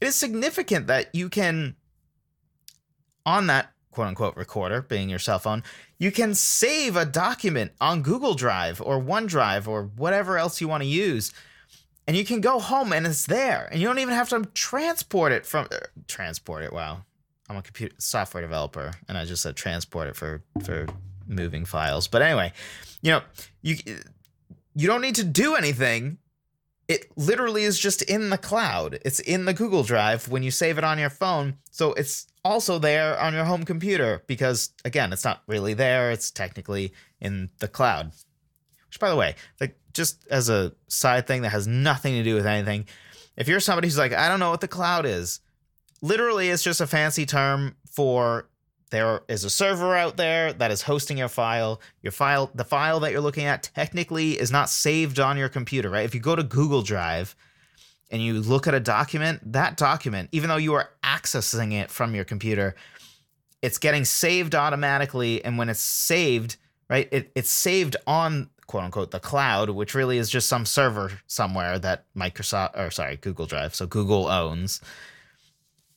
It 0.00 0.06
is 0.06 0.14
significant 0.14 0.86
that 0.86 1.14
you 1.14 1.28
can, 1.28 1.76
on 3.26 3.48
that 3.48 3.72
quote 3.90 4.08
unquote 4.08 4.36
recorder, 4.36 4.82
being 4.82 5.08
your 5.08 5.18
cell 5.18 5.38
phone, 5.38 5.62
you 5.98 6.10
can 6.12 6.34
save 6.34 6.96
a 6.96 7.04
document 7.04 7.72
on 7.80 8.02
Google 8.02 8.34
Drive 8.34 8.80
or 8.80 9.00
OneDrive 9.00 9.66
or 9.66 9.84
whatever 9.96 10.38
else 10.38 10.60
you 10.60 10.68
want 10.68 10.82
to 10.82 10.88
use. 10.88 11.32
And 12.06 12.16
you 12.16 12.24
can 12.24 12.40
go 12.40 12.58
home 12.58 12.92
and 12.92 13.06
it's 13.06 13.26
there. 13.26 13.68
And 13.70 13.80
you 13.80 13.86
don't 13.86 13.98
even 13.98 14.14
have 14.14 14.30
to 14.30 14.48
transport 14.54 15.32
it 15.32 15.44
from 15.44 15.68
uh, 15.70 15.78
transport 16.06 16.64
it. 16.64 16.72
Wow. 16.72 17.04
I'm 17.50 17.56
a 17.56 17.62
computer 17.62 17.94
software 17.98 18.42
developer 18.42 18.92
and 19.08 19.16
I 19.16 19.24
just 19.24 19.42
said 19.42 19.56
transport 19.56 20.08
it 20.08 20.16
for 20.16 20.42
for 20.64 20.86
moving 21.26 21.64
files. 21.64 22.08
But 22.08 22.22
anyway, 22.22 22.52
you 23.02 23.12
know, 23.12 23.22
you 23.62 23.76
you 24.74 24.86
don't 24.86 25.02
need 25.02 25.16
to 25.16 25.24
do 25.24 25.54
anything. 25.54 26.18
It 26.88 27.06
literally 27.16 27.64
is 27.64 27.78
just 27.78 28.00
in 28.02 28.30
the 28.30 28.38
cloud. 28.38 28.98
It's 29.04 29.20
in 29.20 29.44
the 29.44 29.52
Google 29.52 29.82
Drive 29.82 30.28
when 30.28 30.42
you 30.42 30.50
save 30.50 30.78
it 30.78 30.84
on 30.84 30.98
your 30.98 31.10
phone. 31.10 31.58
So 31.70 31.92
it's 31.94 32.26
also 32.48 32.78
there 32.78 33.18
on 33.20 33.34
your 33.34 33.44
home 33.44 33.64
computer 33.64 34.22
because 34.26 34.70
again, 34.84 35.12
it's 35.12 35.24
not 35.24 35.42
really 35.46 35.74
there. 35.74 36.10
It's 36.10 36.30
technically 36.30 36.92
in 37.20 37.50
the 37.58 37.68
cloud. 37.68 38.12
Which 38.88 38.98
by 38.98 39.10
the 39.10 39.16
way, 39.16 39.34
like 39.60 39.78
just 39.92 40.26
as 40.30 40.48
a 40.48 40.72
side 40.88 41.26
thing 41.26 41.42
that 41.42 41.50
has 41.50 41.66
nothing 41.66 42.14
to 42.14 42.24
do 42.24 42.34
with 42.34 42.46
anything, 42.46 42.86
if 43.36 43.48
you're 43.48 43.60
somebody 43.60 43.86
who's 43.86 43.98
like, 43.98 44.12
I 44.12 44.28
don't 44.28 44.40
know 44.40 44.50
what 44.50 44.62
the 44.62 44.68
cloud 44.68 45.04
is, 45.06 45.40
literally 46.00 46.48
it's 46.48 46.62
just 46.62 46.80
a 46.80 46.86
fancy 46.86 47.26
term 47.26 47.76
for 47.90 48.48
there 48.90 49.20
is 49.28 49.44
a 49.44 49.50
server 49.50 49.94
out 49.94 50.16
there 50.16 50.52
that 50.54 50.70
is 50.70 50.82
hosting 50.82 51.18
your 51.18 51.28
file. 51.28 51.80
Your 52.02 52.12
file, 52.12 52.50
the 52.54 52.64
file 52.64 53.00
that 53.00 53.12
you're 53.12 53.20
looking 53.20 53.44
at, 53.44 53.70
technically 53.74 54.40
is 54.40 54.50
not 54.50 54.70
saved 54.70 55.20
on 55.20 55.36
your 55.36 55.50
computer, 55.50 55.90
right? 55.90 56.06
If 56.06 56.14
you 56.14 56.20
go 56.20 56.34
to 56.34 56.42
Google 56.42 56.80
Drive 56.80 57.36
and 58.10 58.22
you 58.22 58.34
look 58.40 58.66
at 58.66 58.74
a 58.74 58.80
document, 58.80 59.52
that 59.52 59.76
document, 59.76 60.30
even 60.32 60.48
though 60.48 60.56
you 60.56 60.74
are 60.74 60.90
accessing 61.04 61.72
it 61.72 61.90
from 61.90 62.14
your 62.14 62.24
computer, 62.24 62.74
it's 63.60 63.78
getting 63.78 64.04
saved 64.04 64.54
automatically. 64.54 65.44
And 65.44 65.58
when 65.58 65.68
it's 65.68 65.80
saved, 65.80 66.56
right, 66.88 67.08
it, 67.12 67.30
it's 67.34 67.50
saved 67.50 67.96
on 68.06 68.50
quote 68.66 68.84
unquote 68.84 69.10
the 69.10 69.20
cloud, 69.20 69.70
which 69.70 69.94
really 69.94 70.18
is 70.18 70.30
just 70.30 70.48
some 70.48 70.64
server 70.64 71.12
somewhere 71.26 71.78
that 71.78 72.04
Microsoft 72.16 72.78
or 72.78 72.90
sorry, 72.90 73.16
Google 73.16 73.46
Drive, 73.46 73.74
so 73.74 73.86
Google 73.86 74.28
owns. 74.28 74.80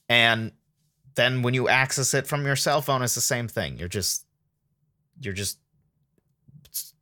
And 0.10 0.52
then 1.16 1.42
when 1.42 1.54
you 1.54 1.70
access 1.70 2.14
it 2.14 2.28
from 2.28 2.46
your 2.46 2.56
cell 2.56 2.82
phone, 2.82 3.02
it's 3.02 3.16
the 3.16 3.22
same 3.22 3.48
thing. 3.48 3.78
You're 3.78 3.88
just 3.88 4.26
you're 5.20 5.34
just 5.34 5.60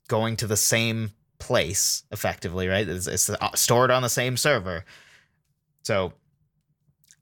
going 0.07 0.35
to 0.37 0.47
the 0.47 0.57
same 0.57 1.11
place 1.39 2.03
effectively, 2.11 2.67
right? 2.67 2.87
It's, 2.87 3.07
it's 3.07 3.29
uh, 3.29 3.55
stored 3.55 3.91
on 3.91 4.01
the 4.01 4.09
same 4.09 4.37
server. 4.37 4.85
So 5.83 6.13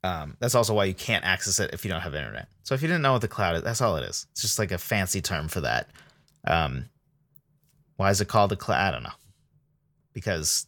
um, 0.03 0.35
that's 0.39 0.55
also 0.55 0.73
why 0.73 0.85
you 0.85 0.93
can't 0.93 1.25
access 1.25 1.59
it 1.59 1.71
if 1.73 1.85
you 1.85 1.91
don't 1.91 2.01
have 2.01 2.15
internet. 2.15 2.47
So 2.63 2.75
if 2.75 2.81
you 2.81 2.87
didn't 2.87 3.03
know 3.03 3.13
what 3.13 3.21
the 3.21 3.27
cloud 3.27 3.55
is, 3.55 3.63
that's 3.63 3.81
all 3.81 3.97
it 3.97 4.03
is. 4.03 4.27
It's 4.31 4.41
just 4.41 4.59
like 4.59 4.71
a 4.71 4.77
fancy 4.77 5.21
term 5.21 5.47
for 5.47 5.61
that. 5.61 5.89
Um, 6.45 6.89
why 7.95 8.09
is 8.09 8.21
it 8.21 8.27
called 8.27 8.51
the 8.51 8.55
cloud? 8.55 8.87
I 8.87 8.91
don't 8.91 9.03
know. 9.03 9.09
Because 10.13 10.67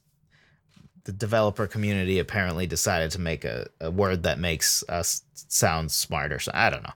the 1.06 1.12
developer 1.12 1.68
community 1.68 2.20
apparently 2.20 2.68
decided 2.68 3.12
to 3.12 3.20
make 3.20 3.46
a, 3.46 3.68
a 3.82 3.90
word 3.90 4.24
that 4.24 4.40
makes 4.40 4.84
us 4.90 5.24
sound 5.34 5.92
smarter. 5.92 6.40
So 6.40 6.52
I 6.54 6.70
don't 6.70 6.84
know. 6.84 6.94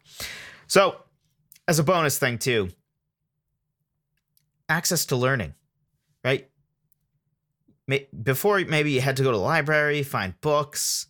So, 0.68 0.98
as 1.68 1.80
a 1.80 1.84
bonus 1.84 2.20
thing, 2.20 2.38
too, 2.38 2.70
access 4.68 5.06
to 5.08 5.16
learning, 5.16 5.54
right? 6.24 6.50
Before, 8.24 8.60
maybe 8.60 8.92
you 8.92 9.02
had 9.02 9.18
to 9.18 9.24
go 9.24 9.32
to 9.32 9.38
the 9.38 9.44
library, 9.44 10.04
find 10.04 10.40
books, 10.42 11.08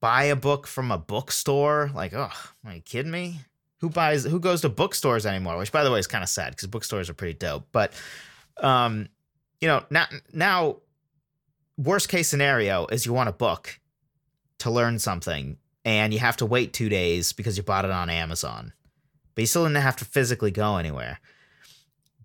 buy 0.00 0.24
a 0.24 0.36
book 0.36 0.66
from 0.66 0.90
a 0.90 0.98
bookstore. 0.98 1.90
Like, 1.94 2.14
oh, 2.14 2.30
are 2.64 2.74
you 2.74 2.80
kidding 2.80 3.10
me? 3.10 3.40
Who 3.80 3.90
buys, 3.90 4.24
who 4.24 4.40
goes 4.40 4.60
to 4.62 4.68
bookstores 4.68 5.26
anymore? 5.26 5.58
Which, 5.58 5.72
by 5.72 5.84
the 5.84 5.90
way, 5.90 5.98
is 5.98 6.06
kind 6.06 6.22
of 6.22 6.30
sad 6.30 6.50
because 6.52 6.68
bookstores 6.68 7.10
are 7.10 7.14
pretty 7.14 7.34
dope. 7.34 7.66
But, 7.72 7.92
um, 8.58 9.08
you 9.60 9.68
know, 9.68 9.84
now, 9.90 10.06
now 10.32 10.76
worst 11.76 12.08
case 12.08 12.28
scenario 12.28 12.86
is 12.86 13.04
you 13.04 13.12
want 13.12 13.28
a 13.28 13.32
book 13.32 13.80
to 14.58 14.70
learn 14.70 14.98
something 14.98 15.58
and 15.84 16.12
you 16.12 16.18
have 16.18 16.36
to 16.38 16.46
wait 16.46 16.72
two 16.72 16.88
days 16.88 17.32
because 17.32 17.56
you 17.56 17.62
bought 17.62 17.84
it 17.84 17.90
on 17.90 18.10
Amazon, 18.10 18.72
but 19.34 19.42
you 19.42 19.46
still 19.46 19.64
didn't 19.64 19.76
have 19.76 19.96
to 19.96 20.04
physically 20.04 20.50
go 20.50 20.76
anywhere. 20.76 21.20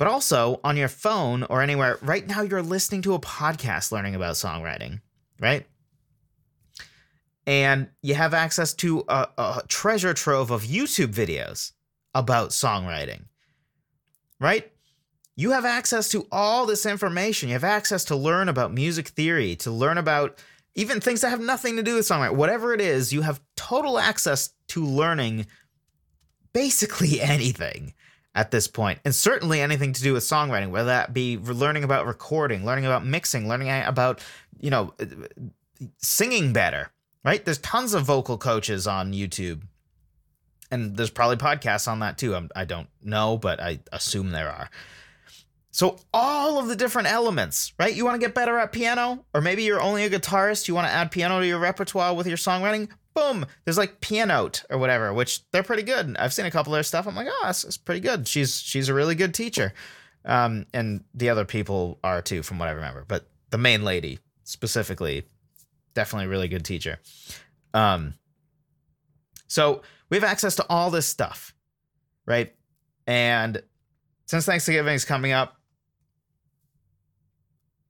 But 0.01 0.07
also 0.07 0.59
on 0.63 0.77
your 0.77 0.87
phone 0.87 1.43
or 1.43 1.61
anywhere, 1.61 1.99
right 2.01 2.27
now 2.27 2.41
you're 2.41 2.63
listening 2.63 3.03
to 3.03 3.13
a 3.13 3.19
podcast 3.19 3.91
learning 3.91 4.15
about 4.15 4.33
songwriting, 4.33 4.99
right? 5.39 5.67
And 7.45 7.87
you 8.01 8.15
have 8.15 8.33
access 8.33 8.73
to 8.77 9.03
a, 9.07 9.27
a 9.37 9.61
treasure 9.67 10.15
trove 10.15 10.49
of 10.49 10.63
YouTube 10.63 11.13
videos 11.13 11.73
about 12.15 12.49
songwriting, 12.49 13.25
right? 14.39 14.71
you 15.35 15.51
have 15.51 15.65
access 15.65 16.09
to 16.09 16.27
all 16.31 16.65
this 16.65 16.87
information. 16.87 17.49
You 17.49 17.53
have 17.53 17.63
access 17.63 18.03
to 18.05 18.15
learn 18.15 18.49
about 18.49 18.73
music 18.73 19.09
theory, 19.09 19.55
to 19.57 19.69
learn 19.69 19.99
about 19.99 20.39
even 20.73 20.99
things 20.99 21.21
that 21.21 21.29
have 21.29 21.41
nothing 21.41 21.75
to 21.75 21.83
do 21.83 21.93
with 21.93 22.07
songwriting. 22.07 22.37
Whatever 22.37 22.73
it 22.73 22.81
is, 22.81 23.13
you 23.13 23.21
have 23.21 23.39
total 23.55 23.99
access 23.99 24.49
to 24.69 24.83
learning 24.83 25.45
basically 26.53 27.21
anything 27.21 27.93
at 28.34 28.51
this 28.51 28.67
point, 28.67 28.99
and 29.03 29.13
certainly 29.13 29.59
anything 29.59 29.93
to 29.93 30.01
do 30.01 30.13
with 30.13 30.23
songwriting, 30.23 30.69
whether 30.69 30.88
that 30.88 31.13
be 31.13 31.38
learning 31.38 31.84
about 31.84 32.05
recording, 32.05 32.65
learning 32.65 32.86
about 32.86 33.05
mixing, 33.05 33.47
learning 33.47 33.69
about, 33.69 34.21
you 34.59 34.69
know, 34.69 34.93
uh, 34.99 35.05
singing 35.97 36.53
better, 36.53 36.91
right? 37.25 37.43
There's 37.43 37.57
tons 37.57 37.93
of 37.93 38.03
vocal 38.03 38.38
coaches 38.38 38.88
on 38.88 39.13
YouTube. 39.13 39.63
And 40.73 40.95
there's 40.95 41.09
probably 41.09 41.36
podcasts 41.36 41.89
on 41.89 41.99
that 41.99 42.17
too. 42.17 42.34
I'm, 42.34 42.49
I 42.55 42.63
do 42.63 42.75
not 42.75 42.88
know, 43.03 43.38
but 43.38 43.59
I 43.59 43.79
assume 43.91 44.32
there 44.32 44.49
are. 44.49 44.69
So 45.71 45.99
all 46.13 46.59
of 46.59 46.67
the 46.67 46.75
different 46.75 47.09
elements, 47.09 47.73
right? 47.77 47.93
You 47.93 48.05
want 48.05 48.15
to 48.15 48.25
get 48.25 48.34
better 48.34 48.57
at 48.57 48.71
piano, 48.71 49.25
or 49.34 49.41
maybe 49.41 49.63
you're 49.63 49.82
only 49.82 50.05
a 50.05 50.09
guitarist. 50.09 50.67
You 50.69 50.75
want 50.75 50.88
to 50.88 50.93
add 50.93 51.11
piano 51.11 51.39
to 51.39 51.47
your 51.47 51.59
repertoire 51.59 52.13
with 52.13 52.27
your 52.27 52.38
songwriting. 52.38 52.89
Boom! 53.14 53.45
There's 53.66 53.78
like 53.78 54.01
Pianote 54.01 54.64
or 54.70 54.78
whatever, 54.78 55.14
which 55.14 55.49
they're 55.51 55.64
pretty 55.64 55.84
good. 55.84 56.16
I've 56.18 56.34
seen 56.34 56.45
a 56.45 56.51
couple 56.51 56.74
of 56.74 56.78
their 56.78 56.84
stuff. 56.84 57.07
I'm 57.07 57.16
like, 57.16 57.28
oh, 57.30 57.41
that's 57.43 57.78
pretty 57.78 58.01
good. 58.01 58.28
She's 58.28 58.59
she's 58.59 58.89
a 58.89 58.93
really 58.93 59.16
good 59.16 59.34
teacher. 59.34 59.74
Um, 60.24 60.66
and 60.74 61.03
the 61.14 61.30
other 61.30 61.45
people 61.45 61.99
are 62.03 62.22
too, 62.22 62.43
from 62.43 62.59
what 62.59 62.70
I 62.70 62.72
remember. 62.72 63.05
But 63.07 63.28
the 63.49 63.57
main 63.57 63.84
lady 63.84 64.20
specifically, 64.43 65.26
definitely 65.93 66.28
a 66.28 66.30
really 66.30 66.47
good 66.47 66.66
teacher. 66.66 66.99
Um, 67.74 68.16
so 69.47 69.82
we 70.09 70.18
have 70.18 70.24
access 70.24 70.55
to 70.57 70.66
all 70.70 70.91
this 70.91 71.07
stuff, 71.07 71.53
right? 72.26 72.53
And 73.07 73.62
since 74.26 74.45
Thanksgiving 74.45 74.93
is 74.93 75.05
coming 75.05 75.32
up, 75.32 75.57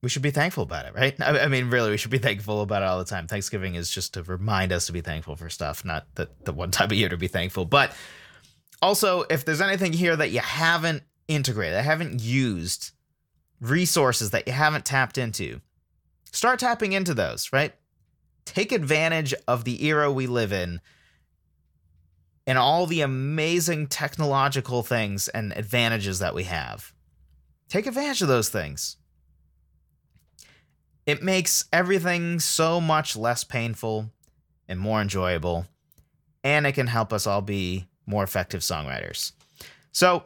we 0.02 0.10
should 0.10 0.22
be 0.22 0.32
thankful 0.32 0.64
about 0.64 0.86
it, 0.86 0.96
right? 0.96 1.16
I, 1.22 1.42
I, 1.42 1.48
mean, 1.48 1.70
really, 1.70 1.92
we 1.92 1.98
should 1.98 2.12
be 2.12 2.18
thankful 2.18 2.62
about 2.62 2.82
it 2.82 2.86
all 2.86 3.00
the 3.00 3.06
time. 3.06 3.28
Thanksgiving 3.28 3.76
is 3.76 3.90
just 3.90 4.14
to 4.16 4.24
remind 4.24 4.72
us 4.72 4.86
to 4.88 4.92
be 4.92 5.02
thankful 5.02 5.36
for 5.36 5.50
stuff, 5.50 5.86
not 5.86 6.08
the, 6.16 6.30
the 6.44 6.54
one 6.54 6.72
time 6.72 6.92
a 6.92 6.96
year 6.96 7.10
to 7.10 7.18
be 7.18 7.28
thankful. 7.28 7.66
But 7.66 7.94
also, 8.82 9.24
if 9.30 9.46
there's 9.46 9.62
anything 9.62 9.94
here 9.94 10.16
that 10.16 10.32
you 10.32 10.40
haven't 10.40 11.04
integrated, 11.28 11.76
that 11.76 11.86
haven't 11.86 12.22
used, 12.22 12.92
resources 13.60 14.32
that 14.32 14.48
you 14.48 14.54
haven't 14.54 14.86
tapped 14.86 15.18
into, 15.18 15.62
start 16.32 16.60
tapping 16.60 16.94
into 16.94 17.14
those, 17.14 17.54
right? 17.54 17.74
Take 18.46 18.72
advantage 18.72 19.34
of 19.48 19.66
the 19.66 19.86
era 19.86 20.12
we 20.12 20.26
live 20.26 20.52
in 20.52 20.82
and 22.48 22.58
all 22.58 22.88
the 22.88 23.02
amazing 23.02 23.86
technological 23.86 24.82
things 24.82 25.28
and 25.28 25.56
advantages 25.56 26.20
that 26.20 26.34
we 26.34 26.44
have. 26.46 26.92
Take 27.70 27.86
advantage 27.86 28.24
of 28.24 28.28
those 28.28 28.50
things 28.50 28.98
it 31.12 31.22
makes 31.22 31.66
everything 31.74 32.40
so 32.40 32.80
much 32.80 33.18
less 33.18 33.44
painful 33.44 34.10
and 34.70 34.80
more 34.80 35.02
enjoyable, 35.02 35.68
and 36.42 36.66
it 36.66 36.72
can 36.72 36.88
help 36.88 37.12
us 37.12 37.28
all 37.28 37.42
be 37.42 37.86
more 38.06 38.24
effective 38.24 38.62
songwriters. 38.62 39.34
So, 39.92 40.24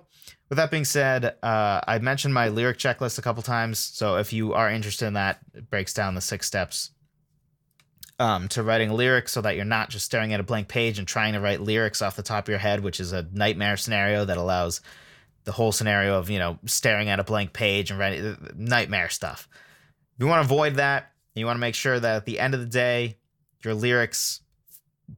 with 0.48 0.58
that 0.58 0.70
being 0.70 0.86
said, 0.86 1.26
uh, 1.42 1.82
I 1.88 1.98
mentioned 1.98 2.36
my 2.36 2.50
lyric 2.50 2.78
checklist 2.78 3.18
a 3.18 3.24
couple 3.24 3.42
times. 3.42 3.80
So, 3.80 4.18
if 4.18 4.32
you 4.32 4.54
are 4.54 4.70
interested 4.70 5.08
in 5.08 5.14
that, 5.14 5.40
it 5.56 5.72
breaks 5.72 5.92
down 5.92 6.14
the 6.14 6.22
six 6.22 6.46
steps 6.46 6.92
um, 8.20 8.48
to 8.50 8.62
writing 8.62 8.92
lyrics 8.92 9.32
so 9.32 9.42
that 9.42 9.56
you're 9.56 9.66
not 9.66 9.90
just 9.90 10.06
staring 10.06 10.34
at 10.34 10.40
a 10.40 10.44
blank 10.44 10.68
page 10.68 11.00
and 11.00 11.08
trying 11.08 11.34
to 11.34 11.40
write 11.40 11.62
lyrics 11.62 12.04
off 12.04 12.16
the 12.16 12.22
top 12.22 12.46
of 12.46 12.50
your 12.50 12.60
head, 12.60 12.82
which 12.82 13.00
is 13.00 13.12
a 13.12 13.26
nightmare 13.34 13.76
scenario 13.76 14.24
that 14.24 14.38
allows 14.38 14.82
the 15.46 15.52
whole 15.52 15.72
scenario 15.72 16.20
of, 16.20 16.30
you 16.30 16.38
know, 16.38 16.60
staring 16.68 17.10
at 17.10 17.20
a 17.20 17.24
blank 17.24 17.54
page 17.54 17.90
and 17.90 18.00
writing 18.00 18.38
nightmare 18.56 19.10
stuff 19.10 19.50
you 20.18 20.28
want 20.28 20.48
to 20.48 20.54
avoid 20.54 20.76
that. 20.76 21.12
You 21.34 21.46
want 21.46 21.58
to 21.58 21.62
make 21.62 21.76
sure 21.76 22.00
that 22.00 22.16
at 22.16 22.26
the 22.26 22.40
end 22.40 22.54
of 22.54 22.62
the 22.62 22.66
day, 22.66 23.18
your 23.64 23.74
lyrics 23.74 24.42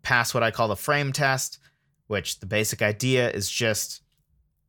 pass 0.02 0.34
what 0.34 0.44
I 0.44 0.52
call 0.52 0.68
the 0.68 0.76
frame 0.76 1.14
test, 1.14 1.60
which 2.08 2.40
the 2.40 2.46
basic 2.46 2.82
idea 2.82 3.30
is 3.30 3.50
just, 3.50 4.02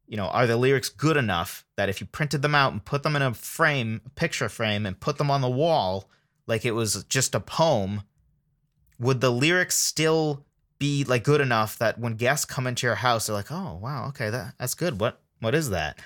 you 0.06 0.16
know, 0.16 0.26
are 0.26 0.46
the 0.46 0.56
lyrics 0.56 0.88
good 0.88 1.16
enough 1.16 1.64
that 1.76 1.88
if 1.88 2.00
you 2.00 2.06
printed 2.06 2.42
them 2.42 2.54
out 2.54 2.72
and 2.72 2.84
put 2.84 3.02
them 3.02 3.16
in 3.16 3.22
a 3.22 3.32
frame, 3.32 4.02
a 4.04 4.10
picture 4.10 4.48
frame, 4.48 4.84
and 4.84 5.00
put 5.00 5.16
them 5.16 5.30
on 5.30 5.40
the 5.40 5.50
wall 5.50 6.10
like 6.46 6.64
it 6.64 6.72
was 6.72 7.04
just 7.04 7.34
a 7.34 7.40
poem, 7.40 8.02
would 8.98 9.20
the 9.20 9.30
lyrics 9.30 9.76
still 9.76 10.44
be 10.78 11.04
like 11.04 11.24
good 11.24 11.40
enough 11.40 11.78
that 11.78 11.98
when 11.98 12.14
guests 12.14 12.44
come 12.44 12.66
into 12.66 12.86
your 12.86 12.96
house, 12.96 13.26
they're 13.26 13.34
like, 13.36 13.50
oh 13.50 13.78
wow, 13.80 14.08
okay, 14.08 14.30
that 14.30 14.54
that's 14.58 14.74
good. 14.74 15.00
What 15.00 15.20
what 15.40 15.54
is 15.54 15.70
that? 15.70 15.98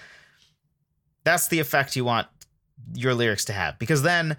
That's 1.25 1.49
the 1.49 1.61
effect 1.61 1.97
you 1.97 2.05
want 2.05 2.29
your 2.95 3.15
lyrics 3.15 3.45
to 3.47 3.53
have 3.53 3.79
because 3.79 4.03
then 4.03 4.37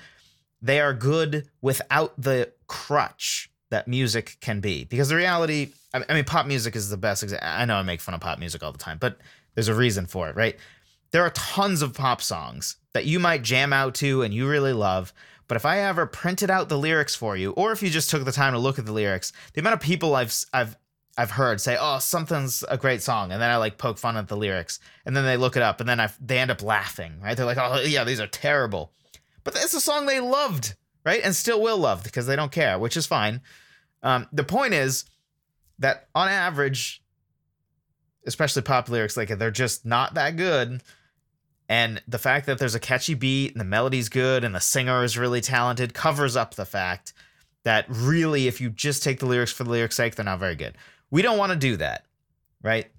they 0.62 0.80
are 0.80 0.94
good 0.94 1.50
without 1.62 2.14
the 2.20 2.52
crutch 2.68 3.50
that 3.70 3.88
music 3.88 4.38
can 4.40 4.60
be. 4.60 4.86
Because 4.86 5.10
the 5.10 5.16
reality, 5.16 5.72
I 5.94 6.14
mean, 6.14 6.24
pop 6.24 6.46
music 6.46 6.76
is 6.76 6.90
the 6.90 6.98
best. 6.98 7.24
I 7.42 7.66
know 7.66 7.76
I 7.76 7.82
make 7.84 8.02
fun 8.02 8.16
of 8.16 8.22
pop 8.22 8.40
music 8.40 8.64
all 8.64 8.72
the 8.72 8.78
time, 8.78 8.98
but 9.00 9.18
there's 9.56 9.68
a 9.68 9.74
reason 9.74 10.06
for 10.06 10.30
it, 10.30 10.36
right? 10.36 10.58
There 11.12 11.24
are 11.24 11.32
tons 11.32 11.82
of 11.82 11.94
pop 11.94 12.22
songs 12.22 12.78
that 12.94 13.06
you 13.06 13.20
might 13.20 13.44
jam 13.44 13.74
out 13.74 13.96
to 13.96 14.22
and 14.22 14.34
you 14.34 14.48
really 14.48 14.74
love. 14.74 15.14
But 15.48 15.58
if 15.58 15.66
I 15.66 15.80
ever 15.80 16.06
printed 16.06 16.50
out 16.50 16.70
the 16.70 16.78
lyrics 16.78 17.16
for 17.16 17.36
you, 17.36 17.52
or 17.52 17.72
if 17.72 17.84
you 17.84 17.90
just 17.90 18.10
took 18.10 18.24
the 18.24 18.32
time 18.32 18.54
to 18.54 18.60
look 18.60 18.80
at 18.80 18.86
the 18.86 18.94
lyrics, 18.94 19.34
the 19.54 19.60
amount 19.60 19.76
of 19.76 19.82
people 19.82 20.16
I've 20.16 20.34
I've 20.54 20.78
I've 21.18 21.32
heard 21.32 21.62
say, 21.62 21.78
"Oh, 21.80 22.00
something's 22.00 22.64
a 22.68 22.78
great 22.78 23.02
song," 23.02 23.32
and 23.32 23.42
then 23.42 23.50
I 23.50 23.58
like 23.58 23.78
poke 23.78 23.98
fun 23.98 24.18
at 24.18 24.28
the 24.28 24.38
lyrics, 24.38 24.80
and 25.06 25.16
then 25.16 25.26
they 25.26 25.38
look 25.38 25.56
it 25.56 25.62
up, 25.62 25.80
and 25.80 25.88
then 25.88 26.00
I 26.00 26.10
they 26.20 26.40
end 26.40 26.52
up 26.52 26.64
laughing, 26.64 27.20
right? 27.22 27.38
They're 27.38 27.46
like, 27.46 27.58
"Oh, 27.60 27.82
yeah, 27.82 28.04
these 28.04 28.20
are 28.20 28.28
terrible," 28.28 28.92
but 29.44 29.56
it's 29.56 29.74
a 29.74 29.82
song 29.82 30.06
they 30.06 30.20
loved, 30.20 30.76
right, 31.06 31.22
and 31.24 31.36
still 31.36 31.62
will 31.62 31.78
love 31.78 32.04
because 32.04 32.26
they 32.26 32.36
don't 32.36 32.52
care, 32.52 32.80
which 32.80 32.98
is 32.98 33.06
fine. 33.06 33.42
Um, 34.02 34.28
the 34.34 34.44
point 34.44 34.74
is 34.74 35.06
that 35.80 36.08
on 36.16 36.28
average, 36.28 37.04
especially 38.26 38.62
pop 38.62 38.90
lyrics, 38.90 39.18
like 39.18 39.30
they're 39.30 39.52
just 39.52 39.86
not 39.86 40.14
that 40.16 40.36
good. 40.36 40.82
And 41.70 42.02
the 42.08 42.20
fact 42.20 42.46
that 42.48 42.60
there's 42.60 42.76
a 42.76 42.80
catchy 42.80 43.14
beat 43.14 43.54
and 43.54 43.62
the 43.62 43.66
melody's 43.66 44.10
good 44.10 44.44
and 44.44 44.54
the 44.54 44.60
singer 44.60 45.04
is 45.04 45.18
really 45.18 45.42
talented 45.42 45.94
covers 45.94 46.36
up 46.36 46.56
the 46.56 46.66
fact 46.66 47.14
that 47.64 47.86
really, 47.88 48.48
if 48.48 48.60
you 48.60 48.70
just 48.70 49.02
take 49.02 49.20
the 49.20 49.26
lyrics 49.26 49.52
for 49.52 49.64
the 49.64 49.70
lyrics' 49.70 49.96
sake, 49.96 50.16
they're 50.16 50.26
not 50.26 50.40
very 50.40 50.56
good. 50.56 50.76
We 51.14 51.22
don't 51.22 51.38
want 51.38 51.52
to 51.52 51.56
do 51.60 51.78
that, 51.78 52.08
right? 52.64 52.90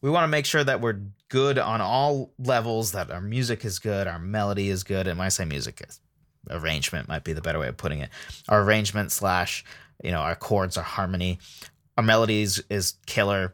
We 0.00 0.08
want 0.08 0.24
to 0.24 0.28
make 0.28 0.46
sure 0.46 0.64
that 0.64 0.80
we're 0.80 1.02
good 1.28 1.58
on 1.58 1.82
all 1.82 2.32
levels, 2.38 2.92
that 2.92 3.10
our 3.10 3.20
music 3.20 3.66
is 3.66 3.78
good, 3.78 4.06
our 4.06 4.18
melody 4.18 4.70
is 4.70 4.82
good. 4.82 5.06
And 5.06 5.18
when 5.18 5.26
I 5.26 5.28
say 5.28 5.44
music, 5.44 5.86
arrangement 6.48 7.06
might 7.06 7.24
be 7.24 7.34
the 7.34 7.42
better 7.42 7.58
way 7.58 7.68
of 7.68 7.76
putting 7.76 7.98
it. 7.98 8.08
Our 8.48 8.62
arrangement 8.62 9.12
slash, 9.12 9.62
you 10.02 10.10
know, 10.10 10.20
our 10.20 10.36
chords, 10.36 10.78
our 10.78 10.82
harmony, 10.82 11.38
our 11.98 12.02
melodies 12.02 12.62
is 12.70 12.94
killer. 13.04 13.52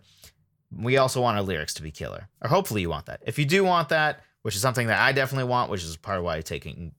We 0.71 0.97
also 0.97 1.21
want 1.21 1.37
our 1.37 1.43
lyrics 1.43 1.75
to 1.75 1.83
be 1.83 1.91
killer, 1.91 2.29
or 2.43 2.51
hopefully 2.51 2.81
you 2.81 2.91
want 2.91 3.07
that. 3.07 3.25
If 3.27 3.41
you 3.41 3.45
do 3.45 3.65
want 3.65 3.89
that, 3.89 4.21
which 4.43 4.55
is 4.55 4.63
something 4.63 4.87
that 4.87 5.01
I 5.01 5.11
definitely 5.11 5.51
want, 5.51 5.73
which 5.73 5.83
is 5.83 5.97
part 5.97 6.19
of 6.19 6.25
why 6.25 6.43
taking 6.43 6.93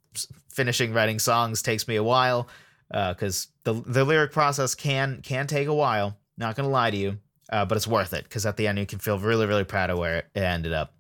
finishing 0.49 0.91
writing 0.91 1.19
songs 1.19 1.61
takes 1.61 1.87
me 1.87 1.95
a 1.95 2.03
while, 2.03 2.49
because 2.89 3.47
uh, 3.65 3.71
the 3.71 3.81
the 3.91 4.03
lyric 4.03 4.33
process 4.33 4.75
can 4.75 5.21
can 5.21 5.47
take 5.47 5.69
a 5.69 5.73
while. 5.73 6.17
Not 6.37 6.55
gonna 6.55 6.69
lie 6.69 6.91
to 6.91 6.97
you, 6.97 7.17
uh, 7.49 7.65
but 7.65 7.75
it's 7.75 7.87
worth 7.87 8.13
it 8.13 8.23
because 8.23 8.45
at 8.45 8.57
the 8.57 8.67
end 8.67 8.77
you 8.77 8.85
can 8.85 8.99
feel 8.99 9.19
really 9.19 9.45
really 9.45 9.63
proud 9.63 9.89
of 9.89 9.97
where 9.97 10.17
it 10.17 10.27
ended 10.35 10.73
up. 10.73 10.93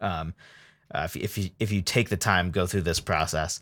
Um, 0.00 0.34
uh, 0.94 1.02
if 1.04 1.16
if 1.16 1.38
you 1.38 1.50
if 1.58 1.72
you 1.72 1.82
take 1.82 2.08
the 2.08 2.16
time 2.16 2.50
go 2.50 2.66
through 2.66 2.82
this 2.82 3.00
process, 3.00 3.60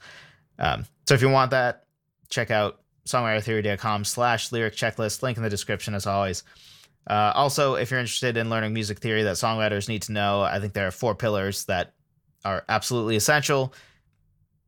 um, 0.59 0.84
so 1.07 1.14
if 1.14 1.22
you 1.22 1.28
want 1.28 1.53
that, 1.53 1.84
check 2.28 2.51
out 2.51 2.80
songwritertheory.com 3.07 4.05
slash 4.05 4.53
lyric 4.53 4.74
checklist. 4.74 5.22
Link 5.22 5.36
in 5.36 5.42
the 5.42 5.51
description 5.51 5.94
as 5.94 6.07
always. 6.07 6.42
Uh, 7.07 7.32
also, 7.34 7.74
if 7.74 7.90
you're 7.90 8.01
interested 8.01 8.36
in 8.36 8.51
learning 8.51 8.72
music 8.72 8.98
theory 8.98 9.22
that 9.22 9.36
songwriters 9.36 9.88
need 9.88 10.03
to 10.03 10.12
know, 10.12 10.42
I 10.42 10.61
think 10.61 10.74
there 10.74 10.86
are 10.86 10.92
four 10.92 11.14
pillars 11.14 11.64
that 11.64 11.94
are 12.44 12.64
absolutely 12.68 13.16
essential. 13.16 13.74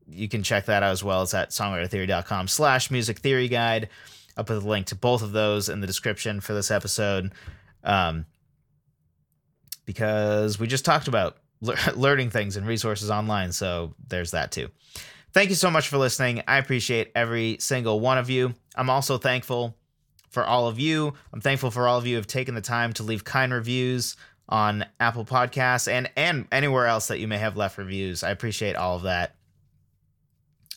You 0.09 0.28
can 0.28 0.43
check 0.43 0.66
that 0.66 0.83
out 0.83 0.91
as 0.91 1.05
well. 1.05 1.22
It's 1.22 1.35
at 1.35 1.51
songwritertheory.com 1.51 2.49
slash 2.49 2.91
music 2.91 3.18
theory 3.18 3.49
guide. 3.49 3.89
I'll 4.37 4.45
put 4.45 4.61
the 4.61 4.68
link 4.68 4.87
to 4.87 4.95
both 4.95 5.22
of 5.22 5.33
those 5.33 5.68
in 5.68 5.80
the 5.80 5.87
description 5.87 6.41
for 6.41 6.55
this 6.55 6.70
episode. 6.70 7.33
Um, 7.85 8.26
because 9.85 10.59
we 10.59 10.66
just 10.66 10.85
talked 10.85 11.09
about 11.09 11.37
le- 11.61 11.76
learning 11.97 12.30
things 12.30 12.57
and 12.57 12.66
resources 12.66 13.11
online. 13.11 13.53
So 13.53 13.95
there's 14.09 14.30
that 14.33 14.53
too. 14.53 14.68
Thank 15.33 15.49
you 15.49 15.57
so 15.57 15.70
much 15.70 15.89
for 15.89 15.97
listening. 15.97 16.43
I 16.47 16.59
appreciate 16.59 17.11
every 17.14 17.57
single 17.59 18.01
one 18.01 18.18
of 18.18 18.28
you. 18.28 18.55
I'm 18.76 18.91
also 18.91 19.16
thankful 19.16 19.76
for 20.28 20.45
all 20.45 20.68
of 20.68 20.78
you. 20.78 21.14
I'm 21.33 21.41
thankful 21.41 21.70
for 21.70 21.89
all 21.89 21.99
of 21.99 22.07
you 22.07 22.14
who 22.14 22.18
have 22.18 22.26
taken 22.26 22.55
the 22.55 22.61
time 22.61 22.93
to 22.95 23.03
leave 23.03 23.24
kind 23.24 23.53
reviews 23.53 24.16
on 24.49 24.85
Apple 25.01 25.24
Podcasts 25.24 25.91
and 25.91 26.11
and 26.16 26.47
anywhere 26.53 26.87
else 26.87 27.09
that 27.09 27.18
you 27.18 27.28
may 27.28 27.39
have 27.39 27.57
left 27.57 27.78
reviews. 27.78 28.22
I 28.22 28.30
appreciate 28.30 28.76
all 28.76 28.97
of 28.97 29.03
that. 29.03 29.35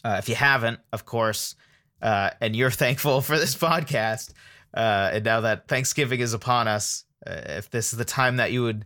Uh, 0.03 0.15
if 0.19 0.29
you 0.29 0.35
haven't, 0.35 0.79
of 0.93 1.05
course, 1.05 1.55
uh, 2.01 2.31
and 2.41 2.55
you're 2.55 2.71
thankful 2.85 3.21
for 3.21 3.37
this 3.37 3.55
podcast. 3.55 4.33
Uh, 4.73 5.11
and 5.13 5.25
now 5.25 5.41
that 5.41 5.67
Thanksgiving 5.67 6.19
is 6.19 6.33
upon 6.33 6.67
us, 6.67 7.05
uh, 7.25 7.41
if 7.45 7.69
this 7.69 7.93
is 7.93 7.97
the 7.97 8.05
time 8.05 8.37
that 8.37 8.51
you 8.51 8.63
would 8.63 8.85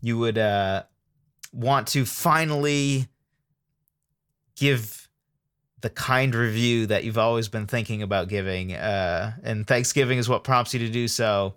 you 0.00 0.18
would 0.18 0.38
uh, 0.38 0.82
want 1.52 1.88
to 1.88 2.04
finally 2.04 3.08
give 4.56 5.08
the 5.80 5.90
kind 5.90 6.34
review 6.34 6.86
that 6.86 7.04
you've 7.04 7.18
always 7.18 7.48
been 7.48 7.66
thinking 7.66 8.02
about 8.02 8.28
giving, 8.28 8.72
uh, 8.72 9.32
and 9.42 9.66
Thanksgiving 9.66 10.18
is 10.18 10.28
what 10.28 10.44
prompts 10.44 10.74
you 10.74 10.80
to 10.80 10.88
do 10.88 11.08
so. 11.08 11.54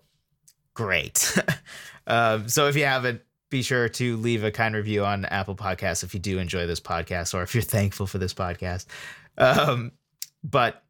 Great. 0.74 1.38
um, 2.08 2.48
so 2.48 2.68
if 2.68 2.76
you 2.76 2.86
haven't, 2.86 3.22
be 3.50 3.62
sure 3.62 3.88
to 3.88 4.18
leave 4.18 4.44
a 4.44 4.52
kind 4.52 4.76
review 4.76 5.06
on 5.06 5.26
Apple 5.26 5.56
Podcasts 5.56 6.04
if 6.04 6.14
you 6.14 6.20
do 6.20 6.40
enjoy 6.40 6.68
this 6.68 6.80
podcast 6.80 7.34
or 7.34 7.44
if 7.44 7.56
you're 7.56 7.62
thankful 7.62 8.08
for 8.08 8.18
this 8.18 8.34
podcast. 8.34 8.86
Um, 9.38 9.94
but 10.44 10.84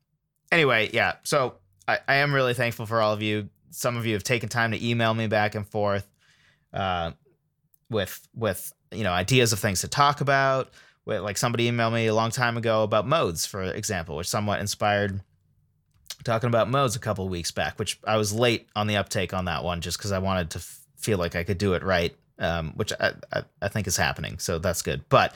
anyway, 0.51 0.89
yeah. 0.93 1.15
So 1.23 1.55
I, 1.87 1.99
I 2.07 2.15
am 2.15 2.33
really 2.33 2.53
thankful 2.53 2.85
for 2.85 3.01
all 3.01 3.13
of 3.13 3.21
you. 3.21 3.49
Some 3.71 3.97
of 3.97 4.05
you 4.05 4.13
have 4.13 4.23
taken 4.23 4.49
time 4.49 4.71
to 4.71 4.87
email 4.87 5.13
me 5.13 5.27
back 5.27 5.55
and 5.55 5.67
forth 5.67 6.07
uh, 6.73 7.11
with 7.89 8.27
with 8.33 8.73
you 8.91 9.03
know 9.03 9.11
ideas 9.11 9.53
of 9.53 9.59
things 9.59 9.81
to 9.81 9.87
talk 9.87 10.21
about. 10.21 10.71
With, 11.05 11.21
like 11.21 11.37
somebody 11.37 11.69
emailed 11.71 11.93
me 11.93 12.07
a 12.07 12.15
long 12.15 12.31
time 12.31 12.57
ago 12.57 12.83
about 12.83 13.07
modes, 13.07 13.45
for 13.45 13.63
example, 13.63 14.15
which 14.17 14.27
somewhat 14.27 14.59
inspired 14.59 15.21
talking 16.23 16.47
about 16.47 16.69
modes 16.69 16.95
a 16.95 16.99
couple 16.99 17.27
weeks 17.29 17.51
back. 17.51 17.77
Which 17.79 17.99
I 18.05 18.17
was 18.17 18.33
late 18.33 18.67
on 18.75 18.87
the 18.87 18.97
uptake 18.97 19.33
on 19.33 19.45
that 19.45 19.63
one, 19.63 19.81
just 19.81 19.97
because 19.97 20.11
I 20.11 20.19
wanted 20.19 20.51
to 20.51 20.59
f- 20.59 20.79
feel 20.97 21.17
like 21.17 21.35
I 21.35 21.43
could 21.43 21.57
do 21.57 21.73
it 21.73 21.83
right 21.83 22.15
um, 22.39 22.73
which 22.75 22.93
I, 22.99 23.13
I, 23.31 23.43
I 23.61 23.67
think 23.67 23.87
is 23.87 23.97
happening. 23.97 24.39
So 24.39 24.59
that's 24.59 24.81
good. 24.81 25.07
But 25.09 25.35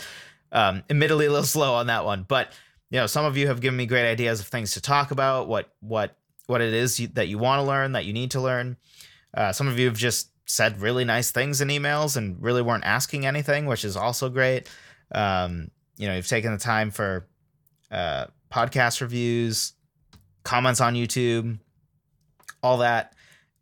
um, 0.51 0.83
admittedly, 0.89 1.25
a 1.25 1.29
little 1.29 1.43
slow 1.45 1.75
on 1.75 1.87
that 1.87 2.05
one. 2.05 2.25
But 2.27 2.51
you 2.91 2.99
know, 2.99 3.07
some 3.07 3.25
of 3.25 3.37
you 3.37 3.47
have 3.47 3.61
given 3.61 3.77
me 3.77 3.85
great 3.85 4.09
ideas 4.09 4.39
of 4.41 4.47
things 4.47 4.73
to 4.73 4.81
talk 4.81 5.11
about, 5.11 5.47
what 5.47 5.73
what 5.79 6.15
what 6.47 6.61
it 6.61 6.73
is 6.73 6.99
you, 6.99 7.07
that 7.09 7.29
you 7.29 7.37
want 7.37 7.59
to 7.59 7.67
learn, 7.67 7.93
that 7.93 8.05
you 8.05 8.13
need 8.13 8.31
to 8.31 8.41
learn. 8.41 8.77
Uh, 9.33 9.53
some 9.53 9.67
of 9.67 9.79
you 9.79 9.85
have 9.85 9.97
just 9.97 10.29
said 10.45 10.81
really 10.81 11.05
nice 11.05 11.31
things 11.31 11.61
in 11.61 11.69
emails 11.69 12.17
and 12.17 12.41
really 12.43 12.61
weren't 12.61 12.83
asking 12.83 13.25
anything, 13.25 13.65
which 13.65 13.85
is 13.85 13.95
also 13.95 14.29
great. 14.29 14.69
Um, 15.15 15.71
you 15.95 16.07
know, 16.07 16.15
you've 16.15 16.27
taken 16.27 16.51
the 16.51 16.57
time 16.57 16.91
for 16.91 17.25
uh, 17.89 18.25
podcast 18.51 18.99
reviews, 18.99 19.73
comments 20.43 20.81
on 20.81 20.95
YouTube, 20.95 21.59
all 22.61 22.79
that. 22.79 23.13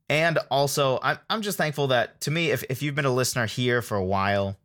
And 0.09 0.39
also, 0.49 0.99
I'm, 1.03 1.19
I'm 1.29 1.43
just 1.43 1.59
thankful 1.59 1.87
that 1.87 2.21
to 2.21 2.31
me, 2.31 2.49
if, 2.49 2.63
if 2.67 2.81
you've 2.81 2.95
been 2.95 3.05
a 3.05 3.13
listener 3.13 3.45
here 3.45 3.83
for 3.83 3.95
a 3.95 4.03
while, 4.03 4.57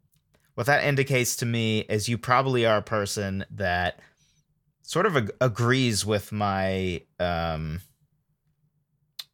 what 0.55 0.67
that 0.67 0.85
indicates 0.85 1.37
to 1.37 1.47
me 1.47 1.81
is 1.81 2.09
you 2.09 2.17
probably 2.17 2.65
are 2.65 2.79
a 2.79 2.83
person 2.83 3.45
that 3.51 4.01
sort 4.85 5.07
of 5.07 5.17
ag- 5.17 5.33
agrees 5.41 6.07
with 6.07 6.31
my 6.31 7.01
um, 7.19 7.81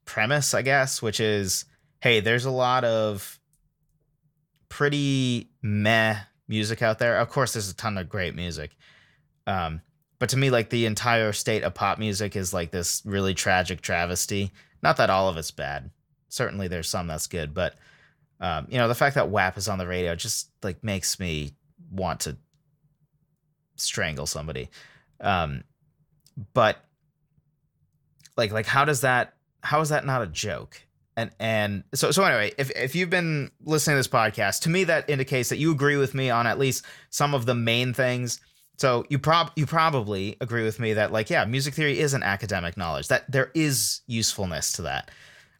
premise, 0.06 0.54
I 0.54 0.62
guess, 0.62 1.02
which 1.02 1.20
is 1.20 1.66
hey, 2.00 2.20
there's 2.20 2.46
a 2.46 2.50
lot 2.50 2.82
of 2.84 3.38
pretty 4.70 5.50
meh 5.60 6.16
music 6.48 6.80
out 6.80 6.98
there. 6.98 7.18
Of 7.18 7.28
course, 7.28 7.52
there's 7.52 7.68
a 7.68 7.76
ton 7.76 7.98
of 7.98 8.08
great 8.08 8.34
music. 8.34 8.74
Um, 9.46 9.82
but 10.18 10.30
to 10.30 10.38
me, 10.38 10.50
like 10.50 10.70
the 10.70 10.86
entire 10.86 11.32
state 11.32 11.62
of 11.62 11.74
pop 11.74 11.98
music 11.98 12.36
is 12.36 12.54
like 12.54 12.70
this 12.70 13.02
really 13.04 13.34
tragic 13.34 13.82
travesty. 13.82 14.52
Not 14.82 14.96
that 14.96 15.10
all 15.10 15.28
of 15.28 15.36
it's 15.36 15.50
bad. 15.50 15.90
Certainly, 16.28 16.68
there's 16.68 16.88
some 16.88 17.06
that's 17.06 17.26
good, 17.26 17.52
but 17.52 17.74
um, 18.40 18.66
you 18.70 18.78
know, 18.78 18.88
the 18.88 18.94
fact 18.94 19.16
that 19.16 19.28
WAP 19.28 19.58
is 19.58 19.68
on 19.68 19.78
the 19.78 19.86
radio 19.86 20.14
just 20.14 20.48
like 20.62 20.82
makes 20.82 21.20
me 21.20 21.52
want 21.90 22.20
to 22.20 22.36
strangle 23.76 24.26
somebody. 24.26 24.70
Um, 25.20 25.64
but 26.54 26.78
like, 28.36 28.52
like 28.52 28.66
how 28.66 28.84
does 28.84 29.02
that? 29.02 29.34
How 29.62 29.80
is 29.80 29.90
that 29.90 30.06
not 30.06 30.22
a 30.22 30.26
joke? 30.26 30.80
And 31.16 31.30
and 31.38 31.84
so 31.94 32.10
so 32.10 32.24
anyway, 32.24 32.52
if 32.56 32.70
if 32.70 32.94
you've 32.94 33.10
been 33.10 33.50
listening 33.64 33.94
to 33.94 33.98
this 33.98 34.08
podcast, 34.08 34.62
to 34.62 34.70
me 34.70 34.84
that 34.84 35.10
indicates 35.10 35.48
that 35.50 35.58
you 35.58 35.70
agree 35.70 35.96
with 35.96 36.14
me 36.14 36.30
on 36.30 36.46
at 36.46 36.58
least 36.58 36.84
some 37.10 37.34
of 37.34 37.46
the 37.46 37.54
main 37.54 37.92
things. 37.92 38.40
So 38.78 39.04
you 39.10 39.18
prob 39.18 39.50
you 39.56 39.66
probably 39.66 40.36
agree 40.40 40.64
with 40.64 40.80
me 40.80 40.94
that 40.94 41.12
like 41.12 41.28
yeah, 41.28 41.44
music 41.44 41.74
theory 41.74 41.98
is 41.98 42.14
an 42.14 42.22
academic 42.22 42.76
knowledge 42.76 43.08
that 43.08 43.30
there 43.30 43.50
is 43.54 44.00
usefulness 44.06 44.72
to 44.72 44.82
that 44.82 45.10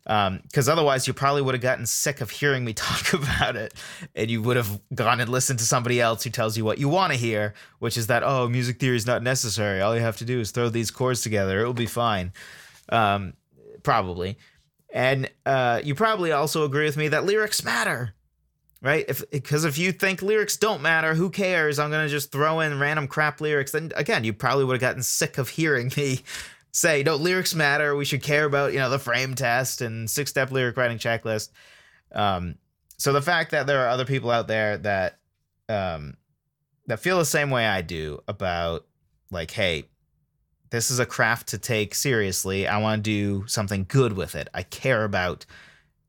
because 0.04 0.68
um, 0.68 0.72
otherwise 0.72 1.06
you 1.06 1.12
probably 1.12 1.42
would 1.42 1.54
have 1.54 1.62
gotten 1.62 1.86
sick 1.86 2.20
of 2.20 2.30
hearing 2.30 2.64
me 2.64 2.72
talk 2.74 3.12
about 3.12 3.56
it 3.56 3.74
and 4.14 4.30
you 4.30 4.40
would 4.42 4.56
have 4.56 4.80
gone 4.94 5.20
and 5.20 5.30
listened 5.30 5.58
to 5.58 5.64
somebody 5.64 6.00
else 6.00 6.24
who 6.24 6.30
tells 6.30 6.56
you 6.56 6.64
what 6.64 6.78
you 6.78 6.88
want 6.88 7.12
to 7.12 7.18
hear 7.18 7.54
which 7.78 7.96
is 7.96 8.06
that 8.06 8.22
oh 8.22 8.48
music 8.48 8.80
theory 8.80 8.96
is 8.96 9.06
not 9.06 9.22
necessary. 9.22 9.80
All 9.80 9.94
you 9.94 10.02
have 10.02 10.16
to 10.18 10.24
do 10.24 10.40
is 10.40 10.50
throw 10.50 10.68
these 10.68 10.90
chords 10.90 11.22
together. 11.22 11.60
It'll 11.60 11.72
be 11.72 11.86
fine. 11.86 12.32
Um, 12.88 13.34
probably. 13.82 14.38
And 14.92 15.30
uh, 15.46 15.80
you 15.84 15.94
probably 15.94 16.32
also 16.32 16.64
agree 16.64 16.86
with 16.86 16.96
me 16.96 17.08
that 17.08 17.24
lyrics 17.24 17.64
matter 17.64 18.14
right? 18.82 19.04
If 19.08 19.28
because 19.30 19.64
if 19.64 19.76
you 19.78 19.92
think 19.92 20.22
lyrics 20.22 20.56
don't 20.56 20.82
matter 20.82 21.14
who 21.14 21.30
cares? 21.30 21.78
I'm 21.78 21.90
going 21.90 22.06
to 22.06 22.10
just 22.10 22.32
throw 22.32 22.60
in 22.60 22.78
random 22.78 23.08
crap 23.08 23.40
lyrics 23.40 23.72
then 23.72 23.92
again 23.94 24.24
you 24.24 24.32
probably 24.32 24.64
would 24.64 24.74
have 24.74 24.80
gotten 24.80 25.02
sick 25.02 25.38
of 25.38 25.50
hearing 25.50 25.92
me 25.96 26.20
say, 26.72 27.02
no, 27.02 27.16
lyrics 27.16 27.54
matter. 27.54 27.96
We 27.96 28.04
should 28.04 28.22
care 28.22 28.44
about, 28.44 28.72
you 28.72 28.78
know, 28.78 28.90
the 28.90 28.98
frame 28.98 29.34
test 29.34 29.80
and 29.80 30.08
six 30.08 30.30
step 30.30 30.50
lyric 30.50 30.76
writing 30.76 30.98
checklist. 30.98 31.50
Um, 32.12 32.56
so 32.96 33.12
the 33.12 33.22
fact 33.22 33.50
that 33.52 33.66
there 33.66 33.84
are 33.84 33.88
other 33.88 34.04
people 34.04 34.30
out 34.30 34.48
there 34.48 34.78
that, 34.78 35.18
um, 35.68 36.16
that 36.86 37.00
feel 37.00 37.18
the 37.18 37.24
same 37.24 37.50
way 37.50 37.66
I 37.66 37.82
do 37.82 38.20
about 38.28 38.86
like, 39.30 39.50
hey, 39.50 39.88
this 40.70 40.90
is 40.90 40.98
a 40.98 41.06
craft 41.06 41.48
to 41.48 41.58
take 41.58 41.94
seriously. 41.94 42.66
I 42.66 42.78
want 42.78 43.02
to 43.04 43.10
do 43.10 43.46
something 43.46 43.86
good 43.88 44.12
with 44.12 44.34
it. 44.34 44.48
I 44.54 44.62
care 44.62 45.04
about, 45.04 45.46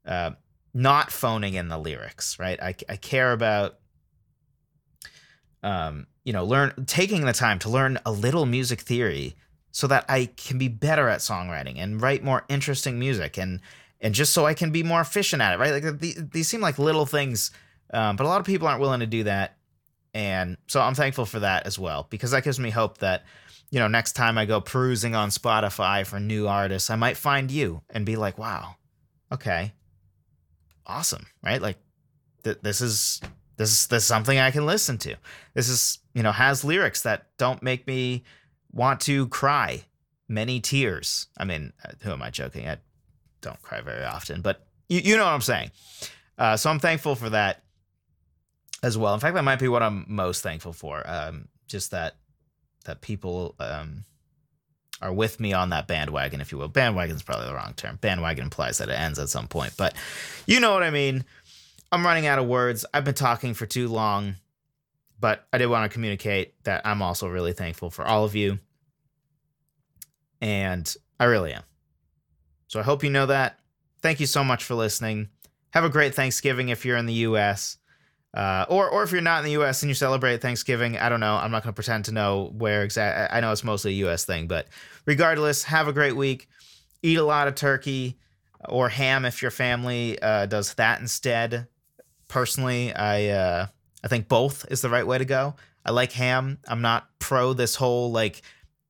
uh, 0.05 0.31
not 0.73 1.11
phoning 1.11 1.55
in 1.55 1.67
the 1.67 1.77
lyrics, 1.77 2.39
right? 2.39 2.61
I, 2.61 2.75
I 2.87 2.95
care 2.95 3.33
about, 3.33 3.79
um, 5.63 6.07
you 6.23 6.33
know, 6.33 6.45
learn 6.45 6.85
taking 6.85 7.25
the 7.25 7.33
time 7.33 7.59
to 7.59 7.69
learn 7.69 7.99
a 8.05 8.11
little 8.11 8.45
music 8.45 8.81
theory 8.81 9.35
so 9.71 9.87
that 9.87 10.05
I 10.09 10.25
can 10.37 10.57
be 10.57 10.67
better 10.67 11.07
at 11.09 11.19
songwriting 11.19 11.77
and 11.77 12.01
write 12.01 12.23
more 12.23 12.45
interesting 12.49 12.99
music 12.99 13.37
and 13.37 13.61
and 14.01 14.15
just 14.15 14.33
so 14.33 14.45
I 14.45 14.55
can 14.55 14.71
be 14.71 14.81
more 14.81 14.99
efficient 14.99 15.41
at 15.43 15.53
it, 15.53 15.59
right? 15.59 15.83
Like 15.83 15.99
these, 15.99 16.19
these 16.31 16.47
seem 16.47 16.59
like 16.59 16.79
little 16.79 17.05
things, 17.05 17.51
um, 17.93 18.15
but 18.15 18.25
a 18.25 18.27
lot 18.27 18.39
of 18.39 18.47
people 18.47 18.67
aren't 18.67 18.81
willing 18.81 19.01
to 19.01 19.05
do 19.05 19.23
that, 19.23 19.57
and 20.13 20.57
so 20.67 20.81
I'm 20.81 20.95
thankful 20.95 21.25
for 21.25 21.39
that 21.39 21.67
as 21.67 21.77
well 21.77 22.07
because 22.09 22.31
that 22.31 22.43
gives 22.43 22.59
me 22.59 22.71
hope 22.71 22.97
that 22.97 23.23
you 23.69 23.79
know 23.79 23.87
next 23.87 24.13
time 24.13 24.37
I 24.37 24.45
go 24.45 24.59
perusing 24.59 25.15
on 25.15 25.29
Spotify 25.29 26.05
for 26.05 26.19
new 26.19 26.47
artists, 26.47 26.89
I 26.89 26.95
might 26.95 27.15
find 27.15 27.51
you 27.51 27.81
and 27.89 28.05
be 28.05 28.15
like, 28.15 28.37
wow, 28.37 28.75
okay, 29.31 29.73
awesome, 30.85 31.27
right? 31.43 31.61
Like 31.61 31.77
th- 32.43 32.59
this 32.61 32.81
is 32.81 33.21
this 33.57 33.71
is 33.71 33.87
this 33.87 34.03
is 34.03 34.07
something 34.07 34.39
I 34.39 34.51
can 34.51 34.65
listen 34.65 34.97
to. 34.99 35.15
This 35.53 35.69
is 35.69 35.99
you 36.13 36.23
know 36.23 36.31
has 36.31 36.63
lyrics 36.63 37.03
that 37.03 37.27
don't 37.37 37.61
make 37.61 37.85
me 37.87 38.23
want 38.71 39.01
to 39.01 39.27
cry 39.27 39.85
many 40.27 40.59
tears. 40.59 41.27
I 41.37 41.45
mean, 41.45 41.73
uh, 41.83 41.91
who 42.01 42.11
am 42.11 42.21
I 42.21 42.29
joking? 42.29 42.67
I 42.67 42.77
don't 43.41 43.61
cry 43.61 43.81
very 43.81 44.03
often, 44.03 44.41
but 44.41 44.65
you, 44.89 45.01
you 45.01 45.17
know 45.17 45.25
what 45.25 45.33
I'm 45.33 45.41
saying. 45.41 45.71
Uh, 46.37 46.57
so 46.57 46.69
I'm 46.69 46.79
thankful 46.79 47.15
for 47.15 47.29
that 47.29 47.63
as 48.83 48.97
well. 48.97 49.13
In 49.13 49.19
fact, 49.19 49.35
that 49.35 49.43
might 49.43 49.59
be 49.59 49.67
what 49.67 49.83
I'm 49.83 50.05
most 50.07 50.41
thankful 50.41 50.73
for. 50.73 51.03
Um, 51.05 51.47
just 51.67 51.91
that 51.91 52.15
that 52.85 53.01
people 53.01 53.55
um, 53.59 54.05
are 55.01 55.13
with 55.13 55.39
me 55.39 55.53
on 55.53 55.69
that 55.69 55.87
bandwagon, 55.87 56.41
if 56.41 56.51
you 56.51 56.57
will. 56.57 56.67
Bandwagon 56.67 57.15
is 57.15 57.21
probably 57.21 57.47
the 57.47 57.53
wrong 57.53 57.73
term. 57.75 57.97
Bandwagon 58.01 58.45
implies 58.45 58.79
that 58.79 58.89
it 58.89 58.99
ends 58.99 59.19
at 59.19 59.29
some 59.29 59.47
point, 59.47 59.73
but 59.77 59.95
you 60.47 60.59
know 60.59 60.73
what 60.73 60.83
I 60.83 60.89
mean. 60.89 61.25
I'm 61.91 62.05
running 62.05 62.25
out 62.25 62.39
of 62.39 62.47
words. 62.47 62.85
I've 62.93 63.03
been 63.03 63.13
talking 63.13 63.53
for 63.53 63.65
too 63.65 63.89
long. 63.89 64.35
But 65.21 65.47
I 65.53 65.59
did 65.59 65.67
want 65.67 65.89
to 65.89 65.93
communicate 65.93 66.61
that 66.63 66.85
I'm 66.85 67.01
also 67.01 67.27
really 67.27 67.53
thankful 67.53 67.91
for 67.91 68.05
all 68.05 68.25
of 68.25 68.35
you. 68.35 68.59
And 70.41 70.93
I 71.19 71.25
really 71.25 71.53
am. 71.53 71.63
So 72.67 72.79
I 72.79 72.83
hope 72.83 73.03
you 73.03 73.11
know 73.11 73.27
that. 73.27 73.59
Thank 74.01 74.19
you 74.19 74.25
so 74.25 74.43
much 74.43 74.63
for 74.63 74.73
listening. 74.73 75.29
Have 75.69 75.83
a 75.83 75.89
great 75.89 76.15
Thanksgiving 76.15 76.69
if 76.69 76.83
you're 76.83 76.97
in 76.97 77.05
the 77.05 77.13
US. 77.13 77.77
Uh, 78.33 78.65
or, 78.69 78.89
or 78.89 79.03
if 79.03 79.11
you're 79.11 79.21
not 79.21 79.39
in 79.39 79.45
the 79.45 79.51
U.S. 79.51 79.83
and 79.83 79.89
you 79.89 79.93
celebrate 79.93 80.41
Thanksgiving, 80.41 80.97
I 80.97 81.09
don't 81.09 81.19
know. 81.19 81.35
I'm 81.35 81.51
not 81.51 81.63
going 81.63 81.73
to 81.73 81.75
pretend 81.75 82.05
to 82.05 82.13
know 82.13 82.51
where 82.57 82.83
exactly. 82.83 83.35
I 83.35 83.41
know 83.41 83.51
it's 83.51 83.63
mostly 83.63 83.91
a 83.91 83.95
U.S. 83.95 84.25
thing, 84.25 84.47
but 84.47 84.67
regardless, 85.05 85.63
have 85.65 85.87
a 85.87 85.93
great 85.93 86.15
week. 86.15 86.47
Eat 87.03 87.17
a 87.17 87.23
lot 87.23 87.47
of 87.47 87.55
turkey 87.55 88.17
or 88.69 88.89
ham 88.89 89.25
if 89.25 89.41
your 89.41 89.51
family 89.51 90.19
uh, 90.21 90.45
does 90.45 90.73
that 90.75 91.01
instead. 91.01 91.67
Personally, 92.27 92.93
I 92.95 93.27
uh, 93.27 93.67
I 94.03 94.07
think 94.07 94.27
both 94.27 94.65
is 94.69 94.81
the 94.81 94.89
right 94.89 95.05
way 95.05 95.17
to 95.17 95.25
go. 95.25 95.55
I 95.85 95.91
like 95.91 96.11
ham. 96.11 96.59
I'm 96.67 96.81
not 96.81 97.07
pro 97.19 97.53
this 97.53 97.75
whole 97.75 98.11
like 98.11 98.41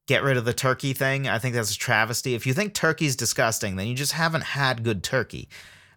get 0.07 0.23
rid 0.23 0.37
of 0.37 0.45
the 0.45 0.53
turkey 0.53 0.93
thing. 0.93 1.27
I 1.27 1.39
think 1.39 1.55
that's 1.55 1.73
a 1.73 1.77
travesty. 1.77 2.33
If 2.35 2.45
you 2.45 2.53
think 2.53 2.73
turkey's 2.73 3.15
disgusting, 3.15 3.75
then 3.75 3.87
you 3.87 3.95
just 3.95 4.13
haven't 4.13 4.43
had 4.43 4.83
good 4.83 5.03
turkey, 5.03 5.47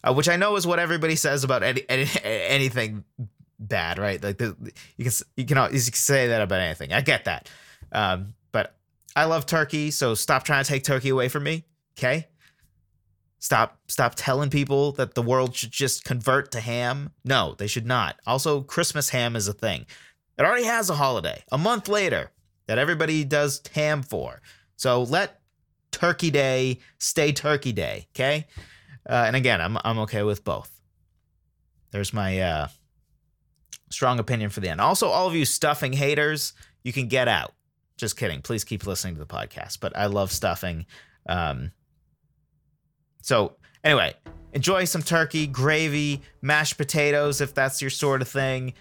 uh, 0.02 0.12
which 0.12 0.28
I 0.28 0.36
know 0.36 0.56
is 0.56 0.66
what 0.66 0.78
everybody 0.78 1.16
says 1.16 1.42
about 1.44 1.62
any, 1.62 1.84
any, 1.88 2.06
anything 2.22 3.04
bad, 3.58 3.98
right? 3.98 4.22
Like 4.22 4.38
the, 4.38 4.56
you 4.96 5.04
can 5.04 5.12
you 5.36 5.44
can 5.44 5.58
always 5.58 5.96
say 5.96 6.28
that 6.28 6.42
about 6.42 6.60
anything. 6.60 6.92
I 6.92 7.00
get 7.00 7.24
that, 7.24 7.50
um, 7.92 8.34
but 8.52 8.76
I 9.16 9.24
love 9.24 9.46
turkey, 9.46 9.90
so 9.90 10.14
stop 10.14 10.44
trying 10.44 10.62
to 10.64 10.68
take 10.68 10.84
turkey 10.84 11.08
away 11.08 11.28
from 11.28 11.44
me. 11.44 11.64
Okay, 11.98 12.28
Stop 13.44 13.78
stop 13.88 14.14
telling 14.16 14.48
people 14.48 14.92
that 14.92 15.14
the 15.14 15.20
world 15.20 15.54
should 15.54 15.70
just 15.70 16.02
convert 16.02 16.50
to 16.52 16.60
ham. 16.60 17.10
No, 17.26 17.54
they 17.58 17.66
should 17.66 17.84
not. 17.84 18.16
Also, 18.26 18.62
Christmas 18.62 19.10
ham 19.10 19.36
is 19.36 19.46
a 19.46 19.52
thing. 19.52 19.84
It 20.38 20.46
already 20.46 20.64
has 20.64 20.88
a 20.88 20.94
holiday. 20.94 21.44
A 21.52 21.58
month 21.58 21.86
later 21.86 22.30
that 22.68 22.78
everybody 22.78 23.22
does 23.22 23.60
ham 23.74 24.02
for. 24.02 24.40
So 24.76 25.02
let 25.02 25.42
Turkey 25.90 26.30
Day 26.30 26.78
stay 26.96 27.32
Turkey 27.32 27.72
Day, 27.72 28.08
okay? 28.16 28.46
Uh, 29.06 29.24
and 29.26 29.36
again, 29.36 29.60
I'm 29.60 29.76
I'm 29.84 29.98
okay 29.98 30.22
with 30.22 30.42
both. 30.42 30.70
There's 31.90 32.14
my 32.14 32.40
uh, 32.40 32.68
strong 33.90 34.20
opinion 34.20 34.48
for 34.48 34.60
the 34.60 34.70
end. 34.70 34.80
Also, 34.80 35.08
all 35.08 35.26
of 35.26 35.34
you 35.34 35.44
stuffing 35.44 35.92
haters, 35.92 36.54
you 36.82 36.94
can 36.94 37.08
get 37.08 37.28
out. 37.28 37.52
Just 37.98 38.16
kidding. 38.16 38.40
Please 38.40 38.64
keep 38.64 38.86
listening 38.86 39.16
to 39.16 39.20
the 39.20 39.26
podcast. 39.26 39.80
But 39.80 39.94
I 39.94 40.06
love 40.06 40.32
stuffing. 40.32 40.86
Um, 41.28 41.72
so, 43.24 43.54
anyway, 43.82 44.12
enjoy 44.52 44.84
some 44.84 45.02
turkey, 45.02 45.46
gravy, 45.46 46.20
mashed 46.42 46.76
potatoes 46.76 47.40
if 47.40 47.54
that's 47.54 47.80
your 47.80 47.88
sort 47.88 48.20
of 48.20 48.28
thing, 48.28 48.74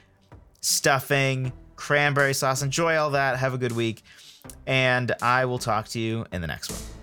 stuffing, 0.60 1.54
cranberry 1.78 2.34
sauce. 2.34 2.62
Enjoy 2.62 2.98
all 2.98 3.12
that. 3.12 3.38
Have 3.38 3.54
a 3.54 3.58
good 3.58 3.72
week. 3.72 4.04
And 4.68 5.14
I 5.22 5.46
will 5.46 5.60
talk 5.60 5.88
to 5.90 6.00
you 6.00 6.26
in 6.34 6.42
the 6.42 6.48
next 6.48 6.72
one. 6.72 7.03